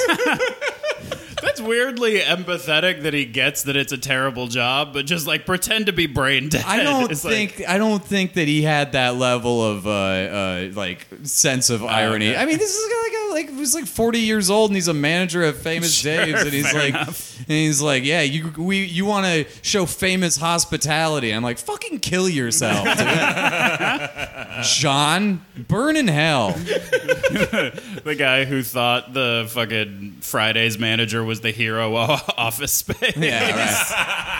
That's 1.41 1.59
weirdly 1.61 2.19
empathetic 2.19 3.01
that 3.03 3.13
he 3.13 3.25
gets 3.25 3.63
that 3.63 3.75
it's 3.75 3.91
a 3.91 3.97
terrible 3.97 4.47
job, 4.47 4.93
but 4.93 5.05
just 5.05 5.27
like 5.27 5.45
pretend 5.45 5.87
to 5.87 5.93
be 5.93 6.05
brain 6.07 6.49
dead. 6.49 6.63
I 6.65 6.81
don't 6.83 7.11
It's 7.11 7.23
like- 7.25 7.33
think 7.55 7.69
I 7.69 7.77
don't 7.77 8.03
think 8.03 8.33
that 8.33 8.47
he 8.47 8.61
had 8.61 8.93
that 8.93 9.15
level 9.17 9.63
of 9.63 9.85
uh, 9.85 9.89
uh, 9.91 10.69
like 10.73 11.05
sense 11.23 11.69
of 11.69 11.83
irony. 11.83 12.29
okay. 12.31 12.39
I 12.41 12.45
mean, 12.45 12.57
this 12.57 12.73
is 12.75 12.91
like 13.03 13.13
a, 13.13 13.22
like 13.33 13.49
he's 13.49 13.75
like 13.75 13.85
40 13.85 14.19
years 14.19 14.49
old 14.49 14.69
and 14.71 14.77
he's 14.77 14.87
a 14.87 14.93
manager 14.93 15.43
of 15.43 15.57
Famous 15.57 15.93
Sure, 15.93 16.25
Dave's 16.25 16.41
and 16.43 16.51
he's 16.53 16.73
like 16.73 16.89
enough. 16.89 17.37
and 17.39 17.47
he's 17.49 17.81
like, 17.81 18.03
yeah, 18.05 18.21
you 18.21 18.53
we 18.57 18.83
you 18.85 19.05
want 19.05 19.25
to 19.25 19.45
show 19.61 19.85
famous 19.85 20.37
hospitality. 20.37 21.31
I'm 21.31 21.43
like, 21.43 21.57
fucking 21.57 21.99
kill 21.99 22.29
yourself, 22.29 22.85
dude. 22.97 24.63
John, 24.63 25.43
burn 25.67 25.97
in 25.97 26.07
hell. 26.07 26.51
the 26.53 28.15
guy 28.17 28.45
who 28.45 28.63
thought 28.63 29.13
the 29.13 29.47
fucking 29.49 30.17
Fridays 30.21 30.77
manager 30.77 31.23
was 31.23 31.41
the 31.41 31.51
hero 31.51 31.97
of 31.97 32.29
Office 32.37 32.71
Space. 32.71 33.17
Yeah, 33.17 33.55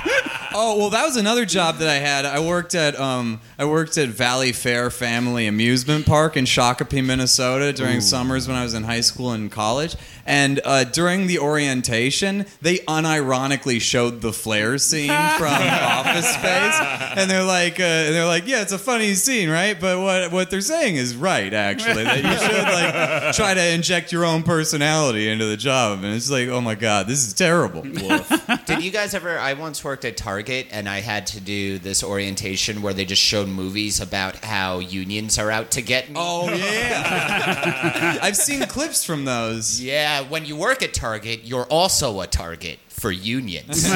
right. 0.05 0.09
Oh 0.55 0.77
well, 0.77 0.89
that 0.91 1.03
was 1.03 1.15
another 1.17 1.45
job 1.45 1.77
that 1.77 1.89
I 1.89 1.95
had. 1.95 2.25
I 2.25 2.39
worked 2.39 2.75
at 2.75 2.99
um, 2.99 3.41
I 3.57 3.65
worked 3.65 3.97
at 3.97 4.09
Valleyfair 4.09 4.91
Family 4.93 5.47
Amusement 5.47 6.05
Park 6.05 6.37
in 6.37 6.45
Shakopee, 6.45 7.03
Minnesota, 7.03 7.73
during 7.73 8.01
summers 8.01 8.47
when 8.47 8.55
I 8.55 8.63
was 8.63 8.75
in 8.75 8.83
high 8.83 9.01
school 9.01 9.31
and 9.31 9.51
college. 9.51 9.95
And 10.25 10.61
uh, 10.63 10.85
during 10.85 11.27
the 11.27 11.39
orientation, 11.39 12.45
they 12.61 12.77
unironically 12.79 13.81
showed 13.81 14.21
the 14.21 14.31
flare 14.31 14.77
scene 14.77 15.07
from 15.37 15.53
Office 15.53 16.29
Space, 16.33 16.79
and 17.17 17.29
they're 17.29 17.43
like, 17.43 17.73
uh, 17.73 18.11
they're 18.11 18.25
like, 18.25 18.47
yeah, 18.47 18.61
it's 18.61 18.71
a 18.71 18.77
funny 18.79 19.15
scene, 19.15 19.49
right? 19.49 19.79
But 19.79 19.99
what 19.99 20.31
what 20.31 20.51
they're 20.51 20.61
saying 20.61 20.97
is 20.97 21.15
right, 21.15 21.53
actually. 21.53 22.03
That 22.03 22.17
you 22.17 22.37
should 22.37 22.63
like 22.63 23.35
try 23.35 23.53
to 23.53 23.67
inject 23.73 24.11
your 24.11 24.23
own 24.23 24.43
personality 24.43 25.29
into 25.29 25.45
the 25.45 25.57
job, 25.57 26.03
and 26.03 26.13
it's 26.13 26.29
like, 26.29 26.47
oh 26.47 26.61
my 26.61 26.75
god, 26.75 27.07
this 27.07 27.25
is 27.27 27.33
terrible. 27.33 27.81
Did 27.81 28.83
you 28.83 28.91
guys 28.91 29.13
ever? 29.15 29.39
I 29.39 29.53
once 29.53 29.83
worked 29.83 30.05
at 30.05 30.15
Target 30.15 30.42
and 30.49 30.87
I 30.89 30.99
had 31.01 31.27
to 31.27 31.39
do 31.39 31.79
this 31.79 32.03
orientation 32.03 32.81
where 32.81 32.93
they 32.93 33.05
just 33.05 33.21
showed 33.21 33.47
movies 33.47 33.99
about 33.99 34.37
how 34.43 34.79
unions 34.79 35.37
are 35.37 35.51
out 35.51 35.71
to 35.71 35.81
get 35.81 36.09
me. 36.09 36.15
Oh 36.17 36.53
yeah, 36.53 38.17
I've 38.21 38.37
seen 38.37 38.61
clips 38.67 39.03
from 39.03 39.25
those. 39.25 39.81
Yeah, 39.81 40.21
when 40.21 40.45
you 40.45 40.55
work 40.55 40.81
at 40.83 40.93
Target, 40.93 41.41
you're 41.43 41.65
also 41.65 42.21
a 42.21 42.27
target 42.27 42.79
for 42.89 43.11
unions. 43.11 43.85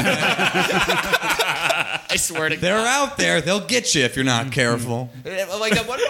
I 2.10 2.16
swear 2.18 2.50
to 2.50 2.58
They're 2.58 2.78
God. 2.78 3.10
out 3.12 3.18
there. 3.18 3.42
They'll 3.42 3.66
get 3.66 3.94
you 3.96 4.04
if 4.04 4.16
you're 4.16 4.26
not 4.26 4.52
careful. 4.52 5.10
Like 5.26 5.76
one 5.88 6.00
of 6.02 6.08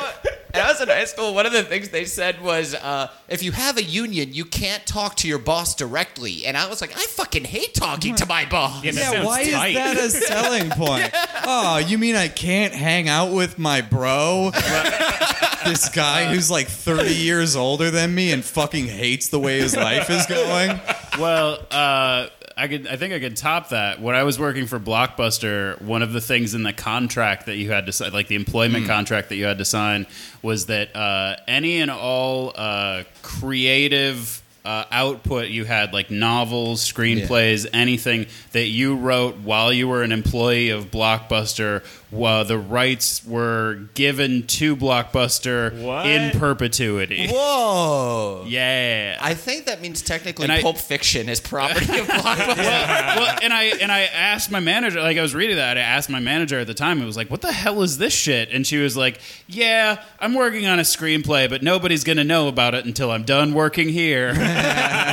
my, 0.58 0.62
and 0.62 0.68
I 0.68 0.72
was 0.72 0.82
in 0.82 0.88
high 0.90 1.06
school. 1.06 1.34
One 1.34 1.46
of 1.46 1.54
the 1.54 1.64
things 1.64 1.90
they 1.90 2.06
said 2.06 2.42
was, 2.42 2.74
uh, 2.76 3.10
if 3.30 3.44
you 3.44 3.52
have 3.52 3.78
a 3.78 3.84
union, 3.84 4.34
you 4.34 4.46
can't 4.46 4.86
talk 4.86 5.16
to 5.18 5.28
your 5.28 5.40
boss 5.40 5.76
directly. 5.76 6.46
And 6.46 6.58
I 6.58 6.68
was 6.70 6.82
like, 6.82 6.96
I 6.98 7.02
fucking 7.06 7.46
hate 7.46 7.74
talking 7.74 8.16
to 8.16 8.26
my 8.26 8.46
boss. 8.46 8.84
Yeah, 8.84 8.92
that 8.92 9.00
Yeah, 9.00 9.12
sounds 9.12 9.26
why 9.26 9.50
tight. 9.50 9.70
is 9.70 9.76
that 9.76 9.98
a 9.98 10.10
selling 10.10 10.70
point? 10.72 11.14
Oh, 11.50 11.78
you 11.78 11.98
mean 11.98 12.16
I 12.18 12.28
can't 12.28 12.74
hang 12.74 13.08
out 13.08 13.32
with 13.32 13.58
my 13.58 13.80
bro? 13.80 14.52
this 15.66 15.90
guy 15.90 16.26
who's 16.26 16.52
like 16.52 16.68
30 16.68 17.14
years 17.14 17.56
older 17.56 17.90
than 17.90 18.14
me 18.14 18.32
and 18.34 18.44
fucking 18.44 18.88
hates 18.88 19.30
the 19.30 19.40
way 19.40 19.60
his 19.60 19.76
life 19.76 20.10
is 20.10 20.26
going? 20.26 20.80
Well, 21.18 21.60
uh, 21.72 22.28
I 22.58 22.68
could. 22.68 22.88
I 22.88 22.96
think 22.96 23.14
I 23.14 23.20
could 23.20 23.38
top 23.38 23.70
that. 23.70 24.02
When 24.02 24.16
I 24.16 24.24
was 24.24 24.40
working 24.40 24.66
for 24.66 24.80
Blockbuster, 24.80 25.80
one 25.82 26.02
of 26.02 26.12
the 26.12 26.22
things 26.22 26.56
in 26.56 26.64
the 26.64 26.74
contract 26.74 27.46
that 27.46 27.56
you 27.58 27.72
had 27.72 27.86
to 27.86 27.92
sign, 27.92 28.12
like 28.14 28.28
the 28.28 28.36
employment 28.36 28.88
contract 28.88 29.30
that 29.30 29.36
you 29.36 29.46
had 29.46 29.60
to 29.60 29.66
sign, 29.66 30.08
was 30.42 30.66
that 30.66 30.96
uh, 30.96 31.36
any 31.48 31.80
and 31.80 31.92
all 31.92 32.54
uh, 32.56 33.04
creative. 33.22 34.42
Uh, 34.66 34.84
output 34.92 35.48
you 35.48 35.64
had 35.64 35.94
like 35.94 36.12
novels, 36.12 36.82
screenplays, 36.84 37.66
anything 37.72 38.26
that 38.52 38.66
you 38.66 38.98
wrote 38.98 39.38
while 39.38 39.72
you 39.72 39.88
were 39.88 40.04
an 40.04 40.12
employee 40.12 40.72
of 40.72 40.92
Blockbuster, 40.92 41.86
while 42.10 42.46
the 42.46 42.58
rights 42.58 43.26
were 43.26 43.76
given 43.94 44.48
to 44.48 44.76
Blockbuster 44.78 45.82
What? 45.82 46.06
in 46.08 46.40
perpetuity. 46.40 47.28
Whoa. 47.28 48.46
Yeah, 48.48 49.18
I 49.22 49.34
think 49.34 49.66
that 49.66 49.82
means 49.82 50.02
technically 50.02 50.44
And 50.44 50.52
I- 50.54 50.62
Pulp 50.62 50.78
Fiction 50.78 51.28
is 51.28 51.40
property 51.42 52.00
of 52.00 52.08
Blockbuster. 52.08 52.58
well, 52.58 53.38
and 53.44 53.52
I 53.54 53.64
and 53.82 53.92
I 53.92 54.02
asked 54.04 54.50
my 54.52 54.60
manager, 54.62 55.02
like 55.02 55.18
I 55.18 55.22
was 55.22 55.36
reading 55.36 55.58
that, 55.58 55.78
I 55.78 55.82
asked 55.82 56.10
my 56.10 56.20
manager 56.22 56.60
at 56.60 56.68
the 56.68 56.74
time. 56.74 57.02
It 57.02 57.06
was 57.06 57.18
like, 57.18 57.30
"What 57.30 57.42
the 57.42 57.52
hell 57.52 57.82
is 57.84 57.98
this 57.98 58.14
shit?" 58.14 58.50
And 58.52 58.66
she 58.66 58.78
was 58.78 58.96
like, 58.96 59.20
"Yeah, 59.48 60.02
I'm 60.20 60.34
working 60.34 60.66
on 60.66 60.80
a 60.80 60.84
screenplay, 60.84 61.50
but 61.50 61.62
nobody's 61.62 62.04
gonna 62.06 62.24
know 62.24 62.48
about 62.48 62.74
it 62.74 62.86
until 62.86 63.12
I'm 63.12 63.24
done 63.24 63.54
working 63.54 63.90
here." 63.90 64.34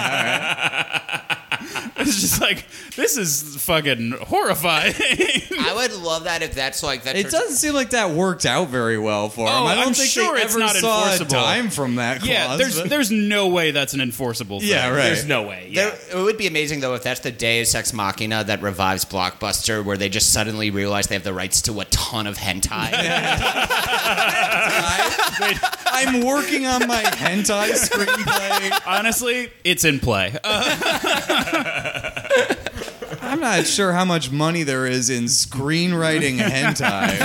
it's 2.51 2.63
just 2.63 2.89
like 2.89 2.97
this 2.97 3.17
is 3.17 3.63
fucking 3.65 4.13
horrifying. 4.23 4.95
I 4.97 5.73
would 5.75 5.93
love 5.95 6.25
that 6.25 6.43
if 6.43 6.55
that's 6.55 6.83
like 6.83 7.05
that. 7.05 7.17
It 7.17 7.31
doesn't 7.31 7.57
seem 7.57 7.75
like 7.75 7.91
that 7.91 8.11
worked 8.11 8.47
out 8.47 8.69
very 8.69 8.99
well 8.99 9.29
for 9.29 9.43
oh, 9.43 9.51
him. 9.51 9.55
Oh, 9.55 9.67
I 9.67 9.75
don't 9.77 9.89
I'm 9.89 9.95
think 9.95 10.11
sure 10.11 10.35
they 10.35 10.43
it's 10.43 10.53
ever 10.53 10.61
not 10.61 10.77
saw 10.77 11.01
a 11.01 11.13
enforceable. 11.13 11.31
dime 11.31 11.71
from 11.71 11.97
that 11.97 12.19
clause. 12.19 12.29
yeah, 12.29 12.57
there's 12.57 12.81
but- 12.81 12.91
there's 12.91 13.11
no 13.11 13.49
way 13.49 13.71
that's 13.71 13.95
an 13.95 14.01
enforceable 14.01 14.61
thing. 14.61 14.71
Yeah, 14.71 14.89
right. 14.89 14.97
There's 14.97 15.27
no 15.27 15.43
way. 15.43 15.69
Yeah. 15.71 15.91
There, 15.91 16.21
it 16.21 16.23
would 16.23 16.39
be 16.39 16.47
amazing 16.47 16.81
though 16.81 16.95
if 16.95 17.03
that's 17.03 17.21
the 17.21 17.33
Deus 17.33 17.75
Ex 17.75 17.93
Machina 17.93 18.45
that 18.45 18.63
revives 18.63 19.05
Blockbuster, 19.05 19.85
where 19.85 19.97
they 19.97 20.09
just 20.09 20.33
suddenly 20.33 20.71
realize 20.71 21.07
they 21.09 21.15
have 21.15 21.25
the 21.25 21.35
rights 21.35 21.63
to 21.63 21.81
a 21.81 21.85
ton 21.87 22.27
of 22.27 22.37
hentai. 22.37 22.93
I'm 25.87 26.25
working 26.25 26.67
on 26.67 26.87
my 26.87 27.03
hentai 27.03 27.71
screenplay. 27.71 28.81
Honestly, 28.87 29.51
it's 29.65 29.85
in 29.85 30.01
play. 30.01 30.37
I'm 33.23 33.41
not 33.41 33.67
sure 33.67 33.93
how 33.93 34.05
much 34.05 34.31
money 34.31 34.63
there 34.63 34.87
is 34.87 35.11
in 35.11 35.25
screenwriting 35.25 36.39
hentai. 36.39 37.19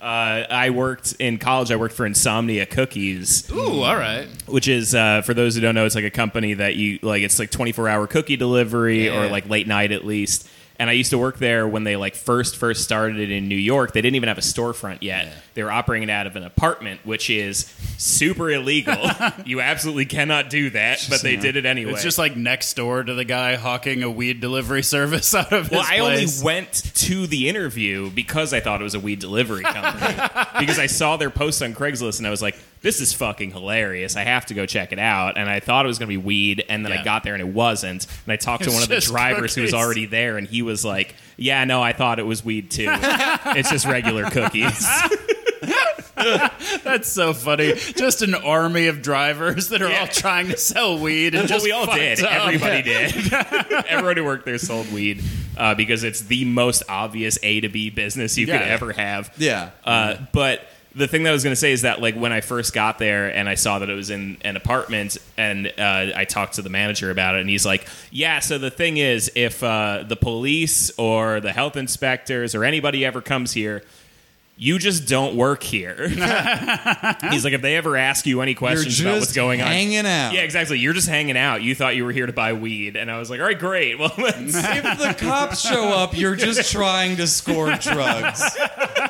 Uh, 0.00 0.46
I 0.48 0.70
worked 0.70 1.16
in 1.18 1.36
college. 1.38 1.70
I 1.70 1.76
worked 1.76 1.94
for 1.94 2.06
Insomnia 2.06 2.64
Cookies, 2.64 3.50
Ooh, 3.52 3.82
all 3.82 3.96
right. 3.96 4.26
which 4.46 4.66
is 4.66 4.94
uh, 4.94 5.20
for 5.20 5.34
those 5.34 5.54
who 5.54 5.60
don't 5.60 5.74
know, 5.74 5.84
it's 5.84 5.94
like 5.96 6.04
a 6.04 6.10
company 6.10 6.54
that 6.54 6.76
you 6.76 6.98
like. 7.02 7.22
It's 7.22 7.38
like 7.38 7.50
24 7.50 7.88
hour 7.88 8.06
cookie 8.06 8.36
delivery 8.36 9.10
or 9.10 9.28
like 9.28 9.50
late 9.50 9.66
night 9.66 9.92
at 9.92 10.06
least. 10.06 10.48
And 10.80 10.88
I 10.88 10.92
used 10.92 11.10
to 11.10 11.18
work 11.18 11.38
there 11.38 11.66
when 11.66 11.82
they 11.82 11.96
like 11.96 12.14
first 12.14 12.56
first 12.56 12.84
started 12.84 13.30
in 13.32 13.48
New 13.48 13.56
York. 13.56 13.92
They 13.92 14.00
didn't 14.00 14.14
even 14.14 14.28
have 14.28 14.38
a 14.38 14.42
storefront 14.42 14.98
yet. 15.00 15.32
They 15.54 15.64
were 15.64 15.72
operating 15.72 16.08
it 16.08 16.12
out 16.12 16.28
of 16.28 16.36
an 16.36 16.44
apartment, 16.44 17.00
which 17.04 17.30
is 17.30 17.74
super 17.96 18.48
illegal. 18.48 18.96
you 19.44 19.60
absolutely 19.60 20.06
cannot 20.06 20.50
do 20.50 20.70
that, 20.70 21.04
but 21.10 21.20
they 21.20 21.34
did 21.34 21.56
it 21.56 21.66
anyway. 21.66 21.92
It's 21.92 22.04
just 22.04 22.18
like 22.18 22.36
next 22.36 22.74
door 22.74 23.02
to 23.02 23.14
the 23.14 23.24
guy 23.24 23.56
hawking 23.56 24.04
a 24.04 24.10
weed 24.10 24.40
delivery 24.40 24.82
service 24.84 25.34
out 25.34 25.52
of 25.52 25.68
his 25.68 25.70
Well, 25.72 25.84
I 25.84 25.98
only 25.98 26.26
went 26.44 26.72
to 26.72 27.26
the 27.26 27.48
interview 27.48 28.10
because 28.10 28.54
I 28.54 28.60
thought 28.60 28.80
it 28.80 28.84
was 28.84 28.94
a 28.94 29.00
weed 29.00 29.18
delivery 29.18 29.64
company. 29.64 30.14
because 30.60 30.78
I 30.78 30.86
saw 30.86 31.16
their 31.16 31.30
post 31.30 31.60
on 31.60 31.74
Craigslist 31.74 32.18
and 32.18 32.26
I 32.26 32.30
was 32.30 32.40
like, 32.40 32.56
this 32.80 33.00
is 33.00 33.12
fucking 33.12 33.50
hilarious. 33.50 34.16
I 34.16 34.22
have 34.24 34.46
to 34.46 34.54
go 34.54 34.66
check 34.66 34.92
it 34.92 34.98
out. 34.98 35.36
And 35.36 35.48
I 35.48 35.60
thought 35.60 35.84
it 35.84 35.88
was 35.88 35.98
going 35.98 36.08
to 36.08 36.12
be 36.18 36.24
weed. 36.24 36.64
And 36.68 36.84
then 36.84 36.92
I 36.92 37.02
got 37.02 37.24
there 37.24 37.34
and 37.34 37.40
it 37.40 37.48
wasn't. 37.52 38.06
And 38.24 38.32
I 38.32 38.36
talked 38.36 38.62
to 38.64 38.68
It's 38.68 38.74
one 38.74 38.82
of 38.82 38.88
the 38.88 38.94
just 38.96 39.08
drivers 39.08 39.54
who 39.54 39.62
was 39.62 39.74
already 39.74 40.06
there 40.06 40.36
and 40.38 40.46
he 40.46 40.62
was 40.62 40.84
like, 40.84 41.14
yeah, 41.36 41.64
no, 41.64 41.82
I 41.82 41.92
thought 41.92 42.18
it 42.18 42.26
was 42.26 42.44
weed 42.44 42.70
too. 42.70 42.86
it's 42.90 43.70
just 43.70 43.86
regular 43.86 44.30
cookies. 44.30 44.86
That's 46.16 47.08
so 47.08 47.32
funny. 47.32 47.74
Just 47.74 48.22
an 48.22 48.34
army 48.34 48.86
of 48.88 49.02
drivers 49.02 49.68
that 49.68 49.82
are 49.82 49.88
Yeah. 49.88 50.00
all 50.00 50.06
trying 50.08 50.48
to 50.48 50.56
sell 50.56 50.98
weed 50.98 51.34
and 51.34 51.42
well, 51.42 51.46
just 51.46 51.64
we 51.64 51.72
all 51.72 51.86
did. 51.86 52.20
up. 52.22 52.32
Everybody 52.32 52.82
did. 52.82 53.32
Everyone 53.88 54.16
who 54.16 54.24
worked 54.24 54.44
there 54.44 54.58
sold 54.58 54.90
weed 54.92 55.22
uh, 55.56 55.74
because 55.74 56.04
it's 56.04 56.22
the 56.22 56.44
most 56.44 56.82
obvious 56.88 57.38
A 57.42 57.60
to 57.60 57.68
B 57.68 57.90
business 57.90 58.36
you 58.36 58.46
could 58.46 58.56
ever 58.56 58.92
have. 58.92 59.32
Yeah. 59.38 59.70
Uh, 59.84 60.16
but 60.32 60.66
the 60.98 61.06
thing 61.08 61.22
that 61.22 61.30
I 61.30 61.32
was 61.32 61.44
going 61.44 61.52
to 61.52 61.60
say 61.60 61.72
is 61.72 61.82
that, 61.82 62.00
like, 62.02 62.14
when 62.16 62.32
I 62.32 62.40
first 62.40 62.72
got 62.74 62.98
there 62.98 63.28
and 63.34 63.48
I 63.48 63.54
saw 63.54 63.78
that 63.78 63.88
it 63.88 63.94
was 63.94 64.10
in 64.10 64.36
an 64.42 64.56
apartment, 64.56 65.16
and 65.36 65.68
uh, 65.78 66.12
I 66.14 66.24
talked 66.24 66.54
to 66.54 66.62
the 66.62 66.68
manager 66.68 67.10
about 67.10 67.36
it, 67.36 67.40
and 67.40 67.48
he's 67.48 67.64
like, 67.64 67.86
"Yeah, 68.10 68.40
so 68.40 68.58
the 68.58 68.70
thing 68.70 68.96
is, 68.98 69.30
if 69.34 69.62
uh, 69.62 70.04
the 70.06 70.16
police 70.16 70.90
or 70.98 71.40
the 71.40 71.52
health 71.52 71.76
inspectors 71.76 72.54
or 72.54 72.64
anybody 72.64 73.04
ever 73.04 73.20
comes 73.22 73.52
here." 73.52 73.82
You 74.60 74.80
just 74.80 75.06
don't 75.06 75.36
work 75.36 75.62
here. 75.62 76.08
He's 76.08 77.44
like, 77.44 77.52
if 77.52 77.62
they 77.62 77.76
ever 77.76 77.96
ask 77.96 78.26
you 78.26 78.40
any 78.40 78.54
questions 78.54 79.00
about 79.00 79.20
what's 79.20 79.32
going 79.32 79.60
on, 79.60 79.68
hanging 79.68 80.04
out. 80.04 80.32
yeah, 80.32 80.40
exactly. 80.40 80.80
You're 80.80 80.94
just 80.94 81.08
hanging 81.08 81.36
out. 81.36 81.62
You 81.62 81.76
thought 81.76 81.94
you 81.94 82.04
were 82.04 82.10
here 82.10 82.26
to 82.26 82.32
buy 82.32 82.54
weed, 82.54 82.96
and 82.96 83.08
I 83.08 83.20
was 83.20 83.30
like, 83.30 83.38
all 83.38 83.46
right, 83.46 83.56
great. 83.56 84.00
Well, 84.00 84.12
let's 84.18 84.40
If 84.56 84.98
the 84.98 85.14
cops 85.16 85.60
show 85.60 85.90
up, 85.90 86.18
you're 86.18 86.34
just 86.34 86.72
trying 86.72 87.18
to 87.18 87.28
score 87.28 87.70
drugs. 87.76 88.42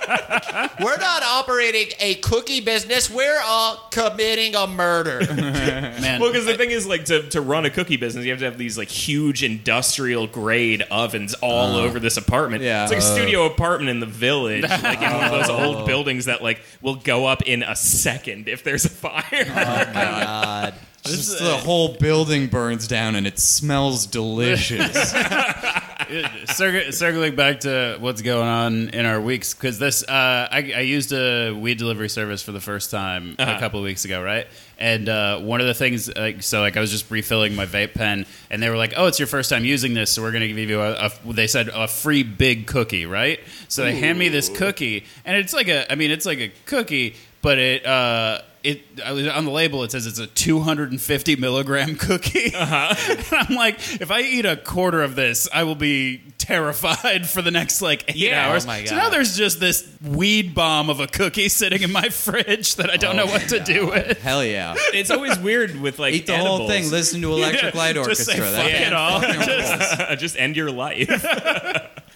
We're 0.80 0.96
not 0.96 1.22
operating 1.22 1.88
a 2.00 2.14
cookie 2.16 2.60
business. 2.60 3.10
We're 3.10 3.40
uh, 3.44 3.76
committing 3.90 4.54
a 4.54 4.66
murder. 4.66 5.20
Man, 5.34 6.20
Well, 6.20 6.30
because 6.32 6.46
the 6.46 6.56
thing 6.56 6.70
is, 6.70 6.86
like, 6.86 7.04
to, 7.06 7.28
to 7.30 7.40
run 7.40 7.64
a 7.66 7.70
cookie 7.70 7.96
business, 7.96 8.24
you 8.24 8.30
have 8.30 8.40
to 8.40 8.46
have 8.46 8.58
these 8.58 8.78
like 8.78 8.88
huge 8.88 9.42
industrial 9.44 10.26
grade 10.26 10.82
ovens 10.90 11.34
all 11.34 11.76
over 11.76 12.00
this 12.00 12.16
apartment. 12.16 12.62
yeah. 12.62 12.84
it's 12.84 12.92
like 12.92 13.02
a 13.02 13.04
Uh. 13.04 13.14
studio 13.14 13.46
apartment 13.46 13.90
in 13.90 14.00
the 14.00 14.06
village, 14.06 14.62
like 14.62 15.02
in 15.02 15.12
one 15.12 15.24
of 15.24 15.30
those 15.32 15.50
old 15.50 15.86
buildings 15.86 16.24
that 16.26 16.42
like 16.42 16.60
will 16.80 16.96
go 16.96 17.26
up 17.26 17.42
in 17.42 17.62
a 17.62 17.76
second 17.76 18.48
if 18.48 18.64
there's 18.64 18.84
a 18.84 18.90
fire. 18.90 19.22
Oh 19.32 19.54
my 19.54 19.92
god. 19.94 20.74
Just 21.04 21.38
the 21.38 21.56
whole 21.56 21.94
building 21.96 22.48
burns 22.48 22.86
down 22.88 23.14
and 23.14 23.26
it 23.26 23.38
smells 23.38 24.04
delicious. 24.06 25.12
Circ- 26.46 26.92
circling 26.92 27.34
back 27.36 27.60
to 27.60 27.96
what's 28.00 28.22
going 28.22 28.48
on 28.48 28.88
in 28.90 29.04
our 29.06 29.20
weeks 29.20 29.54
because 29.54 29.78
this 29.78 30.02
uh, 30.02 30.48
I, 30.50 30.72
I 30.76 30.80
used 30.80 31.12
a 31.12 31.52
weed 31.52 31.78
delivery 31.78 32.08
service 32.08 32.42
for 32.42 32.52
the 32.52 32.60
first 32.60 32.90
time 32.90 33.36
a 33.38 33.42
Uh-huh. 33.42 33.60
couple 33.60 33.80
of 33.80 33.84
weeks 33.84 34.04
ago 34.04 34.22
right? 34.22 34.46
And 34.78 35.08
uh, 35.08 35.40
one 35.40 35.60
of 35.60 35.66
the 35.66 35.74
things 35.74 36.14
like 36.14 36.42
so 36.42 36.60
like 36.60 36.76
i 36.76 36.80
was 36.80 36.90
just 36.90 37.10
refilling 37.10 37.54
my 37.56 37.66
vape 37.66 37.94
pen 37.94 38.26
and 38.50 38.62
they 38.62 38.70
were 38.70 38.76
like 38.76 38.94
oh 38.96 39.06
it's 39.06 39.18
your 39.18 39.26
first 39.26 39.50
time 39.50 39.64
using 39.64 39.92
this 39.94 40.12
so 40.12 40.22
we're 40.22 40.30
going 40.32 40.42
to 40.42 40.48
give 40.48 40.56
you 40.70 40.80
a, 40.80 40.92
a 41.26 41.32
they 41.32 41.46
said 41.48 41.68
a 41.68 41.88
free 41.88 42.22
big 42.22 42.66
cookie 42.66 43.04
right? 43.06 43.40
So 43.68 43.82
they 43.84 43.96
hand 43.96 44.18
me 44.18 44.28
this 44.28 44.48
cookie 44.48 45.04
and 45.24 45.36
it's 45.36 45.52
like 45.52 45.68
a 45.68 45.90
i 45.90 45.94
mean 45.96 46.10
it's 46.10 46.26
like 46.26 46.38
a 46.38 46.52
cookie 46.66 47.16
but 47.42 47.58
it 47.58 47.84
uh 47.86 48.40
it 48.68 49.00
on 49.30 49.44
the 49.44 49.50
label 49.50 49.82
it 49.84 49.90
says 49.92 50.06
it's 50.06 50.18
a 50.18 50.26
250 50.26 51.36
milligram 51.36 51.94
cookie 51.96 52.52
uh-huh. 52.54 52.94
i'm 53.48 53.54
like 53.54 53.76
if 54.00 54.10
i 54.10 54.20
eat 54.20 54.44
a 54.44 54.56
quarter 54.56 55.02
of 55.02 55.14
this 55.16 55.48
i 55.52 55.62
will 55.64 55.74
be 55.74 56.20
terrified 56.38 57.28
for 57.28 57.42
the 57.42 57.50
next 57.50 57.80
like 57.82 58.04
eight 58.08 58.16
Yeah. 58.16 58.48
hours 58.48 58.64
Oh 58.64 58.68
my 58.68 58.84
so 58.84 58.96
now 58.96 59.08
there's 59.10 59.36
just 59.36 59.60
this 59.60 59.88
weed 60.02 60.54
bomb 60.54 60.90
of 60.90 61.00
a 61.00 61.06
cookie 61.06 61.48
sitting 61.48 61.82
in 61.82 61.92
my 61.92 62.08
fridge 62.08 62.76
that 62.76 62.90
i 62.90 62.96
don't 62.96 63.16
know 63.16 63.26
what 63.26 63.48
to 63.48 63.60
do 63.60 63.86
with 63.88 64.18
Hell 64.22 64.44
yeah. 64.44 64.74
it's 64.94 65.10
always 65.10 65.38
weird 65.38 65.80
with 65.80 65.98
like 65.98 66.14
Eat 66.14 66.26
the 66.26 66.36
whole 66.38 66.66
thing, 66.68 66.90
listen 66.90 67.20
to 67.22 67.32
Electric 67.32 67.74
Light 67.74 67.94
just 67.96 68.24
say 68.26 68.38
Orchestra. 68.38 68.62
fuck 68.62 68.70
That 68.70 68.86
it 68.88 68.92
all 68.92 70.08
Uh, 70.08 70.16
just 70.16 70.36
end 70.38 70.56
your 70.56 70.70
life. 70.70 71.08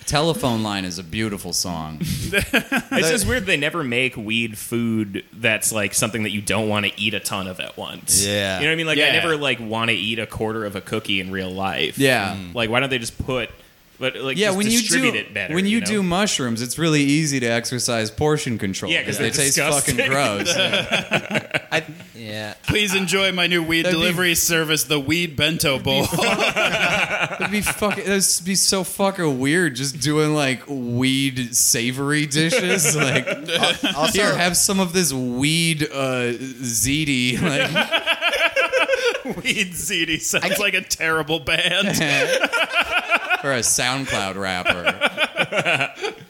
Telephone 0.06 0.62
line 0.62 0.84
is 0.84 0.98
a 0.98 1.04
beautiful 1.04 1.52
song. 1.52 2.00
It's 2.94 3.08
just 3.10 3.26
weird 3.26 3.46
they 3.46 3.56
never 3.56 3.82
make 3.82 4.16
weed 4.16 4.56
food 4.58 5.24
that's 5.32 5.72
like 5.72 5.94
something 5.94 6.22
that 6.24 6.30
you 6.30 6.40
don't 6.42 6.68
want 6.68 6.86
to 6.86 6.92
eat 7.00 7.14
a 7.14 7.20
ton 7.20 7.46
of 7.46 7.58
at 7.60 7.76
once. 7.76 8.24
Yeah. 8.24 8.58
You 8.58 8.64
know 8.64 8.70
what 8.70 8.72
I 8.72 8.76
mean? 8.76 8.86
Like 8.86 8.98
I 8.98 9.06
Yeah. 9.06 9.12
never 9.12 9.36
like 9.36 9.60
want 9.60 9.90
to 9.90 9.96
eat 9.96 10.18
a 10.18 10.26
quarter 10.26 10.64
of 10.64 10.76
a 10.76 10.80
cookie 10.80 11.20
in 11.20 11.30
real 11.30 11.50
life. 11.50 11.98
Yeah. 11.98 12.36
Mm. 12.36 12.54
Like 12.54 12.70
why 12.70 12.80
don't 12.80 12.90
they 12.90 12.98
just 12.98 13.22
put 13.24 13.50
but 14.02 14.16
like 14.16 14.36
Yeah, 14.36 14.48
just 14.48 14.58
when 14.58 14.66
you 14.70 14.80
do 14.82 15.04
it 15.14 15.32
better. 15.32 15.54
when 15.54 15.64
you, 15.64 15.78
know? 15.80 15.86
do 15.86 16.02
mushrooms, 16.02 16.60
it's 16.60 16.76
really 16.76 17.02
easy 17.02 17.38
to 17.40 17.46
exercise 17.46 18.10
portion 18.10 18.58
control. 18.58 18.90
Yeah, 18.90 19.04
'cause 19.04 19.16
they 19.16 19.30
they're 19.30 19.44
taste 19.44 19.54
disgusting. 19.56 19.96
fucking 19.96 20.10
gross. 20.10 20.52
I, 20.56 21.84
yeah. 22.14 22.54
please 22.66 22.94
enjoy 22.94 23.30
my 23.32 23.46
new 23.46 23.62
weed 23.62 23.84
That'd 23.84 23.96
be- 23.96 24.02
delivery 24.02 24.34
service 24.34 24.84
the 24.84 24.98
weed 25.00 25.36
bento 25.36 25.78
bowl 25.78 26.02
It'd 26.04 27.50
be 27.50 27.60
fucking. 27.62 28.04
It'd 28.04 28.44
be 28.44 28.54
so 28.56 28.82
fucking 28.84 29.38
weird 29.38 29.76
just 29.76 30.00
doing 30.00 30.34
like 30.34 30.64
weed 30.66 31.54
savory 31.56 32.26
dishes. 32.26 32.96
Like, 33.02 33.26
Also, 33.96 34.12
here, 34.22 34.36
have 34.36 34.56
some 34.56 34.80
of 34.80 34.92
this 34.92 35.12
weed 35.12 35.84
uh, 35.84 36.32
ziti. 36.34 37.40
Like, 37.42 39.36
weed 39.44 39.72
ziti 39.72 40.20
sounds 40.20 40.58
like 40.58 40.74
a 40.74 40.80
terrible 40.80 41.38
band 41.40 41.86
or 43.44 43.52
a 43.52 43.60
SoundCloud 43.60 44.36
rapper. 44.36 46.12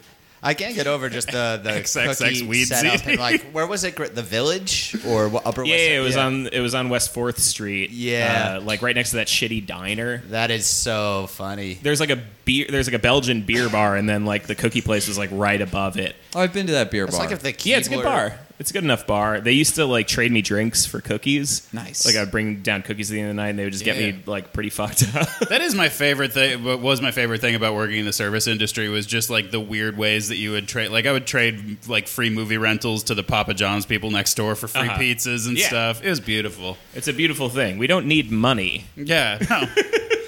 I 0.44 0.54
can't 0.54 0.74
get 0.74 0.88
over 0.88 1.08
just 1.08 1.28
the 1.30 1.60
the 1.62 1.70
XXX 1.70 2.18
cookie 2.18 2.46
weed 2.46 2.64
setup. 2.64 3.06
And 3.06 3.16
like, 3.18 3.42
where 3.52 3.64
was 3.66 3.84
it? 3.84 3.94
The 3.96 4.22
Village 4.24 4.96
or 5.06 5.28
what, 5.28 5.46
Upper 5.46 5.62
Yeah, 5.62 5.74
West? 5.74 5.84
yeah, 5.90 6.00
it 6.00 6.02
was 6.02 6.16
on 6.16 6.46
it 6.48 6.58
was 6.60 6.74
on 6.74 6.88
West 6.88 7.14
Fourth 7.14 7.38
Street. 7.38 7.90
Yeah. 7.90 8.56
uh, 8.58 8.60
like 8.60 8.82
right 8.82 8.96
next 8.96 9.10
to 9.10 9.16
that 9.16 9.28
shitty 9.28 9.64
diner. 9.66 10.18
That 10.30 10.50
is 10.50 10.66
so 10.66 11.28
funny. 11.28 11.74
There's 11.80 12.00
like 12.00 12.10
a 12.10 12.16
beer. 12.44 12.66
There's 12.68 12.86
like 12.86 12.94
a 12.94 12.98
Belgian 13.02 13.42
beer 13.42 13.68
bar, 13.68 13.96
and 13.96 14.08
then 14.08 14.24
like 14.24 14.46
the 14.46 14.54
cookie 14.54 14.80
place 14.82 15.08
was 15.08 15.18
like 15.18 15.30
right 15.32 15.60
above 15.60 15.96
it. 15.98 16.16
Oh, 16.34 16.40
I've 16.40 16.52
been 16.52 16.66
to 16.66 16.72
that 16.72 16.90
beer 16.90 17.04
bar. 17.04 17.08
It's 17.08 17.16
bar. 17.18 17.26
like 17.26 17.32
if 17.34 17.42
the 17.42 17.68
Yeah, 17.68 17.78
it's 17.78 17.86
a 17.88 17.90
good 17.90 18.04
bar. 18.04 18.38
It's 18.58 18.70
a 18.70 18.74
good 18.74 18.84
enough 18.84 19.08
bar. 19.08 19.40
They 19.40 19.52
used 19.52 19.74
to 19.74 19.86
like 19.86 20.06
trade 20.06 20.30
me 20.30 20.40
drinks 20.40 20.86
for 20.86 21.00
cookies. 21.00 21.66
Nice. 21.72 22.06
Like 22.06 22.14
I'd 22.14 22.30
bring 22.30 22.62
down 22.62 22.82
cookies 22.82 23.10
at 23.10 23.14
the 23.14 23.20
end 23.20 23.30
of 23.30 23.36
the 23.36 23.42
night, 23.42 23.48
and 23.48 23.58
they 23.58 23.64
would 23.64 23.72
just 23.72 23.84
get 23.84 23.96
me 23.96 24.22
like 24.26 24.52
pretty 24.52 24.70
fucked 24.70 25.04
up. 25.16 25.28
That 25.48 25.60
is 25.62 25.74
my 25.74 25.88
favorite 25.88 26.32
thing. 26.32 26.62
What 26.62 26.80
was 26.80 27.00
my 27.00 27.10
favorite 27.10 27.40
thing 27.40 27.54
about 27.56 27.74
working 27.74 27.98
in 27.98 28.04
the 28.06 28.12
service 28.12 28.46
industry 28.46 28.88
was 28.88 29.04
just 29.04 29.30
like 29.30 29.50
the 29.50 29.58
weird 29.60 29.96
ways 29.98 30.28
that 30.28 30.36
you 30.36 30.52
would 30.52 30.68
trade. 30.68 30.90
Like 30.90 31.06
I 31.06 31.12
would 31.12 31.26
trade 31.26 31.88
like 31.88 32.06
free 32.06 32.30
movie 32.30 32.56
rentals 32.56 33.02
to 33.04 33.14
the 33.14 33.24
Papa 33.24 33.54
John's 33.54 33.84
people 33.84 34.10
next 34.12 34.34
door 34.34 34.54
for 34.54 34.68
free 34.68 34.82
Uh-huh. 34.82 34.98
pizzas 34.98 35.48
and 35.48 35.58
Yeah. 35.58 35.66
stuff. 35.68 36.04
It 36.04 36.08
was 36.10 36.20
beautiful. 36.20 36.78
it's 36.94 37.08
a 37.08 37.12
beautiful 37.12 37.48
thing. 37.48 37.78
We 37.78 37.86
don't 37.88 38.06
need 38.06 38.30
money. 38.30 38.84
Yeah. 38.96 39.38
No. 39.50 39.64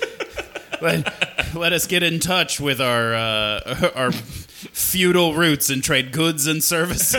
let, 0.83 1.55
let 1.55 1.73
us 1.73 1.87
get 1.87 2.03
in 2.03 2.21
touch 2.21 2.61
with 2.61 2.81
our 2.81 3.15
uh, 3.15 3.91
our 3.95 4.13
feudal 4.13 5.35
roots 5.35 5.71
and 5.71 5.83
trade 5.83 6.13
goods 6.13 6.47
and 6.47 6.63
services. 6.63 7.17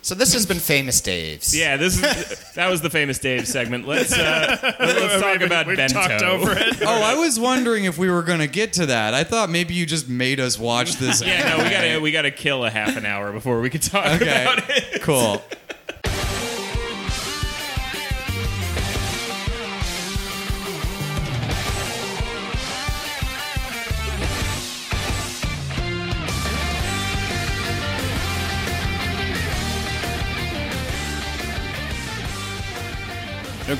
So 0.00 0.14
this 0.14 0.32
has 0.32 0.46
been 0.46 0.58
Famous 0.58 1.00
Dave's. 1.02 1.54
Yeah, 1.54 1.76
this 1.76 2.02
is 2.02 2.52
that 2.54 2.70
was 2.70 2.80
the 2.80 2.88
famous 2.88 3.18
Dave 3.18 3.46
segment. 3.46 3.86
Let's 3.86 4.12
uh, 4.16 4.56
let's 4.80 5.22
talk 5.22 5.40
about 5.42 5.66
We've 5.66 5.76
bento. 5.76 5.94
talked 6.00 6.22
over 6.22 6.52
it. 6.56 6.78
Oh, 6.82 7.02
I 7.02 7.14
was 7.16 7.38
wondering 7.38 7.84
if 7.84 7.98
we 7.98 8.08
were 8.08 8.22
going 8.22 8.38
to 8.38 8.46
get 8.46 8.72
to 8.74 8.86
that. 8.86 9.12
I 9.12 9.24
thought 9.24 9.50
maybe 9.50 9.74
you 9.74 9.84
just 9.84 10.08
made 10.08 10.40
us 10.40 10.58
watch 10.58 10.94
this. 10.94 11.20
Yeah, 11.20 11.56
no, 11.56 11.62
we 11.64 11.68
gotta 11.70 12.00
we 12.00 12.12
gotta 12.12 12.30
kill 12.30 12.64
a 12.64 12.70
half 12.70 12.96
an 12.96 13.04
hour 13.04 13.32
before 13.32 13.60
we 13.60 13.68
can 13.68 13.80
talk 13.82 14.06
Okay. 14.22 14.42
about 14.44 14.62
it. 14.70 15.02
Cool. 15.02 15.42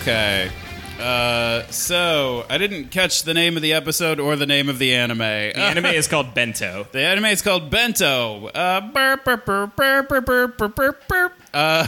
Okay. 0.00 0.50
Uh, 1.00 1.66
so 1.70 2.46
I 2.48 2.56
didn't 2.56 2.90
catch 2.90 3.24
the 3.24 3.34
name 3.34 3.56
of 3.56 3.62
the 3.62 3.72
episode 3.72 4.20
or 4.20 4.36
the 4.36 4.46
name 4.46 4.68
of 4.68 4.78
the 4.78 4.94
anime. 4.94 5.18
The 5.18 5.24
anime 5.58 5.86
is 5.86 6.06
called 6.06 6.34
Bento. 6.34 6.86
The 6.92 7.00
anime 7.00 7.26
is 7.26 7.42
called 7.42 7.68
Bento. 7.68 8.46
Uh, 8.46 8.80
burp, 8.92 9.24
burp, 9.24 9.44
burp, 9.44 9.76
burp, 9.76 10.08
burp, 10.08 10.56
burp, 10.56 10.76
burp, 10.76 11.08
burp. 11.08 11.32
Uh, 11.52 11.86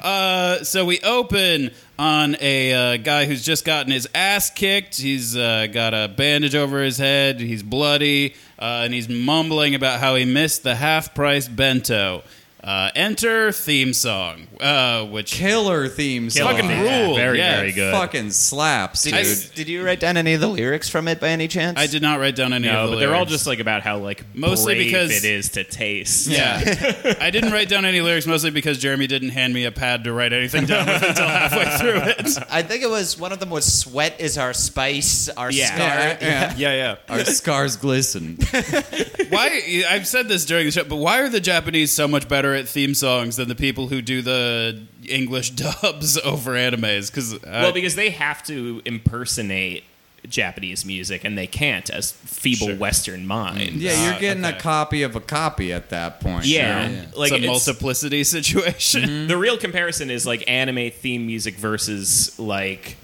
uh, 0.02 0.64
so 0.64 0.84
we 0.84 0.98
open 1.00 1.70
on 1.96 2.36
a 2.40 2.72
uh, 2.72 2.96
guy 2.96 3.24
who's 3.24 3.44
just 3.44 3.64
gotten 3.64 3.92
his 3.92 4.08
ass 4.14 4.50
kicked. 4.50 5.00
He's 5.00 5.36
uh, 5.36 5.68
got 5.72 5.94
a 5.94 6.08
bandage 6.08 6.56
over 6.56 6.82
his 6.82 6.98
head. 6.98 7.40
He's 7.40 7.62
bloody, 7.62 8.34
uh, 8.58 8.82
and 8.84 8.92
he's 8.92 9.08
mumbling 9.08 9.74
about 9.76 10.00
how 10.00 10.16
he 10.16 10.24
missed 10.24 10.64
the 10.64 10.74
half-price 10.74 11.48
bento. 11.48 12.24
Uh, 12.62 12.90
enter 12.96 13.52
theme 13.52 13.94
song, 13.94 14.48
uh, 14.60 15.04
which 15.06 15.30
Killer 15.32 15.86
theme 15.88 16.28
song. 16.28 16.50
Fucking 16.52 16.68
Yeah. 16.68 17.14
Very, 17.14 17.38
Yeah, 17.38 17.56
very 17.58 17.70
good. 17.72 17.92
Fucking 17.94 18.32
slaps, 18.32 19.02
Did 19.02 19.14
dude. 19.14 19.26
you, 19.26 19.34
did 19.54 19.68
you 19.68 19.84
write 19.84 20.00
down 20.00 20.16
any 20.16 20.34
of 20.34 20.40
the 20.40 20.48
lyrics 20.48 20.88
from 20.88 21.06
it 21.06 21.20
by 21.20 21.28
any 21.28 21.46
chance? 21.46 21.78
I 21.78 21.86
did 21.86 22.02
not 22.02 22.18
write 22.18 22.34
down 22.34 22.52
any 22.52 22.66
No, 22.66 22.84
of 22.84 22.90
the 22.90 22.96
but 22.96 23.00
they're 23.00 23.14
all 23.14 23.26
just 23.26 23.46
like 23.46 23.60
about 23.60 23.82
how 23.82 23.98
like 23.98 24.24
Mostly 24.34 24.74
brave 24.74 24.86
because- 24.86 25.10
it 25.12 25.24
is 25.24 25.50
to 25.50 25.62
taste. 25.62 26.26
Yeah. 26.26 27.14
I 27.20 27.30
didn't 27.30 27.52
write 27.52 27.68
down 27.68 27.84
any 27.84 28.00
lyrics 28.00 28.26
mostly 28.26 28.50
because 28.50 28.78
Jeremy 28.78 29.06
didn't 29.06 29.30
hand 29.30 29.54
me 29.54 29.64
a 29.64 29.70
pad 29.72 30.02
to 30.04 30.12
write 30.12 30.32
anything 30.32 30.66
down 30.66 30.86
with 30.88 31.02
until 31.02 31.28
halfway 31.28 31.64
through 31.78 32.00
it. 32.10 32.38
I 32.50 32.62
think 32.62 32.82
it 32.82 32.90
was 32.90 33.16
one 33.16 33.30
of 33.30 33.38
them 33.38 33.50
was 33.50 33.72
sweat 33.72 34.20
is 34.20 34.36
our 34.36 34.52
spice, 34.52 35.28
our 35.36 35.52
Yeah. 35.52 35.66
scar. 35.66 35.78
yeah, 35.88 36.18
yeah. 36.20 36.54
Yeah, 36.56 36.74
yeah. 36.74 36.96
Our 37.14 37.24
scars 37.24 37.76
glisten. 37.76 38.36
Why? 39.30 39.84
I've 39.88 40.06
said 40.08 40.28
this 40.28 40.44
during 40.44 40.66
the 40.66 40.72
show, 40.72 40.84
but 40.84 40.96
why 40.96 41.20
are 41.20 41.28
the 41.28 41.40
Japanese 41.40 41.92
so 41.92 42.08
much 42.08 42.28
better 42.28 42.47
at 42.54 42.68
theme 42.68 42.94
songs 42.94 43.36
than 43.36 43.48
the 43.48 43.54
people 43.54 43.88
who 43.88 44.00
do 44.02 44.22
the 44.22 44.82
English 45.08 45.50
dubs 45.82 46.18
over 46.18 46.52
animes? 46.52 47.10
Because 47.10 47.40
Well, 47.42 47.72
because 47.72 47.94
they 47.94 48.10
have 48.10 48.42
to 48.44 48.82
impersonate 48.84 49.84
Japanese 50.28 50.84
music, 50.84 51.22
and 51.24 51.38
they 51.38 51.46
can't 51.46 51.88
as 51.90 52.10
feeble 52.12 52.66
Sure. 52.66 52.76
Western 52.76 53.26
mind. 53.26 53.74
Yeah, 53.76 54.04
you're 54.06 54.14
Uh, 54.14 54.18
getting 54.18 54.44
okay. 54.44 54.56
a 54.56 54.60
copy 54.60 55.02
of 55.02 55.14
a 55.16 55.20
copy 55.20 55.72
at 55.72 55.90
that 55.90 56.20
point. 56.20 56.44
Yeah, 56.44 56.88
you 56.88 56.96
know? 56.96 57.02
like 57.16 57.30
it's 57.32 57.40
a 57.40 57.44
it's- 57.44 57.46
multiplicity 57.66 58.24
situation. 58.36 59.28
the 59.28 59.36
real 59.36 59.56
comparison 59.56 60.10
is 60.10 60.26
like 60.26 60.42
anime 60.48 60.90
theme 60.90 61.24
music 61.26 61.54
versus 61.56 62.36
like 62.38 62.96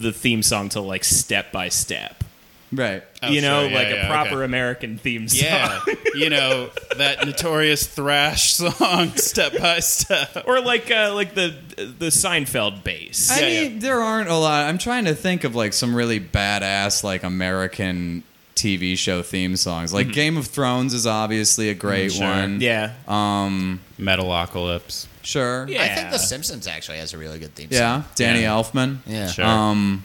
the 0.00 0.12
theme 0.12 0.42
song 0.42 0.68
to 0.70 0.80
like 0.80 1.04
Step 1.04 1.52
by 1.52 1.68
Step. 1.68 2.24
Right. 2.72 3.02
Oh, 3.22 3.28
you 3.28 3.42
know, 3.42 3.62
sure, 3.62 3.70
yeah, 3.70 3.76
like 3.78 3.88
yeah, 3.88 4.06
a 4.06 4.08
proper 4.08 4.36
okay. 4.36 4.44
American 4.44 4.96
theme 4.98 5.28
song. 5.28 5.46
Yeah, 5.46 5.80
you 6.14 6.30
know 6.30 6.70
that 6.96 7.24
notorious 7.26 7.86
thrash 7.86 8.54
song, 8.54 9.10
step 9.16 9.58
by 9.58 9.80
step. 9.80 10.44
or 10.46 10.60
like 10.60 10.90
uh, 10.90 11.12
like 11.14 11.34
the 11.34 11.54
the 11.76 12.06
Seinfeld 12.06 12.82
bass. 12.82 13.30
I 13.30 13.40
Yeah, 13.40 13.60
mean, 13.68 13.78
there 13.80 14.00
aren't 14.00 14.30
a 14.30 14.36
lot. 14.36 14.68
I'm 14.68 14.78
trying 14.78 15.04
to 15.04 15.14
think 15.14 15.44
of 15.44 15.54
like 15.54 15.72
some 15.74 15.94
really 15.94 16.18
badass 16.18 17.04
like 17.04 17.22
American 17.24 18.22
TV 18.54 18.96
show 18.96 19.22
theme 19.22 19.56
songs. 19.56 19.92
Like 19.92 20.10
Game 20.12 20.36
of 20.36 20.46
Thrones 20.46 20.94
is 20.94 21.06
obviously 21.06 21.68
a 21.68 21.74
great 21.74 22.12
Sure. 22.12 22.26
one. 22.26 22.60
yeah, 22.60 22.94
Um. 23.06 23.80
Metalocalypse. 23.98 25.06
Sure. 25.22 25.66
Yeah. 25.68 25.82
I 25.82 25.88
think 25.88 26.10
The 26.10 26.18
Simpsons 26.18 26.66
actually 26.66 26.98
has 26.98 27.12
a 27.12 27.18
really 27.18 27.38
good 27.38 27.54
theme 27.54 27.70
song. 27.70 27.78
Yeah. 27.78 28.02
song. 28.02 28.10
Danny 28.16 28.40
Yeah. 28.42 28.50
Elfman. 28.50 28.98
Yeah. 29.06 29.26
Sure. 29.28 29.44
Um. 29.44 30.02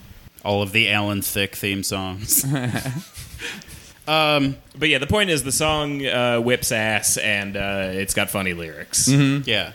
All 0.47 0.62
of 0.62 0.71
the 0.71 0.89
Alan 0.89 1.21
Thicke 1.21 1.57
theme 1.57 1.83
songs. 1.83 2.45
um, 4.07 4.55
but 4.79 4.88
yeah, 4.88 4.97
the 4.97 5.05
point 5.05 5.29
is 5.29 5.43
the 5.43 5.51
song 5.51 6.05
uh, 6.05 6.39
whips 6.39 6.71
ass, 6.71 7.17
and 7.17 7.57
uh, 7.57 7.89
it's 7.91 8.13
got 8.13 8.29
funny 8.29 8.53
lyrics. 8.53 9.10
yeah. 9.10 9.73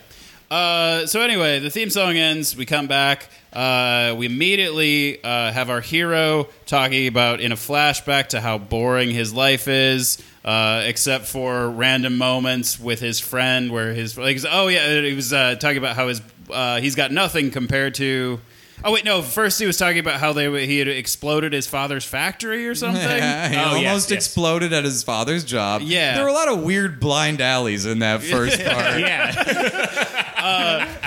Uh, 0.49 1.05
so 1.05 1.21
anyway, 1.21 1.59
the 1.59 1.69
theme 1.69 1.91
song 1.91 2.17
ends. 2.17 2.55
We 2.55 2.65
come 2.65 2.87
back. 2.87 3.29
Uh, 3.51 4.15
we 4.17 4.25
immediately 4.25 5.23
uh, 5.23 5.51
have 5.51 5.69
our 5.69 5.81
hero 5.81 6.47
talking 6.65 7.05
about 7.07 7.39
in 7.39 7.51
a 7.51 7.55
flashback 7.55 8.29
to 8.29 8.41
how 8.41 8.57
boring 8.57 9.11
his 9.11 9.31
life 9.31 9.67
is, 9.67 10.23
uh, 10.43 10.83
except 10.85 11.25
for 11.25 11.69
random 11.69 12.17
moments 12.17 12.79
with 12.79 12.99
his 12.99 13.19
friend 13.19 13.71
where 13.71 13.93
his 13.93 14.17
like, 14.17 14.39
oh 14.49 14.69
yeah, 14.69 15.01
he 15.01 15.13
was 15.13 15.33
uh, 15.33 15.53
talking 15.55 15.77
about 15.77 15.95
how 15.95 16.07
his 16.07 16.21
uh, 16.51 16.79
he's 16.79 16.95
got 16.95 17.11
nothing 17.11 17.51
compared 17.51 17.93
to. 17.95 18.39
Oh 18.85 18.91
wait, 18.91 19.05
no. 19.05 19.21
First, 19.21 19.59
he 19.59 19.65
was 19.65 19.77
talking 19.77 19.99
about 19.99 20.19
how 20.19 20.33
they 20.33 20.65
he 20.67 20.79
had 20.79 20.87
exploded 20.87 21.53
his 21.53 21.67
father's 21.67 22.05
factory 22.05 22.67
or 22.67 22.75
something. 22.83 23.01
Oh, 23.01 23.15
yeah, 23.15 23.49
he 23.49 23.55
Oh, 23.55 23.77
almost 23.77 24.09
yes. 24.09 24.11
exploded 24.11 24.73
at 24.73 24.83
his 24.83 25.03
father's 25.03 25.43
job. 25.43 25.81
Yeah. 25.83 26.15
There 26.15 26.23
were 26.23 26.29
a 26.29 26.33
lot 26.33 26.49
of 26.49 26.61
weird 26.63 26.99
blind 26.99 27.39
alleys 27.41 27.85
in 27.85 27.99
that 27.99 28.21
first 28.23 28.57
part. 28.63 28.99
Yeah, 28.99 30.32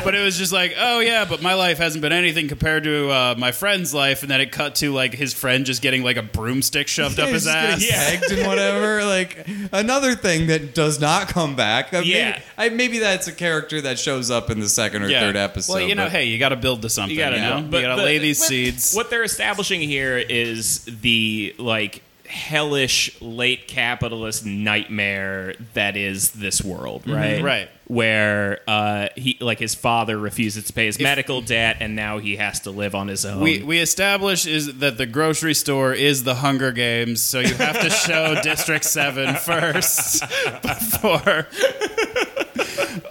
but 0.04 0.14
it 0.14 0.22
was 0.22 0.36
just 0.38 0.52
like, 0.52 0.74
oh 0.78 1.00
yeah, 1.00 1.24
but 1.24 1.42
my 1.42 1.54
life 1.54 1.78
hasn't 1.78 2.02
been 2.02 2.12
anything 2.12 2.48
compared 2.48 2.84
to 2.84 3.10
uh, 3.10 3.34
my 3.36 3.52
friend's 3.52 3.92
life, 3.92 4.22
and 4.22 4.30
then 4.30 4.40
it 4.40 4.52
cut 4.52 4.76
to 4.76 4.92
like 4.92 5.12
his 5.14 5.34
friend 5.34 5.64
just 5.66 5.82
getting 5.82 6.02
like 6.02 6.16
a 6.16 6.22
broomstick 6.22 6.88
shoved 6.88 7.18
up 7.20 7.28
his 7.28 7.44
just 7.44 7.54
getting 7.54 7.70
ass. 7.72 7.90
Yeah. 7.90 8.18
pegged 8.20 8.32
and 8.32 8.46
whatever. 8.46 9.04
Like 9.04 9.46
another 9.72 10.14
thing 10.14 10.46
that 10.48 10.74
does 10.74 11.00
not 11.00 11.28
come 11.28 11.54
back. 11.56 11.92
Uh, 11.92 11.98
Yeah. 12.04 12.30
maybe, 12.32 12.42
I, 12.56 12.68
maybe 12.76 12.98
that's 12.98 13.28
a 13.28 13.32
character 13.32 13.80
that 13.82 13.98
shows 13.98 14.30
up 14.30 14.50
in 14.50 14.60
the 14.60 14.68
second 14.68 15.02
or 15.02 15.08
Yeah. 15.08 15.20
third 15.20 15.36
episode. 15.36 15.72
Well, 15.74 15.82
you 15.82 15.94
know, 15.94 16.04
but- 16.06 16.12
hey, 16.12 16.24
you 16.24 16.38
got 16.38 16.50
to 16.50 16.56
build 16.56 16.82
to 16.82 16.88
something. 16.90 17.14
you 17.16 17.22
gotta 17.22 17.40
know, 17.40 17.60
know. 17.60 17.68
But 17.68 17.76
you 17.78 17.82
got 17.82 17.96
to 17.96 18.02
lay 18.02 18.18
these 18.18 18.38
what- 18.40 18.48
seeds. 18.48 18.94
What 18.94 19.10
they're 19.10 19.24
establishing 19.24 19.80
here 19.80 20.16
is 20.18 20.84
the 20.86 21.54
like 21.58 22.02
hellish 22.28 23.20
late 23.20 23.68
capitalist 23.68 24.44
nightmare 24.44 25.54
that 25.74 25.96
is 25.96 26.32
this 26.32 26.62
world, 26.62 27.06
right? 27.06 27.42
Right. 27.42 27.68
Where 27.86 28.60
uh, 28.66 29.08
he 29.16 29.38
like 29.40 29.58
his 29.58 29.74
father 29.74 30.18
refuses 30.18 30.64
to 30.64 30.72
pay 30.72 30.86
his 30.86 30.98
medical 30.98 31.40
debt, 31.40 31.76
and 31.80 31.94
now 31.94 32.18
he 32.18 32.36
has 32.36 32.60
to 32.60 32.70
live 32.70 32.94
on 32.94 33.08
his 33.08 33.24
own. 33.24 33.40
we 33.40 33.62
we 33.62 33.78
establish 33.78 34.46
is 34.46 34.78
that 34.78 34.98
the 34.98 35.06
grocery 35.06 35.54
store 35.54 35.92
is 35.92 36.24
the 36.24 36.36
Hunger 36.36 36.72
Games, 36.72 37.22
so 37.22 37.40
you 37.40 37.54
have 37.54 37.80
to 37.80 37.90
show 37.90 38.40
District 38.42 38.84
Seven 38.84 39.36
first 39.36 40.20
before. 40.62 41.46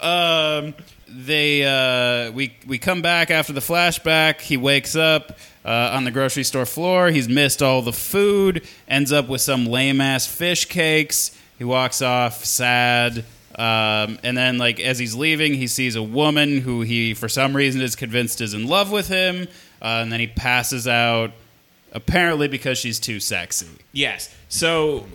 um, 0.00 0.74
they 1.08 1.64
uh, 1.64 2.32
we 2.32 2.56
we 2.66 2.78
come 2.78 3.02
back 3.02 3.30
after 3.30 3.52
the 3.52 3.60
flashback. 3.60 4.40
He 4.40 4.56
wakes 4.56 4.96
up 4.96 5.38
uh, 5.64 5.90
on 5.94 6.04
the 6.04 6.10
grocery 6.10 6.44
store 6.44 6.66
floor. 6.66 7.08
He's 7.10 7.28
missed 7.28 7.62
all 7.62 7.82
the 7.82 7.92
food. 7.92 8.66
Ends 8.88 9.12
up 9.12 9.28
with 9.28 9.40
some 9.40 9.66
lame 9.66 10.00
ass 10.00 10.26
fish 10.26 10.64
cakes. 10.66 11.36
He 11.58 11.64
walks 11.64 12.02
off 12.02 12.44
sad. 12.44 13.24
Um, 13.58 14.18
and 14.22 14.36
then, 14.36 14.58
like 14.58 14.80
as 14.80 14.98
he's 14.98 15.14
leaving, 15.14 15.54
he 15.54 15.66
sees 15.66 15.96
a 15.96 16.02
woman 16.02 16.60
who 16.60 16.82
he, 16.82 17.14
for 17.14 17.28
some 17.28 17.56
reason, 17.56 17.80
is 17.80 17.96
convinced 17.96 18.40
is 18.40 18.52
in 18.52 18.66
love 18.66 18.90
with 18.90 19.08
him. 19.08 19.48
Uh, 19.80 20.00
and 20.02 20.12
then 20.12 20.20
he 20.20 20.26
passes 20.26 20.86
out, 20.86 21.32
apparently 21.92 22.48
because 22.48 22.78
she's 22.78 23.00
too 23.00 23.20
sexy. 23.20 23.68
Yes. 23.92 24.34
So 24.48 25.06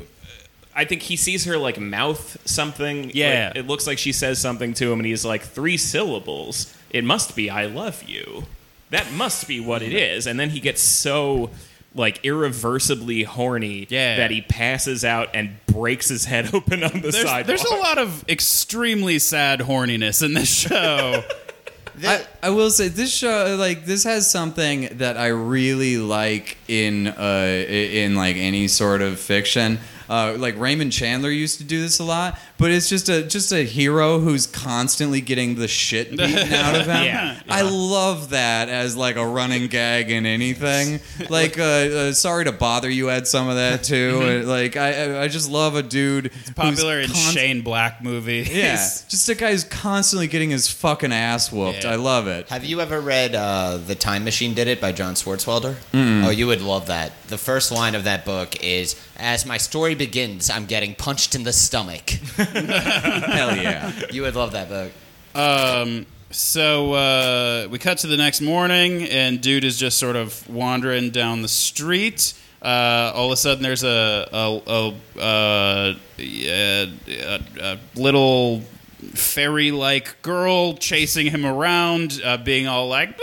I 0.76 0.86
think 0.86 1.02
he 1.02 1.16
sees 1.18 1.46
her 1.46 1.58
like 1.58 1.80
mouth 1.80 2.38
something. 2.46 3.12
Yeah. 3.14 3.48
Like, 3.54 3.58
it 3.64 3.68
looks 3.68 3.88
like 3.88 3.98
she 3.98 4.12
says 4.12 4.40
something 4.40 4.74
to 4.76 4.92
him, 4.92 5.00
and 5.00 5.06
he's 5.06 5.26
like, 5.26 5.42
three 5.44 5.78
syllables. 5.78 6.74
It 6.92 7.04
must 7.04 7.36
be, 7.36 7.50
I 7.50 7.66
love 7.66 8.04
you. 8.04 8.44
That 8.90 9.12
must 9.14 9.48
be 9.48 9.60
what 9.60 9.82
it 9.82 9.94
is. 9.94 10.28
And 10.28 10.40
then 10.40 10.50
he 10.50 10.60
gets 10.60 10.82
so 10.82 11.50
like 11.94 12.24
irreversibly 12.24 13.24
horny 13.24 13.86
Yeah. 13.90 14.18
that 14.18 14.32
he 14.32 14.42
passes 14.42 15.04
out 15.04 15.30
and 15.34 15.58
breaks 15.66 16.08
his 16.10 16.26
head 16.26 16.50
open 16.54 16.84
on 16.84 16.94
the 16.94 17.00
There's, 17.12 17.22
sidewalk. 17.22 17.48
there's 17.48 17.64
a 17.66 17.76
lot 17.76 17.98
of 17.98 18.28
extremely 18.30 19.20
sad 19.20 19.60
horniness 19.62 20.24
in 20.24 20.34
this 20.34 20.50
show. 20.54 21.24
I, 22.04 22.26
I 22.42 22.50
will 22.52 22.70
say 22.72 22.88
this 22.88 23.14
show 23.14 23.58
like 23.60 23.86
this 23.86 24.06
has 24.06 24.30
something 24.30 24.88
that 25.00 25.18
I 25.18 25.28
really 25.28 25.98
like 25.98 26.58
in 26.68 27.08
uh 27.08 27.66
in 27.70 28.16
like 28.16 28.38
any 28.38 28.68
sort 28.70 29.02
of 29.02 29.20
fiction. 29.20 29.78
Uh, 30.12 30.36
like 30.38 30.58
Raymond 30.60 30.92
Chandler 30.92 31.30
used 31.30 31.60
to 31.60 31.64
do 31.64 31.82
this 31.82 32.00
a 32.00 32.04
lot, 32.04 32.38
but 32.58 32.70
it's 32.70 32.90
just 32.90 33.08
a 33.08 33.24
just 33.24 33.54
a 33.54 33.64
hero 33.64 34.20
who's 34.20 34.46
constantly 34.46 35.22
getting 35.22 35.56
the 35.56 35.70
shit 35.70 36.10
beaten 36.18 36.52
out 36.54 36.76
of 36.76 36.86
him. 36.86 37.06
Yeah, 37.06 37.40
I 37.48 37.62
love 37.62 38.32
that 38.32 38.68
as 38.68 38.98
like 38.98 39.16
a 39.16 39.26
running 39.26 39.68
gag 39.68 40.12
in 40.12 40.26
anything. 40.26 41.00
Like, 41.30 41.58
uh, 41.58 41.62
uh, 41.64 42.14
sorry 42.14 42.46
to 42.46 42.52
bother 42.52 42.90
you 42.90 43.08
had 43.08 43.26
some 43.28 43.48
of 43.48 43.56
that 43.56 43.84
too. 43.94 44.20
Uh, 44.44 44.48
Like, 44.48 44.76
I 44.76 44.90
I- 44.92 45.22
I 45.24 45.28
just 45.30 45.50
love 45.50 45.76
a 45.76 45.84
dude 45.84 46.32
who's 46.34 46.50
Popular 46.52 47.00
in 47.00 47.08
const- 47.08 47.34
Shane 47.34 47.62
Black 47.62 48.04
movies. 48.04 48.50
Yeah, 48.54 48.76
just 48.76 49.30
a 49.30 49.36
guy 49.36 49.52
who's 49.52 49.64
constantly 49.64 50.28
getting 50.28 50.50
his 50.50 50.68
fucking 50.70 51.14
ass 51.14 51.52
whooped. 51.52 51.84
Yeah. 51.84 51.92
I 51.92 51.96
love 51.96 52.28
it. 52.28 52.50
Have 52.50 52.66
you 52.66 52.82
ever 52.82 53.00
read 53.00 53.34
uh, 53.36 53.78
The 53.78 53.96
Time 53.96 54.24
Machine 54.26 54.54
Did 54.54 54.68
It 54.68 54.82
by 54.82 54.92
John 54.92 55.14
Swartzwelder? 55.14 55.76
Oh, 55.94 56.30
you 56.32 56.48
would 56.48 56.62
love 56.62 56.88
that. 56.88 57.12
The 57.28 57.38
first 57.38 57.72
line 57.72 57.96
of 57.96 58.04
that 58.04 58.26
book 58.26 58.62
is 58.64 58.96
As 59.18 59.46
my 59.46 59.58
story 59.58 59.96
begins, 60.06 60.50
I'm 60.50 60.66
getting 60.66 60.96
punched 60.96 61.36
in 61.36 61.44
the 61.44 61.54
stomach. 61.54 62.10
Hell 62.10 63.56
yeah. 63.56 63.92
you 64.12 64.24
would 64.24 64.34
love 64.36 64.54
that 64.54 64.68
book. 64.68 64.92
Um, 65.36 66.08
so 66.32 66.94
uh, 66.94 67.68
we 67.70 67.78
cut 67.78 68.00
to 68.00 68.08
the 68.08 68.18
next 68.18 68.42
morning, 68.42 69.04
and 69.04 69.40
dude 69.40 69.64
is 69.64 69.78
just 69.78 70.00
sort 70.00 70.16
of 70.16 70.50
wandering 70.50 71.12
down 71.12 71.44
the 71.44 71.48
street. 71.48 72.34
Uh, 72.64 73.12
all 73.14 73.28
of 73.28 73.34
a 73.34 73.38
sudden, 73.38 73.62
there's 73.62 73.84
a 73.84 74.28
a, 74.34 74.62
a, 74.66 74.94
uh, 75.20 75.94
a, 76.18 76.92
a, 77.08 77.40
a 77.60 77.80
little 77.94 78.62
fairy-like 79.14 80.20
girl 80.24 80.74
chasing 80.78 81.28
him 81.28 81.46
around, 81.46 82.20
uh, 82.26 82.38
being 82.38 82.68
all 82.68 82.88
like. 82.88 83.16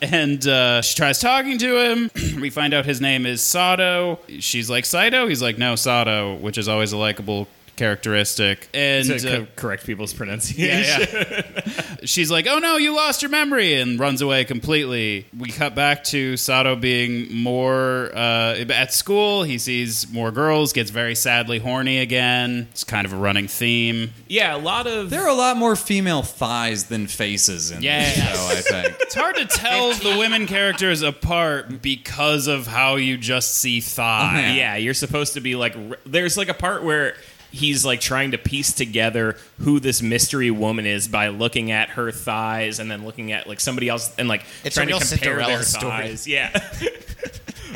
And 0.00 0.46
uh, 0.46 0.82
she 0.82 0.94
tries 0.94 1.18
talking 1.18 1.58
to 1.58 1.78
him. 1.78 2.10
we 2.40 2.50
find 2.50 2.74
out 2.74 2.84
his 2.84 3.00
name 3.00 3.26
is 3.26 3.40
Sato. 3.40 4.18
She's 4.40 4.68
like 4.70 4.84
Saito. 4.84 5.26
He's 5.28 5.42
like 5.42 5.58
no 5.58 5.76
Sato, 5.76 6.34
which 6.36 6.58
is 6.58 6.68
always 6.68 6.92
a 6.92 6.96
likable 6.96 7.48
characteristic. 7.82 8.68
And 8.74 9.06
to 9.06 9.14
uh, 9.16 9.20
co- 9.40 9.46
correct 9.56 9.84
people's 9.86 10.12
pronunciation. 10.12 11.08
yeah, 11.12 11.42
yeah. 11.66 11.96
She's 12.04 12.30
like, 12.30 12.46
"Oh 12.48 12.58
no, 12.58 12.76
you 12.76 12.94
lost 12.94 13.22
your 13.22 13.30
memory," 13.30 13.74
and 13.74 13.98
runs 13.98 14.22
away 14.22 14.44
completely. 14.44 15.26
We 15.36 15.50
cut 15.50 15.74
back 15.74 16.04
to 16.04 16.36
Sato 16.36 16.76
being 16.76 17.32
more 17.34 18.10
uh, 18.14 18.64
at 18.70 18.92
school. 18.92 19.42
He 19.42 19.58
sees 19.58 20.10
more 20.12 20.30
girls, 20.30 20.72
gets 20.72 20.90
very 20.90 21.14
sadly 21.14 21.58
horny 21.58 21.98
again. 21.98 22.68
It's 22.70 22.84
kind 22.84 23.04
of 23.04 23.12
a 23.12 23.16
running 23.16 23.48
theme. 23.48 24.12
Yeah, 24.28 24.56
a 24.56 24.58
lot 24.58 24.86
of 24.86 25.10
There 25.10 25.22
are 25.22 25.28
a 25.28 25.34
lot 25.34 25.56
more 25.56 25.76
female 25.76 26.22
thighs 26.22 26.84
than 26.84 27.06
faces 27.06 27.70
in 27.70 27.82
Yeah. 27.82 28.04
this 28.04 28.14
show, 28.14 28.48
I 28.48 28.82
think. 28.82 28.96
It's 29.00 29.14
hard 29.14 29.36
to 29.36 29.44
tell 29.46 29.92
the 29.92 30.16
women 30.18 30.46
characters 30.46 31.02
apart 31.02 31.82
because 31.82 32.46
of 32.46 32.66
how 32.66 32.96
you 32.96 33.16
just 33.16 33.54
see 33.56 33.80
thigh. 33.80 34.54
yeah, 34.56 34.76
you're 34.76 34.94
supposed 34.94 35.34
to 35.34 35.40
be 35.40 35.54
like. 35.56 35.76
There's 36.04 36.36
like 36.36 36.48
a 36.48 36.54
part 36.54 36.82
where 36.82 37.14
he's 37.52 37.84
like 37.84 38.00
trying 38.00 38.32
to 38.32 38.38
piece 38.38 38.72
together 38.72 39.36
who 39.60 39.78
this 39.78 40.02
mystery 40.02 40.50
woman 40.50 40.86
is 40.86 41.06
by 41.06 41.28
looking 41.28 41.70
at 41.70 41.90
her 41.90 42.10
thighs 42.10 42.78
and 42.80 42.90
then 42.90 43.04
looking 43.04 43.30
at 43.30 43.46
like 43.46 43.60
somebody 43.60 43.88
else 43.88 44.12
and 44.18 44.26
like 44.28 44.42
It's 44.64 44.74
trying 44.74 44.88
to 44.88 44.94
compare 44.94 45.06
Cinderella 45.18 45.52
their 45.52 45.62
story. 45.62 45.90
thighs. 46.08 46.26
Yeah. 46.26 46.50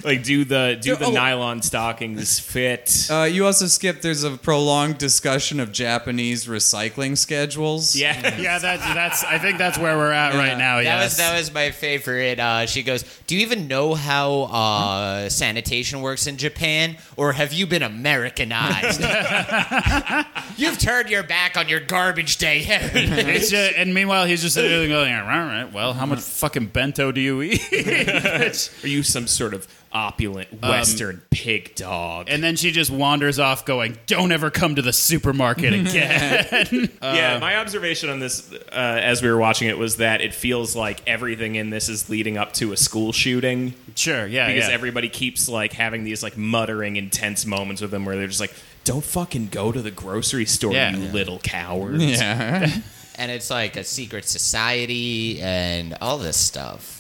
like 0.04 0.22
do 0.22 0.44
the 0.44 0.78
do 0.80 0.96
the 0.96 1.06
Oh. 1.06 1.10
nylon 1.12 1.62
stockings 1.62 2.38
fit? 2.40 3.06
Uh, 3.10 3.22
you 3.24 3.46
also 3.46 3.66
skipped. 3.66 4.02
There's 4.02 4.24
a 4.24 4.32
prolonged 4.32 4.98
discussion 4.98 5.60
of 5.60 5.72
Japanese 5.72 6.46
recycling 6.46 7.16
schedules. 7.18 7.94
yeah. 7.96 8.34
Yeah, 8.46 8.58
that's 8.58 8.82
that's. 8.82 9.24
I 9.24 9.38
think 9.38 9.58
that's 9.58 9.78
where 9.78 9.96
we're 9.96 10.12
at 10.12 10.34
Yeah. 10.34 10.40
right 10.40 10.58
now. 10.58 10.76
That 10.76 10.84
yes. 10.84 11.04
was 11.04 11.16
that 11.18 11.36
was 11.38 11.52
my 11.54 11.70
favorite. 11.70 12.38
Uh, 12.38 12.66
she 12.66 12.82
goes, 12.82 13.04
"Do 13.26 13.34
you 13.34 13.42
even 13.42 13.66
know 13.68 13.94
how 13.94 14.42
uh, 14.42 15.28
sanitation 15.28 16.00
works 16.00 16.26
in 16.26 16.36
Japan, 16.36 16.96
or 17.16 17.32
have 17.32 17.52
you 17.52 17.66
been 17.66 17.82
Americanized? 17.82 19.00
You've 20.56 20.78
turned 20.78 21.10
your 21.10 21.22
back 21.22 21.56
on 21.56 21.68
your 21.68 21.80
garbage 21.80 22.36
day 22.38 22.62
heritage." 22.62 23.10
It's 23.36 23.50
just, 23.50 23.74
and 23.76 23.92
meanwhile, 23.94 24.24
he's 24.26 24.42
just 24.42 24.54
sitting 24.54 24.70
there 24.70 24.88
going, 24.88 25.12
"All 25.14 25.22
right, 25.26 25.70
well, 25.72 25.92
how 25.92 26.06
much 26.06 26.20
fucking 26.20 26.66
bento 26.66 27.12
do 27.12 27.20
you 27.20 27.42
eat?" 27.42 27.60
Are 27.72 28.86
you 28.88 29.02
some 29.02 29.26
sort 29.26 29.54
of 29.54 29.66
opulent 29.96 30.60
Western 30.62 31.22
pig 31.30 31.74
dog? 31.74 32.26
and 32.28 32.42
then 32.42 32.56
she 32.56 32.70
just 32.70 32.90
wanders 32.90 33.38
off, 33.38 33.64
going, 33.64 33.98
"Don't 34.06 34.30
ever 34.32 34.50
come 34.50 34.74
to 34.74 34.82
the 34.82 34.92
supermarket 34.92 35.72
again." 35.80 36.90
yeah, 37.02 37.38
my 37.38 37.56
observation 37.56 38.10
on 38.10 38.20
this 38.20 38.52
uh, 38.52 38.58
as 38.74 39.22
we 39.22 39.28
were 39.30 39.38
watching 39.38 39.68
it 39.68 39.78
was 39.78 39.96
that 39.96 40.20
it 40.20 40.34
feels 40.34 40.76
like 40.76 41.00
everything 41.06 41.54
in 41.54 41.70
this 41.70 41.88
is 41.88 42.10
leading 42.10 42.36
up 42.36 42.52
to 42.54 42.72
a 42.72 42.76
school 42.76 43.12
shooting 43.12 43.74
sure, 43.94 44.26
yeah, 44.26 44.46
because 44.52 44.68
yeah. 44.68 44.74
everybody 44.74 45.08
keeps 45.08 45.48
like 45.48 45.72
having 45.72 46.04
these 46.04 46.22
like 46.22 46.36
muttering 46.36 46.96
intense 46.96 47.46
moments 47.46 47.80
with 47.80 47.90
them 47.90 48.04
where 48.04 48.16
they're 48.16 48.26
just 48.26 48.40
like 48.40 48.52
don't 48.84 49.04
fucking 49.04 49.48
go 49.48 49.72
to 49.72 49.80
the 49.82 49.90
grocery 49.90 50.44
store 50.46 50.72
Yeah. 50.72 50.94
you 50.96 51.04
Yeah. 51.04 51.12
little 51.12 51.38
cowards 51.38 52.04
Yeah. 52.04 52.70
and 53.16 53.30
it's 53.32 53.50
like 53.50 53.76
a 53.76 53.84
secret 53.84 54.26
society 54.28 55.40
and 55.40 55.96
all 56.00 56.18
this 56.18 56.36
stuff. 56.36 56.95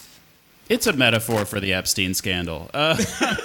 It's 0.68 0.86
a 0.86 0.92
metaphor 0.92 1.44
for 1.44 1.60
the 1.60 1.72
Epstein 1.72 2.14
scandal. 2.14 2.70
Uh, 2.74 2.96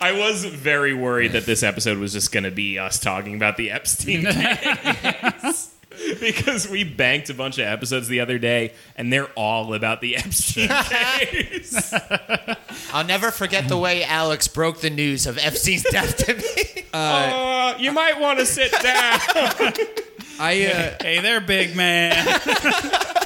i 0.00 0.12
was 0.12 0.44
very 0.44 0.94
worried 0.94 1.32
that 1.32 1.44
this 1.44 1.62
episode 1.62 1.98
was 1.98 2.12
just 2.12 2.30
going 2.30 2.44
to 2.44 2.50
be 2.52 2.78
us 2.78 3.00
talking 3.00 3.34
about 3.34 3.56
the 3.56 3.70
epstein 3.70 4.24
case 4.30 5.74
because 6.20 6.68
we 6.68 6.84
banked 6.84 7.28
a 7.30 7.34
bunch 7.34 7.58
of 7.58 7.66
episodes 7.66 8.06
the 8.06 8.20
other 8.20 8.38
day 8.38 8.72
and 8.96 9.12
they're 9.12 9.30
all 9.36 9.74
about 9.74 10.00
the 10.00 10.16
epstein 10.16 10.68
case 10.68 11.92
I'll 12.92 13.04
never 13.04 13.30
forget 13.30 13.68
the 13.68 13.76
way 13.76 14.04
Alex 14.04 14.46
broke 14.48 14.80
the 14.80 14.90
news 14.90 15.26
of 15.26 15.36
Epstein's 15.38 15.82
death 15.84 16.16
to 16.18 16.34
me. 16.34 16.84
uh, 16.92 17.74
you 17.78 17.90
might 17.90 18.20
want 18.20 18.38
to 18.38 18.46
sit 18.46 18.70
down 18.70 19.18
I 20.38 20.64
uh, 20.66 20.96
hey 21.02 21.20
there, 21.20 21.40
big 21.40 21.76
man. 21.76 22.40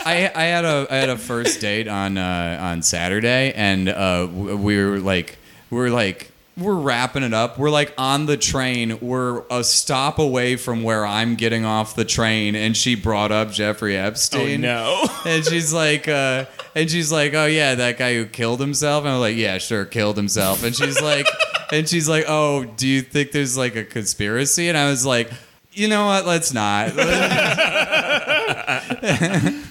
I, 0.06 0.30
I 0.32 0.44
had 0.44 0.64
a 0.64 0.86
I 0.88 0.96
had 0.96 1.08
a 1.08 1.18
first 1.18 1.60
date 1.60 1.88
on 1.88 2.16
uh, 2.16 2.58
on 2.60 2.82
Saturday, 2.82 3.52
and 3.54 3.88
uh, 3.88 4.28
we 4.30 4.82
were 4.82 5.00
like 5.00 5.36
we 5.68 5.78
were 5.78 5.90
like 5.90 6.30
we're 6.56 6.76
wrapping 6.76 7.24
it 7.24 7.34
up. 7.34 7.58
We're 7.58 7.70
like 7.70 7.92
on 7.98 8.26
the 8.26 8.36
train. 8.36 9.00
We're 9.00 9.42
a 9.50 9.64
stop 9.64 10.20
away 10.20 10.54
from 10.54 10.84
where 10.84 11.04
I'm 11.04 11.34
getting 11.34 11.64
off 11.64 11.96
the 11.96 12.04
train, 12.04 12.54
and 12.54 12.76
she 12.76 12.94
brought 12.94 13.32
up 13.32 13.50
Jeffrey 13.50 13.96
Epstein. 13.96 14.64
oh 14.64 14.68
no 14.68 15.04
And 15.30 15.44
she's 15.44 15.74
like, 15.74 16.06
uh, 16.06 16.44
and 16.76 16.88
she's 16.88 17.10
like, 17.10 17.34
oh 17.34 17.46
yeah, 17.46 17.74
that 17.74 17.98
guy 17.98 18.14
who 18.14 18.26
killed 18.26 18.60
himself. 18.60 19.04
And 19.04 19.12
I'm 19.12 19.20
like, 19.20 19.36
yeah, 19.36 19.58
sure, 19.58 19.84
killed 19.84 20.16
himself. 20.16 20.62
And 20.62 20.74
she's 20.74 21.02
like, 21.02 21.26
and 21.72 21.88
she's 21.88 22.08
like, 22.08 22.26
oh, 22.28 22.64
do 22.64 22.86
you 22.86 23.02
think 23.02 23.32
there's 23.32 23.58
like 23.58 23.74
a 23.74 23.84
conspiracy? 23.84 24.68
And 24.68 24.78
I 24.78 24.88
was 24.88 25.04
like, 25.04 25.30
you 25.72 25.88
know 25.88 26.06
what? 26.06 26.26
Let's 26.26 26.54
not. 26.54 26.92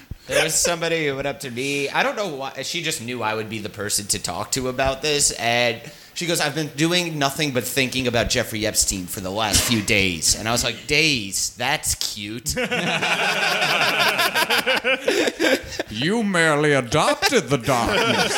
There 0.46 0.52
was 0.52 0.62
somebody 0.62 1.08
who 1.08 1.16
went 1.16 1.26
up 1.26 1.40
to 1.40 1.50
me. 1.50 1.88
I 1.88 2.04
don't 2.04 2.14
know 2.14 2.28
why. 2.28 2.62
She 2.62 2.80
just 2.80 3.02
knew 3.02 3.20
I 3.20 3.34
would 3.34 3.50
be 3.50 3.58
the 3.58 3.68
person 3.68 4.06
to 4.06 4.22
talk 4.22 4.52
to 4.52 4.68
about 4.68 5.02
this. 5.02 5.32
And 5.32 5.80
she 6.14 6.24
goes, 6.24 6.40
I've 6.40 6.54
been 6.54 6.68
doing 6.76 7.18
nothing 7.18 7.50
but 7.50 7.64
thinking 7.64 8.06
about 8.06 8.28
Jeffrey 8.28 8.64
Epstein 8.64 9.06
for 9.06 9.18
the 9.18 9.28
last 9.28 9.60
few 9.60 9.82
days. 9.82 10.38
And 10.38 10.48
I 10.48 10.52
was 10.52 10.62
like, 10.62 10.86
days? 10.86 11.52
That's 11.56 11.96
cute. 11.96 12.54
you 15.90 16.22
merely 16.22 16.74
adopted 16.74 17.48
the 17.48 17.56
darkness. 17.56 18.32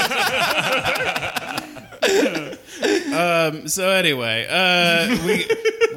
so 3.74 3.90
anyway, 3.90 4.46
uh, 4.48 5.26
we 5.26 5.46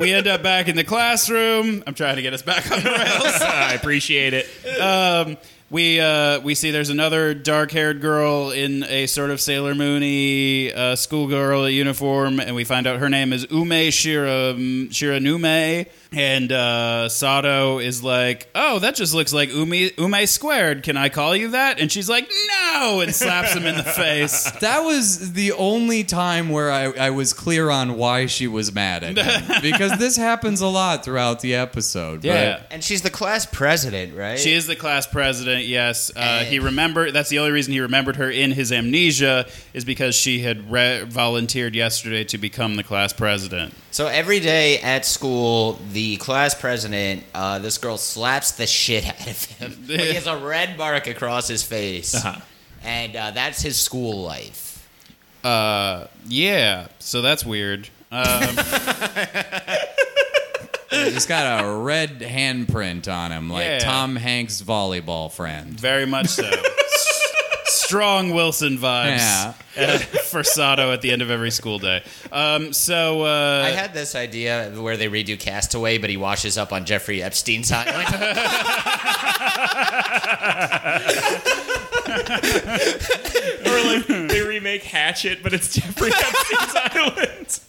we 0.02 0.14
end 0.14 0.28
up 0.28 0.44
back 0.44 0.68
in 0.68 0.76
the 0.76 0.84
classroom. 0.84 1.84
I'm 1.88 1.94
trying 1.94 2.18
to 2.18 2.22
get 2.22 2.34
us 2.34 2.42
back 2.42 2.70
on 2.72 2.84
the 2.84 2.90
rails. 2.90 3.42
i 3.42 3.74
appreciate 3.74 4.34
it 4.34 4.48
Um, 4.82 5.38
we 5.72 6.02
uh, 6.02 6.42
we 6.42 6.54
see 6.54 6.70
there's 6.72 6.90
another 6.90 7.34
dark-haired 7.34 8.02
girl 8.02 8.52
in 8.52 8.84
a 8.84 9.08
sort 9.08 9.32
of 9.32 9.40
Sailor 9.40 9.74
Moony 9.74 10.72
uh, 10.74 10.98
schoolgirl 10.98 11.70
uniform, 11.70 12.42
and 12.42 12.56
we 12.56 12.66
find 12.66 12.86
out 12.86 13.00
her 13.00 13.10
name 13.10 13.32
is 13.32 13.48
Ume 13.50 13.90
Shira 13.90 14.54
Shiraume. 14.54 15.88
And 16.14 16.52
uh, 16.52 17.08
Sato 17.08 17.80
is 17.80 18.04
like, 18.04 18.50
"Oh, 18.54 18.80
that 18.80 18.96
just 18.96 19.14
looks 19.14 19.32
like 19.32 19.50
Ume 19.54 19.92
Ume 19.98 20.26
squared. 20.28 20.84
Can 20.84 20.98
I 20.98 21.08
call 21.08 21.34
you 21.38 21.52
that?" 21.52 21.80
And 21.80 21.90
she's 21.90 22.10
like, 22.10 22.30
"No!" 22.74 23.00
and 23.00 23.16
slaps 23.16 23.54
him 23.54 23.66
in 23.66 23.78
the 23.78 23.84
face. 23.84 24.52
That 24.62 24.82
was 24.82 25.34
the 25.34 25.54
only 25.54 26.04
time 26.04 26.50
where 26.50 26.72
I, 26.72 26.92
I 26.92 27.10
was 27.12 27.34
clear 27.34 27.70
on 27.70 27.96
why 27.96 28.26
she 28.28 28.48
was 28.48 28.74
mad 28.74 29.04
at 29.04 29.18
him. 29.18 29.58
because 29.62 29.98
this 29.98 30.16
happens 30.18 30.62
a 30.62 30.68
lot 30.68 31.04
throughout 31.04 31.40
the 31.40 31.56
episode. 31.56 32.24
Yeah. 32.24 32.62
and 32.70 32.84
she's 32.84 33.02
the 33.02 33.10
class 33.10 33.46
president, 33.46 34.16
right? 34.16 34.38
She 34.38 34.54
is 34.54 34.68
the 34.68 34.76
class 34.76 35.08
president. 35.08 35.66
Yes, 35.66 36.12
uh, 36.16 36.44
he 36.44 36.60
remembered. 36.60 37.14
That's 37.14 37.30
the 37.30 37.40
only 37.40 37.52
reason 37.52 37.74
he 37.74 37.80
remembered 37.80 38.18
her 38.18 38.30
in 38.30 38.52
his 38.52 38.72
amnesia 38.72 39.48
is 39.74 39.84
because 39.86 40.14
she 40.14 40.40
had 40.40 40.70
re- 40.70 41.04
volunteered 41.06 41.74
yesterday 41.74 42.24
to 42.26 42.38
become 42.38 42.76
the 42.76 42.84
class 42.84 43.14
president. 43.14 43.74
So 43.92 44.08
every 44.08 44.40
day 44.40 44.80
at 44.80 45.06
school, 45.06 45.78
the 45.92 46.16
class 46.18 46.56
president, 46.56 47.24
uh, 47.36 47.60
this 47.60 47.78
girl 47.78 47.98
slaps 47.98 48.52
the 48.54 48.66
shit 48.66 49.06
out 49.06 49.28
of 49.28 49.44
him. 49.46 49.72
Like, 49.90 50.00
he 50.00 50.14
has 50.14 50.28
a 50.28 50.38
red 50.38 50.78
mark 50.78 51.08
across 51.08 51.48
his 51.48 51.62
face. 51.64 52.16
Uh-huh. 52.16 52.40
And 52.84 53.16
uh, 53.16 53.32
that's 53.32 53.62
his 53.62 53.78
school 53.80 54.24
life. 54.24 54.90
Uh, 55.44 56.08
yeah. 56.28 56.88
So 57.00 57.22
that's 57.22 57.46
weird. 57.46 57.90
Um, 58.12 58.42
He's 60.92 61.26
got 61.26 61.64
a 61.64 61.78
red 61.78 62.20
handprint 62.20 63.12
on 63.12 63.32
him, 63.32 63.50
like 63.50 63.66
Yeah. 63.66 63.80
Tom 63.80 64.16
Hanks' 64.18 64.62
volleyball 64.62 65.32
friend. 65.32 65.80
very 65.80 66.06
much 66.06 66.28
so. 66.28 66.50
S- 67.92 67.98
Strong 67.98 68.30
Wilson 68.32 68.78
vibes 68.78 69.18
Yeah. 69.18 69.54
uh, 69.78 69.98
for 69.98 70.44
Sato 70.44 70.92
at 70.94 71.02
the 71.02 71.12
end 71.12 71.22
of 71.22 71.30
every 71.30 71.52
school 71.52 71.78
day. 71.78 72.02
Um, 72.32 72.72
so 72.74 73.24
uh, 73.26 73.64
I 73.66 73.72
had 73.72 73.94
this 73.94 74.16
idea 74.16 74.72
where 74.78 74.96
they 74.98 75.08
redo 75.10 75.38
Castaway, 75.38 75.98
but 75.98 76.10
he 76.10 76.16
washes 76.18 76.58
up 76.58 76.72
on 76.72 76.86
Jeffrey 76.86 77.22
Epstein's 77.22 77.72
island. 77.72 78.08
or 83.66 83.84
like 83.86 84.08
they 84.08 84.42
remake 84.42 84.84
Hatchet, 84.84 85.44
but 85.44 85.54
it's 85.54 85.74
Jeffrey 85.74 86.12
Epstein's 86.12 86.76
Island. 86.96 87.60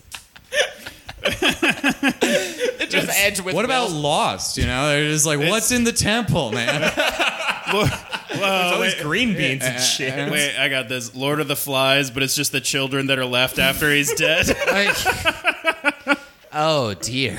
It 3.12 3.14
just 3.14 3.24
ends 3.26 3.42
with 3.42 3.54
What 3.54 3.64
about 3.64 3.90
Will- 3.90 4.00
Lost? 4.00 4.56
You 4.58 4.66
know, 4.66 4.88
they're 4.88 5.10
just 5.10 5.26
like, 5.26 5.38
what's 5.38 5.70
in 5.72 5.84
the 5.84 5.92
temple, 5.92 6.52
man? 6.52 6.92
It's 8.34 8.42
always 8.42 8.94
green 8.96 9.34
beans 9.34 9.62
and 9.62 9.80
shit. 9.80 10.30
Wait, 10.30 10.56
I 10.58 10.68
got 10.68 10.88
this. 10.88 11.14
Lord 11.14 11.40
of 11.40 11.48
the 11.48 11.56
Flies, 11.56 12.10
but 12.10 12.22
it's 12.22 12.34
just 12.34 12.50
the 12.52 12.60
children 12.60 13.06
that 13.08 13.18
are 13.18 13.24
left 13.26 13.58
after 13.58 13.90
he's 13.90 14.12
dead. 14.14 14.46
Like- 14.66 16.18
oh 16.52 16.94
dear. 16.94 17.36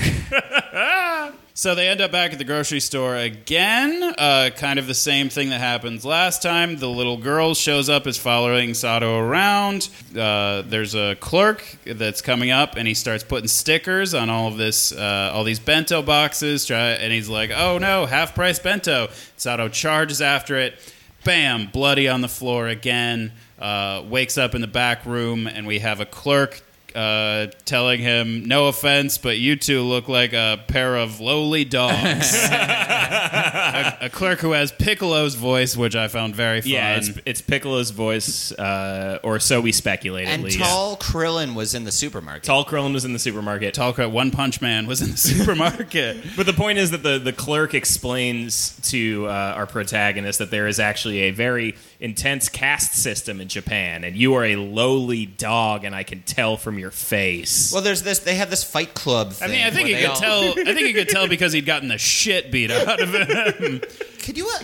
So 1.56 1.76
they 1.76 1.86
end 1.86 2.00
up 2.00 2.10
back 2.10 2.32
at 2.32 2.38
the 2.38 2.44
grocery 2.44 2.80
store 2.80 3.14
again. 3.14 4.02
Uh, 4.02 4.50
kind 4.56 4.76
of 4.76 4.88
the 4.88 4.94
same 4.94 5.28
thing 5.28 5.50
that 5.50 5.60
happens 5.60 6.04
last 6.04 6.42
time. 6.42 6.78
The 6.78 6.88
little 6.88 7.16
girl 7.16 7.54
shows 7.54 7.88
up, 7.88 8.08
is 8.08 8.18
following 8.18 8.74
Sato 8.74 9.20
around. 9.20 9.88
Uh, 10.18 10.62
there's 10.62 10.96
a 10.96 11.14
clerk 11.20 11.64
that's 11.86 12.20
coming 12.22 12.50
up, 12.50 12.74
and 12.74 12.88
he 12.88 12.94
starts 12.94 13.22
putting 13.22 13.46
stickers 13.46 14.14
on 14.14 14.30
all 14.30 14.48
of 14.48 14.56
this, 14.56 14.90
uh, 14.90 15.30
all 15.32 15.44
these 15.44 15.60
bento 15.60 16.02
boxes. 16.02 16.66
Try, 16.66 16.88
and 16.88 17.12
he's 17.12 17.28
like, 17.28 17.52
"Oh 17.54 17.78
no, 17.78 18.06
half 18.06 18.34
price 18.34 18.58
bento!" 18.58 19.10
Sato 19.36 19.68
charges 19.68 20.20
after 20.20 20.56
it. 20.56 20.74
Bam! 21.22 21.68
Bloody 21.72 22.08
on 22.08 22.20
the 22.20 22.28
floor 22.28 22.66
again. 22.66 23.30
Uh, 23.60 24.02
wakes 24.08 24.36
up 24.36 24.56
in 24.56 24.60
the 24.60 24.66
back 24.66 25.06
room, 25.06 25.46
and 25.46 25.68
we 25.68 25.78
have 25.78 26.00
a 26.00 26.06
clerk 26.06 26.64
uh, 26.94 27.48
telling 27.64 28.00
him, 28.00 28.44
"No 28.46 28.68
offense, 28.68 29.18
but 29.18 29.38
you 29.38 29.56
two 29.56 29.82
look 29.82 30.08
like 30.08 30.32
a 30.32 30.62
pair 30.68 30.96
of 30.96 31.20
lowly 31.20 31.64
dogs." 31.64 32.34
a, 32.50 33.98
a 34.02 34.10
clerk 34.10 34.40
who 34.40 34.52
has 34.52 34.72
Piccolo's 34.72 35.34
voice, 35.34 35.76
which 35.76 35.96
I 35.96 36.08
found 36.08 36.34
very 36.34 36.60
fun. 36.60 36.70
Yeah, 36.70 36.96
it's, 36.96 37.10
it's 37.24 37.40
Piccolo's 37.40 37.90
voice, 37.90 38.52
uh, 38.52 39.18
or 39.22 39.38
so 39.40 39.60
we 39.60 39.72
speculate 39.72 40.26
at 40.28 40.34
And 40.34 40.44
least. 40.44 40.58
Tall 40.58 40.96
Krillin 40.96 41.54
was 41.54 41.74
in 41.74 41.84
the 41.84 41.92
supermarket. 41.92 42.44
Tall 42.44 42.64
Krillin 42.64 42.92
was 42.92 43.04
in 43.04 43.12
the 43.12 43.18
supermarket. 43.18 43.74
Tall 43.74 43.92
Cro- 43.92 44.08
One 44.08 44.30
Punch 44.30 44.60
Man 44.60 44.86
was 44.86 45.02
in 45.02 45.12
the 45.12 45.16
supermarket. 45.16 46.24
But 46.36 46.46
the 46.46 46.52
point 46.52 46.78
is 46.78 46.90
that 46.90 47.02
the, 47.02 47.18
the 47.18 47.32
clerk 47.32 47.74
explains 47.74 48.76
to 48.90 49.26
uh, 49.26 49.30
our 49.56 49.66
protagonist 49.66 50.38
that 50.40 50.50
there 50.50 50.66
is 50.66 50.80
actually 50.80 51.20
a 51.20 51.30
very 51.30 51.76
intense 52.00 52.48
caste 52.48 52.94
system 52.94 53.40
in 53.40 53.48
Japan, 53.48 54.04
and 54.04 54.16
you 54.16 54.34
are 54.34 54.44
a 54.44 54.56
lowly 54.56 55.26
dog, 55.26 55.84
and 55.84 55.94
I 55.94 56.02
can 56.02 56.22
tell 56.22 56.56
from 56.56 56.78
your 56.78 56.83
face. 56.90 57.72
Well, 57.72 57.82
there's 57.82 58.02
this. 58.02 58.18
They 58.20 58.34
have 58.36 58.50
this 58.50 58.64
Fight 58.64 58.94
Club. 58.94 59.34
I 59.40 59.46
mean, 59.48 59.62
I 59.62 59.70
think 59.70 59.88
where 59.88 60.00
you 60.00 60.06
could 60.08 60.10
all- 60.14 60.16
tell. 60.20 60.50
I 60.68 60.74
think 60.74 60.80
you 60.88 60.94
could 60.94 61.08
tell 61.08 61.28
because 61.36 61.52
he'd 61.52 61.66
gotten 61.66 61.88
the 61.88 61.98
shit 61.98 62.50
beat 62.50 62.70
out 62.70 63.00
of 63.00 63.14
him. 63.14 63.80
Could 64.22 64.36
you? 64.36 64.46
Uh, 64.54 64.62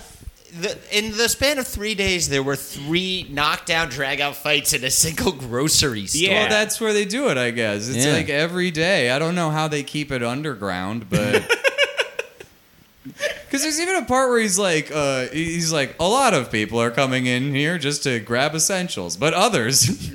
the, 0.61 0.77
in 0.91 1.17
the 1.17 1.29
span 1.29 1.59
of 1.61 1.67
three 1.69 1.95
days, 1.95 2.29
there 2.29 2.43
were 2.43 2.57
three 2.57 3.25
knockdown, 3.31 3.89
drag-out 3.89 4.35
fights 4.35 4.73
in 4.73 4.83
a 4.83 4.91
single 4.91 5.31
grocery 5.31 6.07
store. 6.09 6.29
Yeah. 6.33 6.41
Well, 6.41 6.49
that's 6.49 6.81
where 6.81 6.93
they 6.93 7.05
do 7.05 7.29
it, 7.29 7.39
I 7.39 7.53
guess. 7.53 7.89
It's 7.89 8.05
Yeah. 8.05 8.15
like 8.15 8.29
every 8.29 8.73
day. 8.73 9.11
I 9.11 9.21
don't 9.21 9.37
know 9.37 9.51
how 9.51 9.69
they 9.69 9.85
keep 9.85 10.11
it 10.11 10.25
underground, 10.25 11.09
but 11.09 11.49
because 13.51 13.63
there's 13.65 13.81
even 13.81 13.97
a 13.97 14.05
part 14.05 14.31
where 14.31 14.39
he's 14.39 14.61
like, 14.61 14.93
uh, 14.95 15.27
he's 15.27 15.73
like, 15.73 15.97
a 15.99 16.07
lot 16.07 16.35
of 16.35 16.53
people 16.53 16.81
are 16.81 16.93
coming 16.93 17.27
in 17.27 17.53
here 17.53 17.79
just 17.79 18.05
to 18.05 18.21
grab 18.21 18.55
essentials, 18.55 19.17
but 19.17 19.35
others 19.35 20.13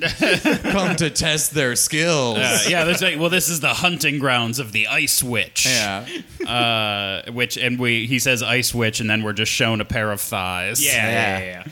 come 0.62 0.96
to 0.96 1.10
test 1.10 1.52
their 1.52 1.76
skills. 1.76 2.38
Uh, 2.38 2.60
yeah, 2.66 2.84
there's 2.84 3.02
like, 3.02 3.20
well, 3.20 3.28
this 3.28 3.50
is 3.50 3.60
the 3.60 3.74
hunting 3.74 4.18
grounds 4.18 4.58
of 4.58 4.72
the 4.72 4.86
Ice 4.86 5.22
Witch. 5.22 5.66
Yeah. 5.66 6.06
Uh, 6.46 7.22
which 7.32 7.56
and 7.56 7.76
we 7.76 8.06
he 8.06 8.20
says 8.20 8.40
Ice 8.40 8.72
Witch, 8.72 9.00
and 9.00 9.10
then 9.10 9.24
we're 9.24 9.32
just 9.32 9.50
shown 9.50 9.80
a 9.80 9.84
pair 9.84 10.12
of 10.12 10.20
thighs. 10.20 10.84
yeah, 10.84 11.10
yeah, 11.10 11.38
yeah, 11.38 11.64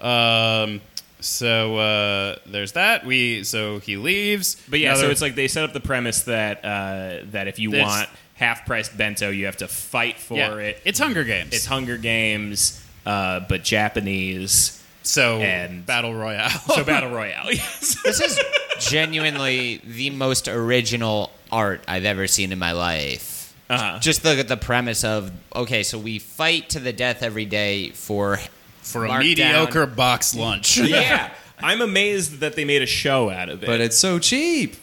yeah. 0.00 0.62
Um. 0.62 0.80
So 1.20 1.76
uh, 1.76 2.36
there's 2.46 2.72
that. 2.72 3.04
We 3.04 3.44
so 3.44 3.78
he 3.80 3.98
leaves. 3.98 4.56
But 4.70 4.80
yeah, 4.80 4.94
so 4.94 5.10
it's 5.10 5.20
like 5.20 5.34
they 5.34 5.48
set 5.48 5.64
up 5.64 5.74
the 5.74 5.80
premise 5.80 6.22
that 6.22 6.64
uh, 6.64 7.26
that 7.32 7.46
if 7.46 7.58
you 7.58 7.72
want 7.72 8.08
half 8.34 8.66
price 8.66 8.88
bento, 8.88 9.30
you 9.30 9.46
have 9.46 9.58
to 9.58 9.68
fight 9.68 10.18
for 10.18 10.36
yeah, 10.36 10.54
it. 10.56 10.80
It's 10.84 10.98
Hunger 10.98 11.24
Games. 11.24 11.52
It's 11.52 11.66
Hunger 11.66 11.96
Games, 11.96 12.84
uh, 13.06 13.40
but 13.48 13.62
Japanese. 13.64 14.82
so 15.02 15.38
and- 15.40 15.84
battle 15.86 16.14
royale. 16.14 16.48
So 16.50 16.84
battle 16.84 17.10
royale. 17.14 17.52
Yes. 17.52 17.96
This 18.02 18.20
is 18.20 18.38
genuinely 18.90 19.80
the 19.84 20.10
most 20.10 20.48
original 20.48 21.30
art 21.50 21.82
I've 21.86 22.04
ever 22.04 22.26
seen 22.26 22.52
in 22.52 22.58
my 22.58 22.72
life. 22.72 23.54
Uh-huh. 23.70 23.98
Just 24.00 24.22
the 24.22 24.42
the 24.42 24.56
premise 24.56 25.02
of 25.04 25.30
okay, 25.54 25.82
so 25.82 25.98
we 25.98 26.18
fight 26.18 26.70
to 26.70 26.80
the 26.80 26.92
death 26.92 27.22
every 27.22 27.46
day 27.46 27.90
for 27.90 28.38
for 28.82 29.04
a 29.04 29.08
marked 29.08 29.24
mediocre 29.24 29.86
down- 29.86 29.94
box 29.94 30.34
lunch. 30.34 30.76
yeah. 30.78 31.32
I'm 31.58 31.80
amazed 31.80 32.40
that 32.40 32.56
they 32.56 32.64
made 32.64 32.82
a 32.82 32.86
show 32.86 33.30
out 33.30 33.48
of 33.48 33.62
it. 33.62 33.66
But 33.66 33.80
it's 33.80 33.96
so 33.96 34.18
cheap. 34.18 34.74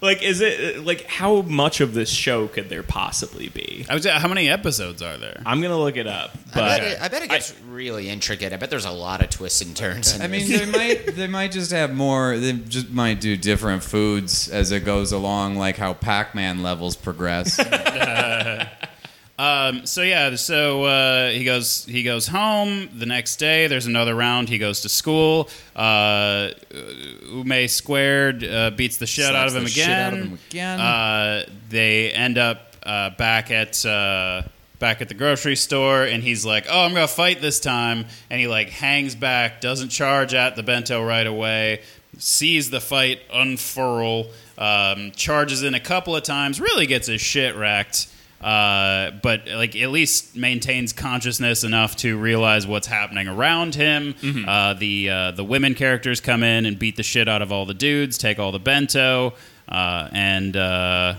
Like, 0.00 0.22
is 0.22 0.40
it 0.40 0.84
like 0.84 1.06
how 1.06 1.42
much 1.42 1.80
of 1.80 1.94
this 1.94 2.08
show 2.10 2.48
could 2.48 2.68
there 2.68 2.82
possibly 2.82 3.48
be? 3.48 3.84
I 3.88 3.94
was 3.94 4.06
how 4.06 4.28
many 4.28 4.48
episodes 4.48 5.02
are 5.02 5.16
there? 5.16 5.42
I'm 5.44 5.60
gonna 5.60 5.78
look 5.78 5.96
it 5.96 6.06
up, 6.06 6.30
I 6.34 6.54
but 6.54 6.54
bet, 6.54 6.82
it, 6.82 7.02
I 7.02 7.08
bet 7.08 7.22
it 7.22 7.30
gets 7.30 7.54
really 7.68 8.08
intricate. 8.08 8.52
I 8.52 8.56
bet 8.56 8.70
there's 8.70 8.84
a 8.84 8.90
lot 8.90 9.22
of 9.22 9.30
twists 9.30 9.60
and 9.62 9.76
turns. 9.76 10.14
In 10.14 10.22
I 10.22 10.26
mean, 10.26 10.48
this. 10.48 10.60
they 10.60 10.66
might 10.70 11.06
they 11.16 11.26
might 11.26 11.52
just 11.52 11.70
have 11.72 11.94
more. 11.94 12.38
They 12.38 12.52
just 12.52 12.90
might 12.90 13.20
do 13.20 13.36
different 13.36 13.82
foods 13.82 14.48
as 14.48 14.72
it 14.72 14.84
goes 14.84 15.12
along, 15.12 15.56
like 15.56 15.76
how 15.76 15.92
Pac-Man 15.94 16.62
levels 16.62 16.96
progress. 16.96 17.58
Um, 19.40 19.86
so 19.86 20.02
yeah, 20.02 20.34
so 20.36 20.84
uh, 20.84 21.30
he 21.30 21.44
goes 21.44 21.86
he 21.86 22.02
goes 22.02 22.26
home 22.26 22.90
the 22.98 23.06
next 23.06 23.36
day. 23.36 23.68
There's 23.68 23.86
another 23.86 24.14
round. 24.14 24.50
He 24.50 24.58
goes 24.58 24.82
to 24.82 24.90
school. 24.90 25.48
Uh, 25.74 26.50
Ume 27.32 27.66
squared 27.68 28.44
uh, 28.44 28.70
beats 28.70 28.98
the 28.98 29.06
shit 29.06 29.24
Slaps 29.24 29.36
out 29.36 29.48
of 29.48 29.54
him 29.56 29.64
the 29.64 29.70
again. 29.70 29.86
shit 29.86 29.96
out 29.98 30.12
of 30.12 30.18
him 30.18 30.38
again. 30.50 30.80
Uh, 30.80 31.44
they 31.70 32.12
end 32.12 32.36
up 32.36 32.76
uh, 32.82 33.10
back 33.16 33.50
at 33.50 33.82
uh, 33.86 34.42
back 34.78 35.00
at 35.00 35.08
the 35.08 35.14
grocery 35.14 35.56
store, 35.56 36.02
and 36.04 36.22
he's 36.22 36.44
like, 36.44 36.66
"Oh, 36.68 36.84
I'm 36.84 36.92
gonna 36.92 37.08
fight 37.08 37.40
this 37.40 37.60
time." 37.60 38.04
And 38.28 38.40
he 38.40 38.46
like 38.46 38.68
hangs 38.68 39.14
back, 39.14 39.62
doesn't 39.62 39.88
charge 39.88 40.34
at 40.34 40.54
the 40.54 40.62
bento 40.62 41.02
right 41.02 41.26
away, 41.26 41.80
sees 42.18 42.68
the 42.68 42.80
fight 42.80 43.20
unfurl, 43.32 44.26
um, 44.58 45.12
charges 45.12 45.62
in 45.62 45.72
a 45.72 45.80
couple 45.80 46.14
of 46.14 46.24
times, 46.24 46.60
really 46.60 46.86
gets 46.86 47.06
his 47.06 47.22
shit 47.22 47.56
wrecked. 47.56 48.08
Uh, 48.40 49.10
but 49.22 49.46
like 49.48 49.76
at 49.76 49.90
least 49.90 50.34
maintains 50.34 50.92
consciousness 50.94 51.62
enough 51.62 51.94
to 51.96 52.16
realize 52.16 52.66
what's 52.66 52.86
happening 52.86 53.28
around 53.28 53.74
him. 53.74 54.14
Uh, 54.48 54.74
the 54.74 55.10
uh, 55.10 55.30
the 55.32 55.44
women 55.44 55.74
characters 55.74 56.20
come 56.20 56.42
in 56.42 56.64
and 56.64 56.78
beat 56.78 56.96
the 56.96 57.02
shit 57.02 57.28
out 57.28 57.42
of 57.42 57.52
all 57.52 57.66
the 57.66 57.74
dudes, 57.74 58.16
take 58.16 58.38
all 58.38 58.50
the 58.50 58.58
bento, 58.58 59.34
uh, 59.68 60.08
and 60.12 60.56
uh, 60.56 61.14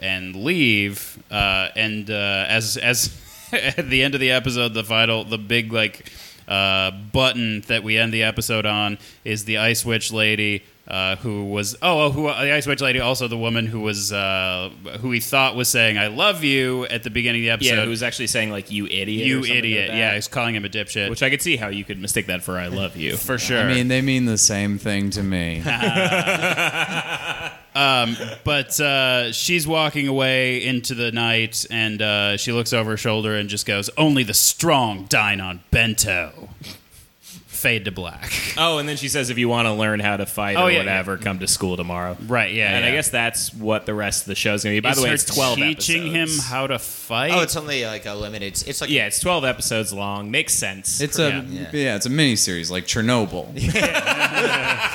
and 0.00 0.36
leave. 0.36 1.22
Uh, 1.30 1.68
and 1.74 2.10
uh, 2.10 2.44
as 2.48 2.76
as 2.76 3.20
at 3.52 3.88
the 3.90 4.02
end 4.02 4.14
of 4.14 4.20
the 4.20 4.30
episode, 4.30 4.74
the 4.74 4.84
final, 4.84 5.24
the 5.24 5.38
big 5.38 5.72
like 5.72 6.12
uh, 6.46 6.90
button 6.90 7.62
that 7.62 7.82
we 7.82 7.98
end 7.98 8.12
the 8.12 8.22
episode 8.22 8.66
on 8.66 8.98
is 9.24 9.44
the 9.44 9.58
Ice 9.58 9.84
Witch 9.84 10.12
lady. 10.12 10.62
Uh, 10.86 11.16
who 11.16 11.46
was 11.46 11.74
oh, 11.80 12.02
oh 12.02 12.10
who 12.10 12.24
the 12.24 12.52
Ice 12.52 12.66
Witch 12.66 12.82
lady 12.82 13.00
also 13.00 13.26
the 13.26 13.38
woman 13.38 13.64
who 13.64 13.80
was 13.80 14.12
uh, 14.12 14.68
who 15.00 15.12
he 15.12 15.20
thought 15.20 15.56
was 15.56 15.68
saying 15.68 15.96
I 15.96 16.08
love 16.08 16.44
you 16.44 16.84
at 16.86 17.04
the 17.04 17.10
beginning 17.10 17.40
of 17.40 17.44
the 17.44 17.50
episode 17.52 17.76
yeah, 17.76 17.84
who 17.84 17.90
was 17.90 18.02
actually 18.02 18.26
saying 18.26 18.50
like 18.50 18.70
you 18.70 18.84
idiot, 18.86 19.26
you 19.26 19.44
something 19.44 19.56
idiot. 19.56 19.88
like 19.88 19.96
yeah 19.96 20.14
he's 20.14 20.28
calling 20.28 20.54
him 20.54 20.66
a 20.66 20.68
dipshit. 20.68 21.08
Which 21.08 21.22
I 21.22 21.30
could 21.30 21.40
see 21.40 21.56
how 21.56 21.68
you 21.68 21.84
could 21.84 21.98
mistake 21.98 22.26
that 22.26 22.42
for 22.42 22.58
I 22.58 22.66
love 22.66 22.96
you. 22.96 23.16
for 23.16 23.38
sure. 23.38 23.60
I 23.60 23.72
mean, 23.72 23.88
they 23.88 24.02
mean 24.02 24.26
the 24.26 24.36
same 24.36 24.76
thing 24.76 25.08
to 25.10 25.22
me. 25.22 25.62
but 28.44 28.78
uh, 28.80 29.32
she's 29.32 29.66
walking 29.66 30.06
away 30.06 30.64
into 30.64 30.94
the 30.94 31.10
night 31.10 31.66
and 31.70 32.00
uh, 32.00 32.36
she 32.36 32.52
looks 32.52 32.72
over 32.72 32.90
her 32.90 32.96
shoulder 32.96 33.34
and 33.34 33.48
just 33.48 33.66
goes 33.66 33.90
only 33.96 34.22
the 34.22 34.34
strong 34.34 35.06
dine 35.06 35.40
on 35.40 35.62
bento 35.70 36.48
fade 37.64 37.84
to 37.86 37.90
black 37.90 38.30
Oh, 38.56 38.78
and 38.78 38.88
then 38.88 38.96
she 38.96 39.08
says, 39.08 39.30
if 39.30 39.38
you 39.38 39.48
want 39.48 39.66
to 39.66 39.72
learn 39.72 39.98
how 39.98 40.16
to 40.16 40.26
fight 40.26 40.56
Oh, 40.56 40.64
or 40.66 40.70
yeah, 40.70 40.78
whatever, 40.78 41.16
come 41.16 41.38
to 41.40 41.48
school 41.48 41.76
tomorrow. 41.76 42.16
right 42.26 42.52
yeah 42.52 42.76
and 42.76 42.84
I 42.84 42.90
guess 42.92 43.08
that's 43.08 43.52
what 43.54 43.86
the 43.86 43.94
rest 43.94 44.22
of 44.22 44.26
the 44.28 44.34
show's 44.34 44.62
going 44.62 44.76
to 44.76 44.82
be. 44.82 44.84
By 44.84 44.90
Is 44.90 44.96
the 44.98 45.02
way, 45.02 45.08
her 45.08 45.14
it's 45.14 45.24
12 45.24 45.56
teaching 45.56 46.14
episodes. 46.14 46.36
him 46.38 46.44
how 46.44 46.66
to 46.66 46.78
fight 46.78 47.32
oh, 47.32 47.40
it's 47.40 47.56
only 47.56 47.84
like 47.86 48.04
a 48.06 48.14
limited. 48.14 48.62
It's 48.66 48.80
like 48.80 48.90
Yeah, 48.90 49.06
it's 49.06 49.18
12 49.20 49.44
episodes 49.44 49.92
long. 49.92 50.30
Makes 50.30 50.54
sense. 50.54 51.00
It's 51.00 51.18
a 51.18 51.28
Yeah. 51.48 51.70
yeah. 51.72 51.96
it's 51.96 52.06
a 52.06 52.10
mini 52.10 52.36
series 52.36 52.70
like 52.70 52.86
Chernobyl. 52.86 53.48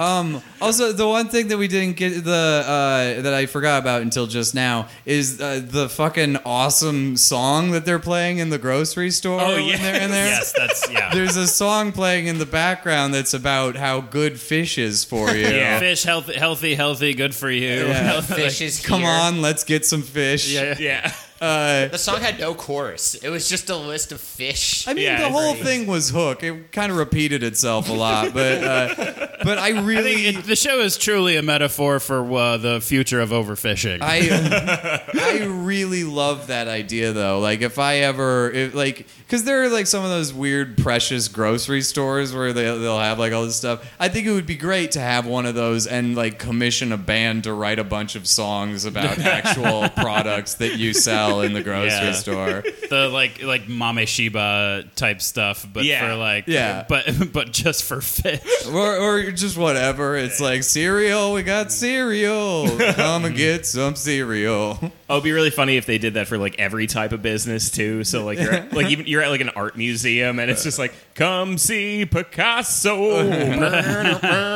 um. 0.02 0.42
Also, 0.60 0.90
the 0.92 1.06
one 1.06 1.28
thing 1.28 1.46
that 1.48 1.56
we 1.58 1.68
didn't 1.68 1.96
get 1.96 2.24
the 2.24 2.64
uh, 2.66 3.22
that 3.22 3.32
I 3.32 3.46
forgot 3.46 3.80
about 3.80 4.02
until 4.02 4.26
just 4.26 4.54
now 4.56 4.88
is 5.06 5.40
uh, 5.40 5.60
the 5.64 5.88
fucking 5.88 6.38
awesome 6.44 7.16
song 7.16 7.70
that 7.70 7.84
they're 7.84 8.00
playing 8.00 8.38
in 8.38 8.50
the 8.50 8.58
grocery 8.58 9.10
store. 9.12 9.40
Oh, 9.40 9.54
when 9.54 9.66
yes. 9.66 9.80
they're 9.80 10.02
in 10.02 10.10
there. 10.10 10.26
yes 10.26 10.52
that's 10.56 10.90
yeah 10.90 11.10
There's 11.14 11.36
a 11.36 11.46
song 11.46 11.92
playing 11.92 12.26
in 12.26 12.38
the 12.38 12.46
background 12.46 13.14
that's 13.14 13.34
about 13.34 13.76
how 13.76 14.00
good 14.00 14.40
fish 14.40 14.78
is 14.78 15.04
for 15.04 15.30
you. 15.34 15.46
Yeah. 15.46 15.78
fish 15.78 16.02
healthy 16.02 16.34
healthy 16.34 16.74
healthy 16.74 17.14
good 17.14 17.34
for 17.36 17.50
you 17.50 17.86
Yeah. 17.86 18.20
fish 18.20 18.60
is 18.60 18.84
Come 18.84 19.02
here. 19.02 19.10
on, 19.10 19.40
let's 19.40 19.62
get 19.62 19.86
some 19.86 20.02
fish. 20.02 20.52
yeah 20.52 20.74
yeah. 20.78 21.12
Uh, 21.40 21.86
The 21.86 21.98
song 21.98 22.20
had 22.20 22.40
no 22.40 22.52
chorus. 22.52 23.14
It 23.14 23.28
was 23.28 23.48
just 23.48 23.70
a 23.70 23.76
list 23.76 24.10
of 24.10 24.20
fish. 24.20 24.88
I 24.88 24.92
mean, 24.92 25.04
Yeah, 25.04 25.20
the 25.20 25.28
whole 25.28 25.54
thing 25.54 25.86
was 25.86 26.10
hook. 26.10 26.42
It 26.42 26.72
kind 26.72 26.90
of 26.90 26.98
repeated 26.98 27.44
itself 27.44 27.88
a 27.88 27.92
lot, 27.92 28.34
but 28.34 28.64
uh, 28.64 29.37
but 29.44 29.58
I 29.58 29.68
I 29.78 29.80
really, 29.80 30.14
think 30.24 30.38
it, 30.38 30.44
the 30.46 30.56
show 30.56 30.80
is 30.80 30.96
truly 30.96 31.36
a 31.36 31.42
metaphor 31.42 32.00
for 32.00 32.20
uh, 32.32 32.56
the 32.56 32.80
future 32.80 33.20
of 33.20 33.30
overfishing. 33.30 33.98
I 34.02 35.02
I 35.14 35.44
really 35.44 36.04
love 36.04 36.48
that 36.48 36.68
idea 36.68 37.12
though. 37.12 37.40
Like 37.40 37.60
if 37.62 37.78
I 37.78 37.96
ever 37.98 38.50
if, 38.50 38.74
like 38.74 39.06
because 39.18 39.44
there 39.44 39.62
are 39.64 39.68
like 39.68 39.86
some 39.86 40.04
of 40.04 40.10
those 40.10 40.32
weird 40.32 40.78
precious 40.78 41.28
grocery 41.28 41.82
stores 41.82 42.34
where 42.34 42.52
they 42.52 42.64
they'll 42.64 42.98
have 42.98 43.18
like 43.18 43.32
all 43.32 43.44
this 43.44 43.56
stuff. 43.56 43.88
I 44.00 44.08
think 44.08 44.26
it 44.26 44.32
would 44.32 44.46
be 44.46 44.56
great 44.56 44.92
to 44.92 45.00
have 45.00 45.26
one 45.26 45.46
of 45.46 45.54
those 45.54 45.86
and 45.86 46.16
like 46.16 46.38
commission 46.38 46.92
a 46.92 46.96
band 46.96 47.44
to 47.44 47.52
write 47.52 47.78
a 47.78 47.84
bunch 47.84 48.14
of 48.16 48.26
songs 48.26 48.84
about 48.84 49.18
actual 49.20 49.88
products 49.90 50.54
that 50.54 50.76
you 50.76 50.92
sell 50.94 51.40
in 51.42 51.52
the 51.52 51.62
grocery 51.62 51.88
Yeah. 52.08 52.12
store. 52.12 52.64
the 52.90 53.08
like 53.12 53.42
like 53.42 53.68
Mame 53.68 54.06
Shiba 54.06 54.84
type 54.96 55.20
stuff, 55.20 55.66
but 55.72 55.84
Yeah. 55.84 56.08
for 56.08 56.16
like 56.16 56.44
Yeah. 56.46 56.84
but 56.88 57.32
but 57.32 57.52
just 57.52 57.84
for 57.84 58.00
fish. 58.00 58.40
Or, 58.72 58.96
or 58.96 59.27
just 59.32 59.56
whatever. 59.56 60.16
It's 60.16 60.40
like 60.40 60.62
cereal. 60.62 61.32
We 61.32 61.42
got 61.42 61.66
mm-hmm. 61.66 61.72
cereal. 61.72 62.78
Come 62.94 63.24
and 63.24 63.36
get 63.36 63.66
some 63.66 63.96
cereal. 63.96 64.78
Oh, 65.08 65.14
it'd 65.14 65.24
be 65.24 65.32
really 65.32 65.50
funny 65.50 65.76
if 65.76 65.86
they 65.86 65.98
did 65.98 66.14
that 66.14 66.28
for 66.28 66.38
like 66.38 66.58
every 66.58 66.86
type 66.86 67.12
of 67.12 67.22
business 67.22 67.70
too. 67.70 68.04
So 68.04 68.24
like 68.26 68.38
you're 68.38 68.52
at, 68.52 68.72
like 68.72 68.90
even 68.90 69.06
you're 69.06 69.22
at 69.22 69.30
like 69.30 69.40
an 69.40 69.50
art 69.50 69.76
museum 69.76 70.38
and 70.38 70.50
it's 70.50 70.62
just 70.64 70.78
like 70.78 70.94
come 71.14 71.58
see 71.58 72.04
Picasso. 72.06 72.98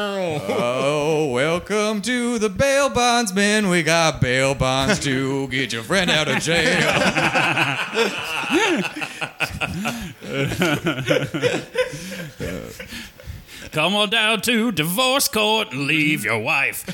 Oh, 0.22 1.30
welcome 1.32 2.00
to 2.02 2.38
the 2.38 2.48
bail 2.48 2.88
bondsman. 2.88 3.68
We 3.68 3.82
got 3.82 4.20
bail 4.20 4.54
bonds 4.54 4.98
to 5.00 5.48
get 5.48 5.72
your 5.72 5.82
friend 5.82 6.10
out 6.10 6.28
of 6.28 6.38
jail. 6.38 6.80
Come 13.72 13.94
on 13.94 14.10
down 14.10 14.40
to 14.42 14.70
divorce 14.70 15.28
court 15.28 15.72
and 15.72 15.86
leave 15.86 16.20
mm-hmm. 16.20 16.28
your 16.28 16.38
wife. 16.38 16.86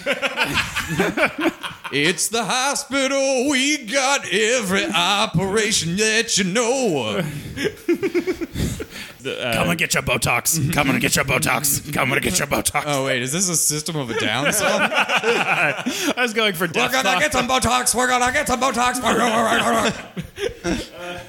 It's 1.90 2.28
the 2.28 2.44
hospital. 2.44 3.48
We 3.48 3.78
got 3.78 4.30
every 4.30 4.84
operation 4.92 5.96
that 5.96 6.36
you 6.36 6.44
know. 6.44 7.22
Uh, 9.26 9.52
Come 9.52 9.70
and 9.70 9.78
get 9.78 9.94
your 9.94 10.02
Botox. 10.04 10.72
Come 10.72 10.90
and 10.90 11.00
get 11.00 11.16
your 11.16 11.24
Botox. 11.24 11.92
Come 11.92 12.12
and 12.12 12.22
get 12.22 12.38
your 12.38 12.46
Botox. 12.46 12.84
Oh 12.86 13.04
wait, 13.06 13.20
is 13.20 13.32
this 13.32 13.48
a 13.48 13.56
System 13.56 13.96
of 13.96 14.08
a 14.08 14.18
Down 14.18 14.52
song? 14.52 14.68
I 14.80 16.14
was 16.16 16.32
going 16.32 16.54
for 16.54 16.66
We're 16.66 16.72
death. 16.72 16.92
gonna 16.92 17.18
get 17.18 17.32
some 17.32 17.48
Botox. 17.48 17.96
We're 17.96 18.06
gonna 18.06 18.32
get 18.32 18.46
some 18.46 18.60
Botox. 18.60 19.02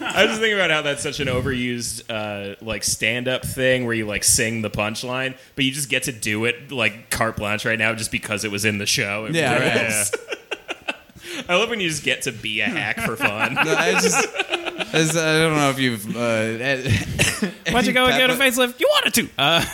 I 0.01 0.23
was 0.23 0.31
just 0.31 0.39
thinking 0.41 0.53
about 0.55 0.69
how 0.71 0.81
that's 0.81 1.03
such 1.03 1.19
an 1.19 1.27
overused 1.27 2.03
uh, 2.09 2.55
like 2.63 2.83
stand-up 2.83 3.45
thing 3.45 3.85
where 3.85 3.93
you 3.93 4.05
like 4.05 4.23
sing 4.23 4.61
the 4.61 4.69
punchline, 4.69 5.37
but 5.55 5.65
you 5.65 5.71
just 5.71 5.89
get 5.89 6.03
to 6.03 6.11
do 6.11 6.45
it 6.45 6.71
like 6.71 7.09
carte 7.09 7.37
blanche 7.37 7.65
right 7.65 7.79
now 7.79 7.93
just 7.93 8.11
because 8.11 8.43
it 8.43 8.51
was 8.51 8.65
in 8.65 8.77
the 8.77 8.85
show. 8.85 9.25
It 9.25 9.35
Yeah, 9.35 9.53
really 9.57 9.65
right. 9.69 9.91
is. 9.91 10.11
I 11.47 11.55
love 11.55 11.69
when 11.69 11.79
you 11.79 11.87
just 11.89 12.03
get 12.03 12.23
to 12.23 12.31
be 12.31 12.59
a 12.61 12.65
hack 12.65 12.99
for 12.99 13.15
fun. 13.15 13.57
I 13.57 13.93
just, 13.93 14.27
I 14.37 14.83
just- 14.93 15.17
I 15.17 15.39
don't 15.39 15.55
know 15.55 15.69
if 15.69 15.79
you've. 15.79 16.15
Uh, 16.15 17.71
Why'd 17.71 17.85
you 17.87 17.93
go 17.93 18.05
and 18.07 18.17
get 18.17 18.29
a 18.29 18.33
facelift? 18.33 18.79
You 18.79 18.87
wanted 18.91 19.13
to. 19.15 19.29
Uh, 19.37 19.65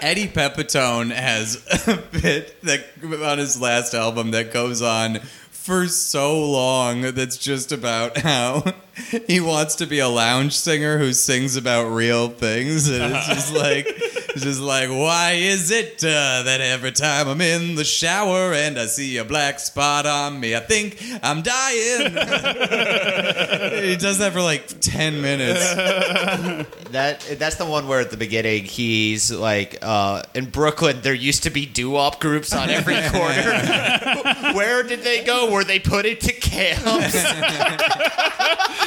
Eddie 0.00 0.28
Pepitone 0.28 1.10
has 1.12 1.56
a 1.88 1.96
bit 1.96 2.60
that 2.62 2.84
on 3.22 3.38
his 3.38 3.60
last 3.60 3.94
album 3.94 4.30
that 4.32 4.52
goes 4.52 4.80
on 4.82 5.20
for 5.68 5.86
so 5.86 6.48
long 6.50 7.02
that's 7.02 7.36
just 7.36 7.72
about 7.72 8.16
how 8.16 8.64
he 9.26 9.40
wants 9.40 9.76
to 9.76 9.86
be 9.86 9.98
a 9.98 10.08
lounge 10.08 10.54
singer 10.54 10.98
who 10.98 11.12
sings 11.12 11.56
about 11.56 11.88
real 11.88 12.28
things 12.28 12.88
and 12.88 13.14
it's 13.14 13.26
just 13.26 13.54
like 13.54 13.86
it's 13.88 14.42
just 14.42 14.60
like 14.60 14.88
why 14.88 15.32
is 15.32 15.70
it 15.70 16.02
uh, 16.04 16.42
that 16.44 16.60
every 16.60 16.92
time 16.92 17.28
I'm 17.28 17.40
in 17.40 17.74
the 17.74 17.84
shower 17.84 18.52
and 18.52 18.78
I 18.78 18.86
see 18.86 19.16
a 19.18 19.24
black 19.24 19.58
spot 19.60 20.06
on 20.06 20.38
me 20.40 20.54
I 20.56 20.60
think 20.60 21.02
I'm 21.22 21.42
dying 21.42 22.10
he 23.84 23.96
does 23.96 24.18
that 24.18 24.30
for 24.32 24.40
like 24.40 24.80
10 24.80 25.20
minutes 25.20 26.68
That 26.92 27.20
that's 27.38 27.56
the 27.56 27.66
one 27.66 27.86
where 27.86 28.00
at 28.00 28.10
the 28.10 28.16
beginning 28.16 28.64
he's 28.64 29.30
like, 29.30 29.78
uh, 29.82 30.22
in 30.34 30.46
Brooklyn 30.46 31.00
there 31.02 31.12
used 31.12 31.42
to 31.42 31.50
be 31.50 31.66
doo-wop 31.66 32.18
groups 32.18 32.54
on 32.54 32.70
every 32.70 32.94
corner. 33.10 34.54
Where 34.54 34.82
did 34.82 35.00
they 35.00 35.22
go? 35.22 35.50
Were 35.50 35.64
they 35.64 35.78
put 35.80 36.06
into 36.06 36.32
camps? 36.32 37.14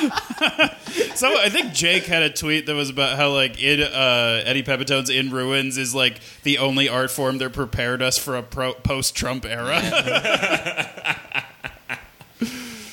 so 1.15 1.27
I 1.39 1.49
think 1.49 1.73
Jake 1.73 2.05
had 2.05 2.23
a 2.23 2.29
tweet 2.29 2.65
that 2.65 2.73
was 2.75 2.89
about 2.89 3.17
how 3.17 3.31
like 3.33 3.61
in, 3.61 3.81
uh, 3.81 4.41
Eddie 4.45 4.63
Pepitone's 4.63 5.09
"In 5.09 5.29
Ruins" 5.31 5.77
is 5.77 5.93
like 5.93 6.19
the 6.43 6.57
only 6.57 6.89
art 6.89 7.11
form 7.11 7.37
that 7.39 7.53
prepared 7.53 8.01
us 8.01 8.17
for 8.17 8.35
a 8.35 8.43
pro- 8.43 8.73
post-Trump 8.73 9.45
era. 9.45 9.79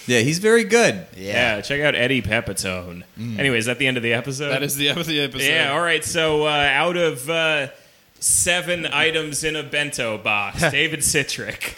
yeah 0.07 0.21
he's 0.21 0.39
very 0.39 0.65
good 0.65 1.07
Yeah, 1.17 1.61
check 1.61 1.81
out 1.81 1.95
Eddie 1.95 2.23
Pepitone. 2.23 3.03
Anyway, 3.19 3.59
is 3.59 3.67
that 3.67 3.79
the 3.79 3.87
end 3.87 3.97
of 3.97 4.03
the 4.03 4.13
episode? 4.15 4.51
that 4.51 4.63
is 4.63 4.77
the 4.77 4.89
end 4.91 4.99
of 4.99 5.07
the 5.07 5.21
episode. 5.21 5.49
Yeah, 5.49 5.73
all 5.73 5.81
right. 5.81 6.05
So 6.05 6.45
uh, 6.47 6.51
out 6.51 6.97
of 6.97 7.29
uh, 7.31 7.69
seven 8.21 8.87
items 8.87 9.45
in 9.45 9.57
a 9.57 9.63
bento 9.63 10.19
box, 10.19 10.61
David 10.71 11.01
Citrick. 11.01 11.75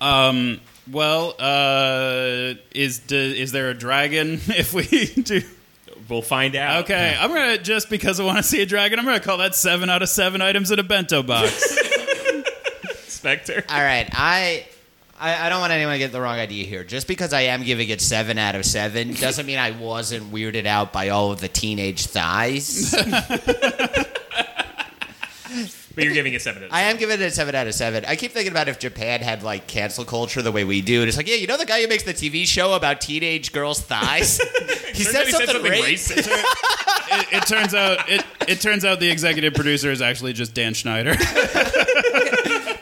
Um. 0.00 0.60
Well, 0.90 1.34
uh, 1.38 2.54
is 2.74 2.98
d- 3.00 3.40
is 3.40 3.52
there 3.52 3.70
a 3.70 3.74
dragon? 3.74 4.40
If 4.48 4.72
we 4.74 4.84
do, 5.22 5.42
We'll 6.08 6.22
find 6.22 6.56
out. 6.56 6.84
okay, 6.84 7.14
I'm 7.18 7.28
gonna 7.32 7.58
just 7.58 7.90
because 7.90 8.18
I 8.20 8.24
want 8.24 8.38
to 8.38 8.42
see 8.42 8.62
a 8.62 8.66
dragon, 8.66 8.98
I'm 8.98 9.04
gonna 9.04 9.20
call 9.20 9.38
that 9.38 9.54
seven 9.54 9.90
out 9.90 10.00
of 10.02 10.08
seven 10.08 10.40
items 10.40 10.70
in 10.70 10.78
a 10.78 10.82
bento 10.82 11.22
box. 11.22 11.50
Spector. 13.08 13.62
All 13.68 13.82
right, 13.82 14.08
I, 14.12 14.66
I 15.18 15.46
I 15.46 15.48
don't 15.50 15.60
want 15.60 15.72
anyone 15.72 15.92
to 15.94 15.98
get 15.98 16.12
the 16.12 16.20
wrong 16.20 16.38
idea 16.38 16.64
here. 16.64 16.84
Just 16.84 17.08
because 17.08 17.32
I 17.34 17.42
am 17.42 17.62
giving 17.64 17.88
it 17.90 18.00
seven 18.00 18.38
out 18.38 18.54
of 18.54 18.64
seven 18.64 19.12
doesn't 19.14 19.44
mean 19.44 19.58
I 19.58 19.72
wasn't 19.72 20.32
weirded 20.32 20.64
out 20.66 20.92
by 20.92 21.08
all 21.10 21.30
of 21.32 21.40
the 21.40 21.48
teenage 21.48 22.06
thighs. 22.06 22.94
But 25.98 26.04
you're 26.04 26.14
giving 26.14 26.32
it 26.34 26.42
seven. 26.42 26.62
out 26.62 26.66
of 26.68 26.72
I 26.74 26.82
am 26.82 26.96
giving 26.96 27.20
it 27.20 27.24
a 27.24 27.30
seven 27.30 27.54
out 27.54 27.66
of 27.66 27.74
seven. 27.74 28.04
I 28.06 28.16
keep 28.16 28.32
thinking 28.32 28.52
about 28.52 28.68
if 28.68 28.78
Japan 28.78 29.20
had 29.20 29.42
like 29.42 29.66
cancel 29.66 30.04
culture 30.04 30.42
the 30.42 30.52
way 30.52 30.64
we 30.64 30.80
do. 30.80 31.00
And 31.00 31.08
it's 31.08 31.16
like, 31.16 31.28
yeah, 31.28 31.34
you 31.36 31.46
know 31.46 31.56
the 31.56 31.66
guy 31.66 31.80
who 31.82 31.88
makes 31.88 32.02
the 32.04 32.14
TV 32.14 32.46
show 32.46 32.74
about 32.74 33.00
teenage 33.00 33.52
girls' 33.52 33.80
thighs? 33.80 34.38
he 34.94 35.04
Turns 35.04 35.10
said 35.10 35.16
out 35.20 35.26
he 35.26 35.32
something, 35.32 35.62
great. 35.62 35.84
racist. 35.84 36.28
it, 36.30 37.26
it 37.32 37.46
turns 37.46 37.74
out 37.74 38.08
it 38.08 38.24
it 38.48 38.60
turns 38.60 38.84
out 38.84 39.00
the 39.00 39.10
executive 39.10 39.54
producer 39.54 39.90
is 39.90 40.00
actually 40.02 40.32
just 40.32 40.54
Dan 40.54 40.74
Schneider. 40.74 41.14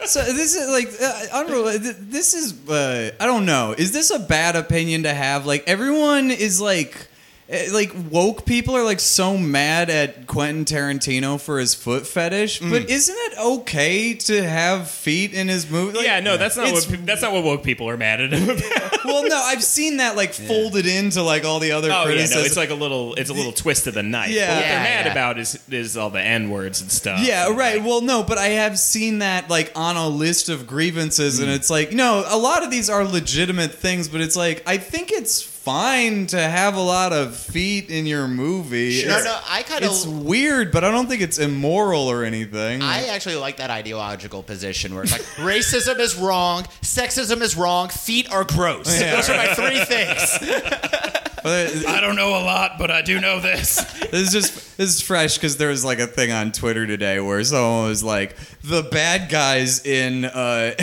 So 0.07 0.23
this 0.23 0.55
is 0.55 0.69
like 0.71 0.89
uh, 1.03 1.41
unreal. 1.45 1.69
th- 1.81 1.97
This 1.99 2.33
is 2.35 2.69
uh, 2.69 3.11
I 3.19 3.27
don't 3.27 3.45
know. 3.45 3.75
Is 3.77 3.93
this 3.93 4.13
a 4.13 4.21
bad 4.21 4.55
opinion 4.55 5.03
to 5.03 5.13
have? 5.13 5.47
Like 5.47 5.65
everyone 5.67 6.31
is 6.31 6.61
like. 6.61 7.09
Eh, 7.49 7.69
Like 7.73 7.93
woke 8.11 8.45
people 8.47 8.77
are 8.77 8.85
like 8.85 9.01
so 9.01 9.37
mad 9.37 9.91
at 9.91 10.27
Quentin 10.27 10.65
Tarantino 10.65 11.41
for 11.41 11.59
his 11.59 11.75
foot 11.75 12.07
fetish, 12.07 12.61
but 12.61 12.89
isn't 12.91 13.17
it 13.17 13.39
okay 13.39 14.15
to 14.15 14.43
have 14.43 14.91
feet 14.91 15.33
in 15.33 15.49
his 15.49 15.71
movie? 15.71 15.97
Like, 15.99 16.07
yeah, 16.07 16.21
no, 16.21 16.37
that's 16.37 16.57
not 16.57 16.73
what 16.73 16.87
pe- 16.89 16.97
that's 16.97 17.23
not 17.23 17.33
what 17.33 17.45
woke 17.45 17.63
people 17.63 17.89
are 17.89 17.97
mad 17.97 18.21
at 18.21 18.33
him 18.33 18.45
about. 18.51 19.05
well, 19.05 19.29
no, 19.29 19.37
I've 19.37 19.63
seen 19.63 19.99
that 19.99 20.17
like 20.17 20.33
folded 20.33 20.87
into 20.87 21.23
like 21.23 21.45
all 21.45 21.59
the 21.61 21.73
other 21.73 21.89
Oh 21.93 22.09
yeah, 22.09 22.27
no, 22.27 22.41
it's 22.41 22.57
like 22.57 22.71
a 22.71 22.75
little 22.75 23.15
it's 23.15 23.31
a 23.31 23.35
little 23.35 23.53
twist 23.53 23.87
of 23.87 23.95
the 23.95 24.03
knife. 24.03 24.31
Yeah. 24.31 24.47
But 24.49 24.55
what 24.57 24.61
they're 24.63 24.81
mad 24.81 25.07
yeah. 25.07 25.13
about 25.13 25.39
is 25.39 25.59
is 25.71 25.97
all 25.97 26.11
the 26.11 26.21
n 26.21 26.51
words 26.51 26.81
and 26.81 26.91
stuff. 26.91 27.21
Yeah, 27.23 27.49
And, 27.49 27.57
right. 27.57 27.79
like, 27.79 27.87
Well, 27.87 28.01
no, 28.01 28.23
but 28.23 28.39
I 28.39 28.49
have 28.49 28.79
seen 28.79 29.21
that 29.21 29.49
like 29.51 29.73
on 29.75 29.97
a 29.97 30.09
list 30.09 30.49
of 30.49 30.67
grievances, 30.67 31.41
and 31.41 31.51
it's 31.51 31.71
like, 31.71 31.93
no, 31.93 32.25
a 32.27 32.37
lot 32.39 32.63
of 32.65 32.71
these 32.71 32.91
are 32.91 33.05
legitimate 33.05 33.73
things, 33.73 34.09
but 34.09 34.21
it's 34.21 34.37
like, 34.37 34.63
I 34.67 34.79
think 34.79 35.13
it's 35.13 35.41
fine 35.67 36.29
to 36.29 36.39
have 36.39 36.77
a 36.77 36.81
lot 36.81 37.13
of 37.13 37.35
feet 37.35 37.91
in 37.91 38.07
your 38.07 38.29
movie. 38.29 39.03
No, 39.05 39.17
It's, 39.17 39.25
no, 39.25 39.37
I 39.49 39.65
kind 39.65 39.85
of. 39.85 39.91
It's 39.91 40.07
weird, 40.07 40.71
but 40.71 40.85
I 40.85 40.93
don't 40.93 41.09
think 41.09 41.23
it's 41.23 41.41
immoral 41.41 42.09
or 42.09 42.23
anything. 42.23 42.83
I 42.83 43.07
actually 43.09 43.35
like 43.35 43.57
that 43.57 43.69
ideological 43.69 44.45
position 44.45 44.95
where 44.95 45.03
it's 45.03 45.11
like 45.11 45.23
racism 45.45 45.99
is 45.99 46.15
wrong, 46.15 46.63
sexism 46.83 47.41
is 47.41 47.57
wrong, 47.57 47.89
feet 47.89 48.33
are 48.33 48.45
gross. 48.45 49.01
Yeah. 49.01 49.17
Those 49.17 49.29
are 49.29 49.37
my 49.37 49.55
three 49.55 49.85
things. 49.85 51.03
I 51.49 52.01
don't 52.01 52.17
know 52.17 52.31
a 52.31 52.43
lot, 52.43 52.73
but 52.79 52.91
I 52.91 53.03
do 53.03 53.21
know 53.21 53.41
this. 53.41 53.77
this 54.11 54.13
is 54.13 54.33
just 54.33 54.77
this 54.77 54.95
is 54.97 55.01
fresh 55.01 55.37
because 55.37 55.57
there 55.57 55.69
was 55.69 55.85
like 55.85 56.01
a 56.01 56.07
thing 56.07 56.33
on 56.33 56.51
Twitter 56.51 56.87
today 56.87 57.21
where 57.21 57.43
someone 57.45 57.89
was 57.89 58.03
like, 58.03 58.37
the 58.63 58.83
bad 58.83 59.31
guys 59.31 59.85
in 59.87 60.25
uh, 60.25 60.75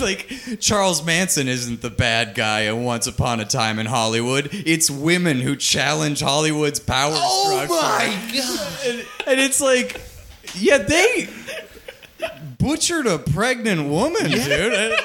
like 0.00 0.32
Charles 0.58 1.04
Manson 1.04 1.48
isn't 1.48 1.82
the 1.82 1.90
bad 1.90 2.34
guy 2.34 2.62
in 2.62 2.84
Once 2.84 3.06
Upon 3.06 3.40
a 3.40 3.44
Time 3.44 3.78
in 3.78 3.86
Hollywood. 3.86 4.09
It's 4.52 4.90
women 4.90 5.40
who 5.40 5.56
challenge 5.56 6.20
Hollywood's 6.20 6.80
power 6.80 7.12
oh 7.14 7.66
structure. 7.66 7.74
my 7.74 8.32
god! 8.38 8.78
and, 8.86 9.06
and 9.26 9.40
it's 9.40 9.60
like, 9.60 10.00
yeah, 10.54 10.78
they 10.78 11.28
butchered 12.58 13.06
a 13.06 13.18
pregnant 13.18 13.88
woman, 13.88 14.30
dude. 14.30 14.72
I, 14.74 14.96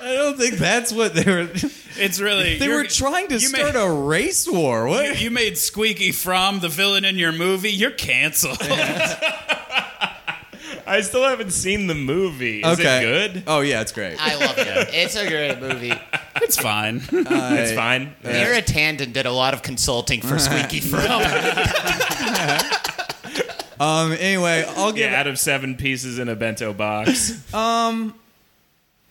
I 0.00 0.14
don't 0.14 0.36
think 0.38 0.54
that's 0.54 0.92
what 0.92 1.14
they 1.14 1.24
were. 1.24 1.48
It's 1.98 2.20
really 2.20 2.58
They 2.58 2.68
were 2.68 2.84
trying 2.84 3.28
to 3.28 3.40
start 3.40 3.74
made, 3.74 3.80
a 3.80 3.90
race 3.90 4.46
war. 4.46 4.86
What? 4.86 5.18
you 5.18 5.30
made 5.30 5.56
Squeaky 5.56 6.10
Fromme 6.12 6.60
the 6.60 6.68
villain 6.68 7.06
in 7.06 7.16
your 7.16 7.32
movie. 7.32 7.70
You're 7.72 7.90
canceled. 7.90 8.58
I 10.86 11.00
still 11.00 11.24
haven't 11.24 11.52
seen 11.52 11.86
the 11.86 11.94
movie. 11.94 12.60
Is 12.60 12.78
okay. 12.78 12.98
it 12.98 13.32
good? 13.32 13.44
Oh 13.46 13.60
yeah, 13.60 13.80
it's 13.80 13.92
great. 13.92 14.16
I 14.20 14.36
love 14.36 14.58
it. 14.58 14.90
It's 14.92 15.16
a 15.16 15.26
great 15.26 15.58
movie. 15.58 15.94
It's 16.46 16.56
fine. 16.56 16.96
it's 17.12 17.72
fine. 17.72 18.14
Neera 18.24 18.62
Tanden 18.64 19.12
did 19.12 19.26
a 19.26 19.32
lot 19.32 19.52
of 19.52 19.62
consulting 19.62 20.20
for 20.22 20.38
Squeaky 20.38 20.80
Frown. 20.90 21.22
Um. 23.78 24.12
Anyway, 24.12 24.64
I'll 24.76 24.90
give. 24.90 25.10
Yeah, 25.10 25.20
out 25.20 25.26
of 25.26 25.38
seven 25.38 25.74
pieces 25.76 26.18
in 26.18 26.30
a 26.30 26.34
bento 26.34 26.72
box. 26.72 27.44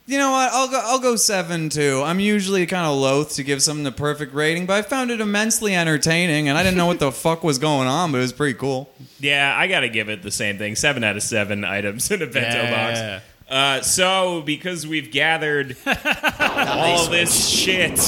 You 0.08 0.20
know 0.20 0.32
what? 0.32 0.52
I'll 0.54 0.68
go. 0.68 0.82
I'll 0.84 1.00
go 1.00 1.16
seven 1.18 1.70
too. 1.70 2.02
I'm 2.04 2.20
usually 2.20 2.66
kind 2.66 2.88
of 2.88 2.96
loath 2.98 3.36
to 3.36 3.44
give 3.44 3.62
something 3.62 3.84
the 3.84 3.92
perfect 3.92 4.34
rating, 4.34 4.66
but 4.66 4.74
I 4.74 4.82
found 4.82 5.12
it 5.12 5.22
immensely 5.22 5.76
entertaining, 5.76 6.50
and 6.50 6.58
I 6.58 6.64
didn't 6.64 6.78
know 6.78 6.88
what 6.88 6.98
the 7.00 7.12
fuck 7.12 7.44
was 7.44 7.60
going 7.60 7.88
on, 7.88 8.12
but 8.12 8.18
it 8.18 8.22
was 8.22 8.34
pretty 8.34 8.58
cool. 8.58 8.90
yeah, 9.20 9.54
I 9.56 9.68
gotta 9.68 9.90
give 9.90 10.10
it 10.10 10.24
the 10.24 10.32
same 10.32 10.58
thing. 10.58 10.76
Seven 10.76 11.04
out 11.04 11.16
of 11.16 11.22
seven 11.22 11.64
items 11.64 12.10
in 12.10 12.24
a 12.24 12.26
bento 12.28 12.64
Yeah. 12.64 12.72
box. 13.20 13.26
Uh, 13.48 13.80
so, 13.82 14.42
because 14.42 14.88
we've 14.88 15.12
gathered 15.12 15.78
all 15.86 17.08
this 17.10 17.48
shit, 17.48 18.00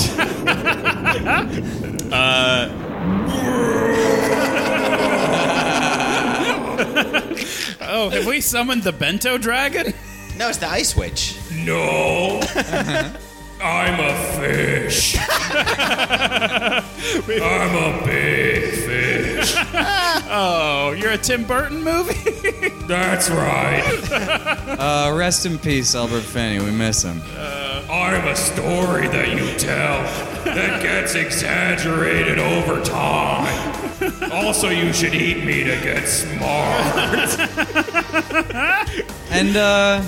Oh, 7.90 8.10
have 8.12 8.26
we 8.26 8.42
summoned 8.42 8.84
the 8.84 8.92
bento 8.92 9.38
dragon? 9.38 9.94
No, 10.38 10.50
it's 10.50 10.58
the 10.58 10.68
Ice 10.68 10.94
Witch. 10.96 11.36
no, 11.52 12.40
I'm 13.62 14.00
a 14.00 14.14
fish. 14.40 15.16
I'm 15.18 16.84
a 17.76 18.02
big 18.06 18.64
fish. 18.72 18.87
Oh, 20.30 20.92
you're 20.98 21.12
a 21.12 21.18
Tim 21.18 21.44
Burton 21.46 21.84
movie? 21.84 22.70
That's 22.88 23.30
right. 23.30 23.84
Uh, 24.12 25.14
rest 25.16 25.46
in 25.46 25.58
peace, 25.58 25.96
Albert 25.96 26.22
Finney. 26.22 26.64
We 26.64 26.72
miss 26.72 27.04
him. 27.04 27.22
I'm 27.90 28.28
a 28.28 28.36
story 28.36 29.08
that 29.08 29.30
you 29.30 29.58
tell 29.58 30.04
that 30.44 30.82
gets 30.82 31.16
exaggerated 31.16 32.40
over 32.40 32.82
time. 32.82 34.32
Also, 34.32 34.70
you 34.70 34.92
should 34.94 35.16
eat 35.16 35.44
me 35.46 35.64
to 35.64 35.80
get 35.82 36.06
smart. 36.08 37.40
And 39.32 39.56
uh, 39.56 40.04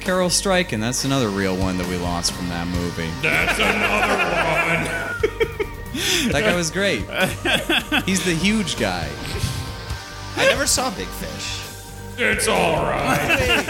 Carel 0.00 0.28
Struycken. 0.28 0.80
That's 0.80 1.04
another 1.04 1.28
real 1.28 1.56
one 1.56 1.78
that 1.78 1.86
we 1.88 1.96
lost 1.96 2.32
from 2.32 2.48
that 2.48 2.66
movie. 2.68 3.10
That's 3.22 3.58
another 3.58 5.40
one. 5.40 5.45
That 6.32 6.42
guy 6.42 6.54
was 6.54 6.70
great. 6.70 7.00
He's 8.04 8.24
the 8.24 8.34
huge 8.34 8.78
guy. 8.78 9.08
I 10.36 10.44
never 10.46 10.66
saw 10.66 10.90
Big 10.90 11.06
Fish. 11.08 11.62
It's 12.18 12.48
all 12.48 12.82
right. 12.82 13.64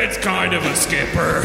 it's 0.00 0.16
kind 0.18 0.54
of 0.54 0.64
a 0.64 0.74
skipper. 0.76 1.42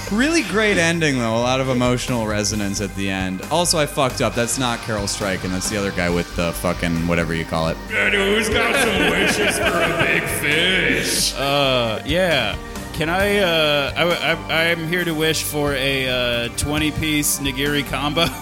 Really 0.10 0.42
great 0.42 0.76
ending 0.76 1.18
though. 1.18 1.36
A 1.36 1.38
lot 1.38 1.60
of 1.60 1.68
emotional 1.68 2.26
resonance 2.26 2.80
at 2.80 2.92
the 2.96 3.08
end. 3.08 3.42
Also, 3.52 3.78
I 3.78 3.86
fucked 3.86 4.20
up. 4.20 4.34
That's 4.34 4.58
not 4.58 4.80
Carol 4.80 5.06
Strike, 5.06 5.44
and 5.44 5.54
That's 5.54 5.70
the 5.70 5.76
other 5.76 5.92
guy 5.92 6.10
with 6.10 6.34
the 6.34 6.52
fucking 6.54 7.06
whatever 7.06 7.32
you 7.32 7.44
call 7.44 7.68
it. 7.68 7.76
And 7.92 8.12
who's 8.12 8.48
got 8.48 8.74
some 8.74 9.10
wishes 9.12 9.56
for 9.56 9.66
a 9.66 9.98
big 10.04 10.24
fish? 10.40 11.32
Uh, 11.36 12.02
yeah. 12.04 12.56
Can 13.00 13.08
I, 13.08 13.38
uh, 13.38 13.94
I, 13.96 14.52
I, 14.52 14.70
I'm 14.72 14.86
here 14.86 15.06
to 15.06 15.12
wish 15.12 15.42
for 15.42 15.72
a, 15.72 16.44
uh, 16.44 16.48
20 16.58 16.90
piece 16.90 17.38
nigiri 17.38 17.88
combo. 17.88 18.26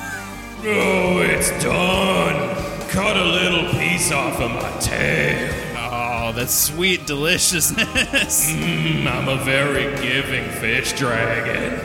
Oh, 0.61 1.21
it's 1.21 1.51
done. 1.63 2.89
Cut 2.89 3.17
a 3.17 3.25
little 3.25 3.71
piece 3.71 4.11
off 4.11 4.41
of 4.41 4.51
my 4.51 4.81
tail. 4.81 5.55
Oh, 5.77 6.33
that 6.33 6.51
sweet 6.51 7.07
deliciousness. 7.07 8.51
I'm 8.53 9.29
a 9.29 9.37
very 9.45 9.95
giving 10.03 10.51
fish 10.59 10.93
dragon. 10.95 11.79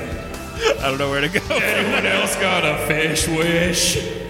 I 0.79 0.89
don't 0.89 0.97
know 0.97 1.11
where 1.11 1.21
to 1.21 1.29
go. 1.29 1.39
Anyone 1.55 2.07
else 2.07 2.35
got 2.37 2.65
a 2.65 2.87
fish 2.87 3.27
wish? 3.27 4.23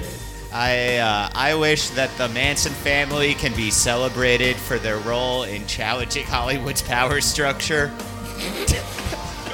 I 0.52 0.98
uh, 0.98 1.30
I 1.34 1.56
wish 1.56 1.92
that 1.92 2.10
the 2.18 2.28
Manson 2.28 2.74
family 2.74 3.36
can 3.36 3.56
be 3.56 3.72
celebrated 3.72 4.58
for 4.58 4.78
their 4.78 4.98
role 4.98 5.44
in 5.44 5.66
challenging 5.68 6.26
Hollywood's 6.26 6.82
power 6.82 7.22
structure. 7.22 7.94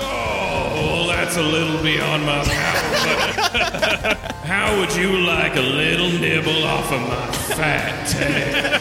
Oh, 0.01 0.71
well, 0.75 1.07
that's 1.07 1.37
a 1.37 1.41
little 1.43 1.81
beyond 1.83 2.25
my 2.25 2.43
power, 2.43 2.89
but 3.01 4.35
how 4.45 4.77
would 4.79 4.95
you 4.95 5.17
like 5.19 5.55
a 5.55 5.61
little 5.61 6.09
nibble 6.09 6.63
off 6.63 6.91
of 6.91 7.01
my 7.01 7.31
fat 7.55 8.07
tail? 8.07 8.71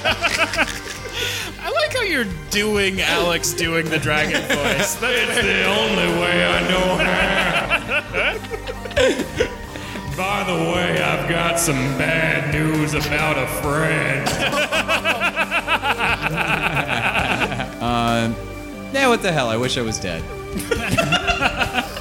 I 1.60 1.70
like 1.70 1.92
how 1.94 2.02
you're 2.02 2.26
doing 2.50 3.00
Alex 3.00 3.52
doing 3.52 3.86
the 3.88 3.98
dragon 3.98 4.40
voice. 4.42 4.94
That- 4.96 5.28
It's 5.28 5.42
the 5.42 5.64
only 5.66 6.20
way 6.20 6.46
I 6.46 6.60
know 6.68 6.96
how. 7.04 7.78
By 10.16 10.42
the 10.44 10.54
way, 10.72 11.00
I've 11.02 11.28
got 11.28 11.58
some 11.60 11.76
bad 11.96 12.52
news 12.52 12.94
about 12.94 13.38
a 13.38 13.46
friend. 13.62 14.26
Yeah, 18.92 19.08
what 19.08 19.22
the 19.22 19.32
hell? 19.32 19.48
I 19.48 19.56
wish 19.56 19.76
I 19.78 19.82
was 19.82 19.98
dead. 19.98 20.22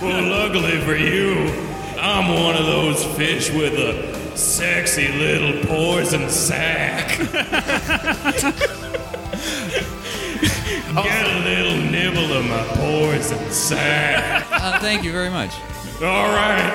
Well, 0.00 0.22
luckily 0.28 0.78
for 0.82 0.94
you, 0.94 1.48
I'm 1.98 2.28
one 2.40 2.54
of 2.54 2.66
those 2.66 3.02
fish 3.16 3.50
with 3.50 3.72
a 3.74 4.36
sexy 4.36 5.08
little 5.08 5.64
poison 5.64 6.28
sack. 6.28 7.18
Get 10.94 11.26
a 11.26 11.38
little 11.44 11.76
nibble 11.90 12.32
of 12.34 12.44
my 12.46 12.62
poison 12.76 13.50
sack. 13.50 14.46
Uh, 14.52 14.78
thank 14.80 15.02
you 15.02 15.12
very 15.12 15.30
much. 15.30 15.52
All 16.02 16.28
right, 16.28 16.74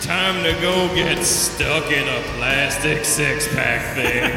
time 0.00 0.42
to 0.42 0.52
go 0.60 0.88
get 0.94 1.22
stuck 1.22 1.92
in 1.92 2.08
a 2.08 2.22
plastic 2.38 3.04
six 3.04 3.46
pack 3.54 3.94
thing. 3.94 4.32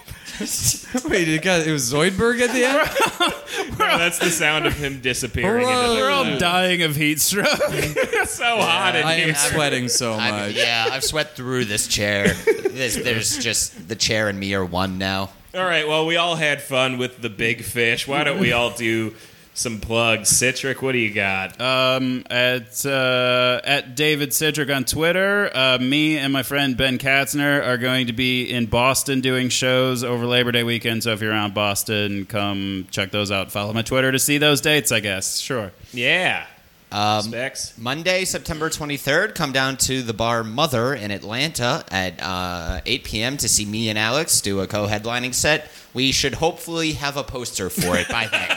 Wait, 1.08 1.28
it, 1.28 1.42
got, 1.42 1.66
it 1.66 1.72
was 1.72 1.92
Zoidberg 1.92 2.40
at 2.40 2.52
the 2.52 2.64
end? 2.64 3.76
that's 3.78 4.18
the 4.18 4.30
sound 4.30 4.66
of 4.66 4.74
him 4.74 5.00
disappearing. 5.00 5.66
into 5.66 5.88
the 5.88 5.94
We're 5.94 6.10
all 6.10 6.38
dying 6.38 6.82
of 6.82 6.94
heat 6.94 7.20
stroke. 7.20 7.46
It's 7.68 8.32
so 8.34 8.56
hot 8.56 8.96
in 8.96 9.04
I 9.04 9.16
here. 9.16 9.28
am 9.28 9.34
sweating 9.34 9.88
so 9.88 10.12
I, 10.14 10.30
much. 10.30 10.54
yeah, 10.54 10.88
I've 10.90 11.04
sweat 11.04 11.36
through 11.36 11.66
this 11.66 11.86
chair. 11.86 12.34
There's, 12.34 12.96
there's 12.96 13.38
just 13.38 13.88
the 13.88 13.94
chair 13.94 14.28
and 14.28 14.38
me 14.38 14.52
are 14.54 14.64
one 14.64 14.98
now. 14.98 15.30
All 15.54 15.64
right, 15.64 15.86
well, 15.86 16.06
we 16.06 16.16
all 16.16 16.36
had 16.36 16.60
fun 16.60 16.98
with 16.98 17.22
the 17.22 17.30
big 17.30 17.62
fish. 17.62 18.06
Why 18.06 18.24
don't 18.24 18.40
we 18.40 18.52
all 18.52 18.70
do 18.70 19.14
some 19.56 19.80
plugs? 19.80 20.28
Citric, 20.28 20.82
what 20.82 20.92
do 20.92 20.98
you 20.98 21.12
got? 21.12 21.60
um, 21.60 22.24
at 22.30 22.84
uh, 22.86 23.60
at 23.64 23.94
David 23.96 24.32
Citric 24.32 24.70
on 24.70 24.84
Twitter, 24.84 25.50
uh, 25.54 25.78
me 25.80 26.18
and 26.18 26.32
my 26.32 26.42
friend 26.42 26.76
Ben 26.76 26.98
Katzner 26.98 27.66
are 27.66 27.78
going 27.78 28.06
to 28.06 28.12
be 28.12 28.44
in 28.50 28.66
Boston 28.66 29.20
doing 29.20 29.48
shows 29.48 30.04
over 30.04 30.26
Labor 30.26 30.52
Day 30.52 30.62
weekend. 30.62 31.02
So 31.02 31.12
if 31.12 31.20
you're 31.20 31.30
around 31.32 31.54
Boston, 31.54 32.26
come 32.26 32.86
check 32.90 33.10
those 33.10 33.30
out. 33.30 33.50
Follow 33.50 33.72
my 33.72 33.82
Twitter 33.82 34.12
to 34.12 34.18
see 34.18 34.38
those 34.38 34.60
dates. 34.60 34.92
I 34.92 35.00
guess. 35.00 35.38
Sure. 35.38 35.72
yeah. 35.92 36.46
Um, 36.92 37.22
Specs. 37.22 37.76
Monday, 37.76 38.24
September 38.24 38.70
23rd, 38.70 39.34
come 39.34 39.50
down 39.50 39.76
to 39.78 40.02
the 40.02 40.14
bar 40.14 40.44
Mother 40.44 40.94
in 40.94 41.10
Atlanta 41.10 41.84
at 41.90 42.14
uh, 42.22 42.80
8 42.86 43.02
p.m. 43.04 43.36
to 43.38 43.48
see 43.48 43.64
me 43.66 43.88
and 43.88 43.98
Alex 43.98 44.40
do 44.40 44.60
a 44.60 44.68
co 44.68 44.86
headlining 44.86 45.34
set. 45.34 45.68
We 45.96 46.12
should 46.12 46.34
hopefully 46.34 46.92
have 46.92 47.16
a 47.16 47.24
poster 47.24 47.70
for 47.70 47.96
it 47.96 48.06
by 48.10 48.26
then. 48.26 48.50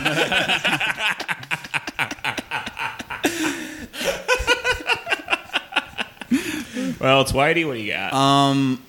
Well, 6.99 7.23
Twitey, 7.23 7.65
what 7.65 7.75
do 7.75 7.79
you 7.79 7.93
got? 7.93 8.11
Um, 8.11 8.83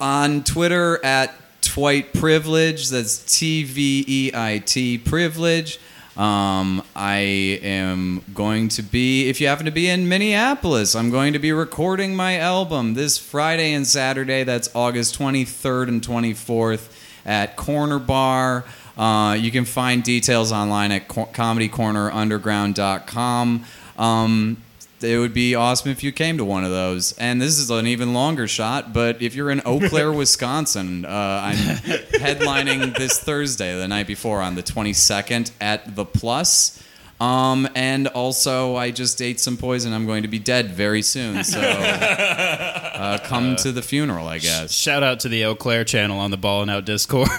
on 0.00 0.44
Twitter 0.44 1.04
at 1.04 1.34
Tveit 1.60 2.18
Privilege. 2.18 2.88
That's 2.88 3.38
T 3.38 3.64
V 3.64 4.04
E 4.08 4.30
I 4.32 4.62
T 4.64 4.96
Privilege. 4.96 5.78
Um, 6.16 6.82
I 6.96 7.18
am 7.62 8.22
going 8.32 8.68
to 8.68 8.82
be, 8.82 9.28
if 9.28 9.42
you 9.42 9.46
happen 9.48 9.66
to 9.66 9.72
be 9.72 9.90
in 9.90 10.08
Minneapolis, 10.08 10.94
I'm 10.94 11.10
going 11.10 11.34
to 11.34 11.38
be 11.38 11.52
recording 11.52 12.16
my 12.16 12.38
album 12.38 12.94
this 12.94 13.18
Friday 13.18 13.74
and 13.74 13.86
Saturday. 13.86 14.42
That's 14.42 14.74
August 14.74 15.18
23rd 15.18 15.88
and 15.88 16.00
24th 16.00 16.88
at 17.24 17.56
Corner 17.56 17.98
Bar. 17.98 18.64
Uh, 18.96 19.36
you 19.38 19.50
can 19.50 19.64
find 19.64 20.04
details 20.04 20.52
online 20.52 20.92
at 20.92 21.08
co- 21.08 21.26
comedycornerunderground.com. 21.26 23.64
Um, 23.98 24.56
it 25.02 25.18
would 25.18 25.34
be 25.34 25.54
awesome 25.54 25.90
if 25.90 26.02
you 26.02 26.12
came 26.12 26.38
to 26.38 26.44
one 26.44 26.64
of 26.64 26.70
those. 26.70 27.12
And 27.18 27.42
this 27.42 27.58
is 27.58 27.70
an 27.70 27.86
even 27.86 28.14
longer 28.14 28.48
shot, 28.48 28.92
but 28.92 29.20
if 29.20 29.34
you're 29.34 29.50
in 29.50 29.60
Eau 29.64 29.80
Claire, 29.88 30.12
Wisconsin, 30.12 31.04
uh, 31.04 31.40
I'm 31.42 31.56
headlining 31.56 32.96
this 32.96 33.18
Thursday, 33.18 33.78
the 33.78 33.88
night 33.88 34.06
before, 34.06 34.40
on 34.40 34.54
the 34.54 34.62
22nd 34.62 35.50
at 35.60 35.94
the 35.94 36.04
Plus. 36.04 36.82
Um, 37.20 37.68
and 37.74 38.08
also, 38.08 38.76
I 38.76 38.90
just 38.90 39.22
ate 39.22 39.38
some 39.40 39.56
poison. 39.56 39.92
I'm 39.92 40.04
going 40.06 40.22
to 40.22 40.28
be 40.28 40.38
dead 40.38 40.70
very 40.70 41.00
soon. 41.02 41.44
So, 41.44 41.60
uh, 41.60 41.62
uh, 42.94 43.18
come 43.18 43.56
to 43.56 43.72
the 43.72 43.82
funeral, 43.82 44.26
I 44.26 44.38
guess. 44.38 44.72
Shout 44.72 45.02
out 45.02 45.20
to 45.20 45.28
the 45.28 45.44
Eau 45.44 45.54
Claire 45.54 45.84
channel 45.84 46.18
on 46.18 46.30
the 46.30 46.36
Ballin' 46.36 46.68
Out 46.70 46.84
Discord. 46.84 47.28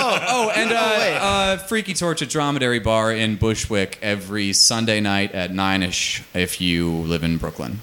Oh, 0.00 0.18
oh, 0.28 0.50
and 0.54 0.70
uh, 0.70 0.94
wait. 0.98 1.16
uh, 1.16 1.56
Freaky 1.58 1.92
Torch 1.92 2.22
at 2.22 2.28
Dromedary 2.28 2.78
Bar 2.78 3.12
in 3.12 3.36
Bushwick 3.36 3.98
every 4.00 4.52
Sunday 4.52 5.00
night 5.00 5.32
at 5.32 5.52
nine 5.52 5.82
ish. 5.82 6.22
If 6.34 6.60
you 6.60 6.90
live 6.90 7.24
in 7.24 7.36
Brooklyn. 7.36 7.80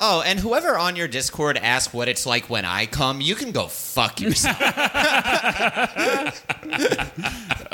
Oh, 0.00 0.22
and 0.24 0.38
whoever 0.40 0.76
on 0.78 0.96
your 0.96 1.08
Discord 1.08 1.56
asks 1.58 1.92
what 1.94 2.08
it's 2.08 2.26
like 2.26 2.48
when 2.50 2.64
I 2.64 2.86
come, 2.86 3.20
you 3.20 3.34
can 3.34 3.52
go 3.52 3.66
fuck 3.68 4.20
yourself. 4.20 4.56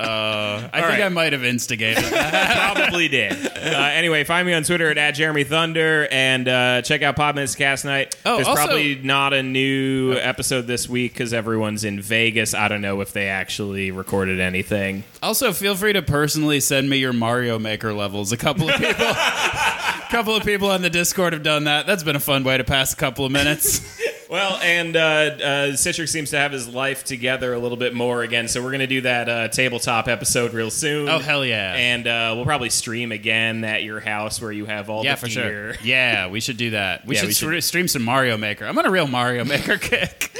I 0.04 0.68
think 0.72 0.84
right. 0.84 1.02
I 1.02 1.08
might 1.08 1.32
have 1.32 1.44
instigated 1.44 2.04
that. 2.12 2.74
Probably 2.74 3.08
did. 3.08 3.32
Uh, 3.32 3.58
anyway, 3.92 4.24
find 4.24 4.46
me 4.46 4.52
on 4.54 4.62
Twitter 4.62 4.90
at, 4.90 4.98
at 4.98 5.12
Jeremy 5.12 5.44
Thunder 5.44 6.06
and 6.10 6.46
uh, 6.48 6.82
check 6.82 7.02
out 7.02 7.16
Podminutes 7.16 7.56
Cast 7.56 7.84
Night. 7.84 8.14
Oh, 8.24 8.36
There's 8.36 8.48
also- 8.48 8.64
probably 8.66 8.96
not 8.96 9.32
a 9.32 9.42
new 9.42 10.12
episode 10.14 10.62
this 10.66 10.88
week 10.88 11.12
because 11.12 11.32
everyone's 11.32 11.84
in 11.84 12.00
Vegas. 12.00 12.54
I 12.54 12.68
don't 12.68 12.82
know 12.82 13.00
if 13.00 13.12
they 13.12 13.28
actually 13.28 13.90
recorded 13.90 14.40
anything. 14.40 15.04
Also, 15.22 15.52
feel 15.52 15.74
free 15.74 15.92
to 15.94 16.02
personally 16.02 16.60
send 16.60 16.88
me 16.90 16.98
your 16.98 17.12
Mario 17.12 17.58
Maker 17.58 17.92
levels. 17.92 18.32
A 18.32 18.36
couple 18.36 18.68
of 18.68 18.76
people, 18.80 19.06
a 19.06 20.06
couple 20.10 20.36
of 20.36 20.44
people 20.44 20.70
on 20.70 20.82
the 20.82 20.90
Discord 20.90 21.32
have 21.32 21.42
done 21.42 21.64
that. 21.64 21.86
That's 21.86 22.02
been 22.02 22.16
a 22.16 22.20
fun 22.20 22.44
way 22.44 22.56
to 22.58 22.64
pass 22.64 22.92
a 22.92 22.96
couple 22.96 23.24
of 23.24 23.32
minutes. 23.32 23.80
Well, 24.28 24.58
and 24.60 24.96
uh, 24.96 24.98
uh, 25.00 25.36
Citrix 25.74 26.08
seems 26.08 26.30
to 26.30 26.38
have 26.38 26.50
his 26.50 26.66
life 26.66 27.04
together 27.04 27.52
a 27.54 27.58
little 27.60 27.76
bit 27.76 27.94
more 27.94 28.22
again, 28.22 28.48
so 28.48 28.60
we're 28.60 28.70
going 28.70 28.80
to 28.80 28.88
do 28.88 29.02
that 29.02 29.28
uh, 29.28 29.46
tabletop 29.48 30.08
episode 30.08 30.52
real 30.52 30.70
soon. 30.70 31.08
Oh, 31.08 31.20
hell 31.20 31.44
yeah. 31.44 31.74
And 31.74 32.06
uh, 32.08 32.32
we'll 32.34 32.44
probably 32.44 32.70
stream 32.70 33.12
again 33.12 33.62
at 33.62 33.84
your 33.84 34.00
house 34.00 34.40
where 34.40 34.50
you 34.50 34.66
have 34.66 34.90
all 34.90 35.04
yeah, 35.04 35.14
the 35.14 35.20
for 35.20 35.26
gear. 35.28 35.74
sure. 35.74 35.82
Yeah, 35.84 36.26
we 36.28 36.40
should 36.40 36.56
do 36.56 36.70
that. 36.70 37.06
We 37.06 37.14
Yeah, 37.14 37.20
should, 37.20 37.28
we 37.28 37.34
should. 37.34 37.62
stream 37.64 37.86
some 37.86 38.02
Mario 38.02 38.36
Maker. 38.36 38.66
I'm 38.66 38.76
on 38.76 38.84
a 38.86 38.90
real 38.90 39.06
Mario 39.06 39.44
Maker 39.44 39.78
kick. 39.78 40.36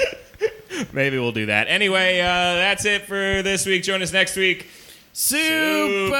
Maybe 0.92 1.18
we'll 1.18 1.30
do 1.32 1.46
that. 1.46 1.68
Anyway, 1.68 2.18
uh, 2.18 2.24
that's 2.24 2.84
it 2.84 3.02
for 3.02 3.42
this 3.42 3.66
week. 3.66 3.84
Join 3.84 4.02
us 4.02 4.12
next 4.12 4.34
week. 4.36 4.66
Super. 5.12 6.10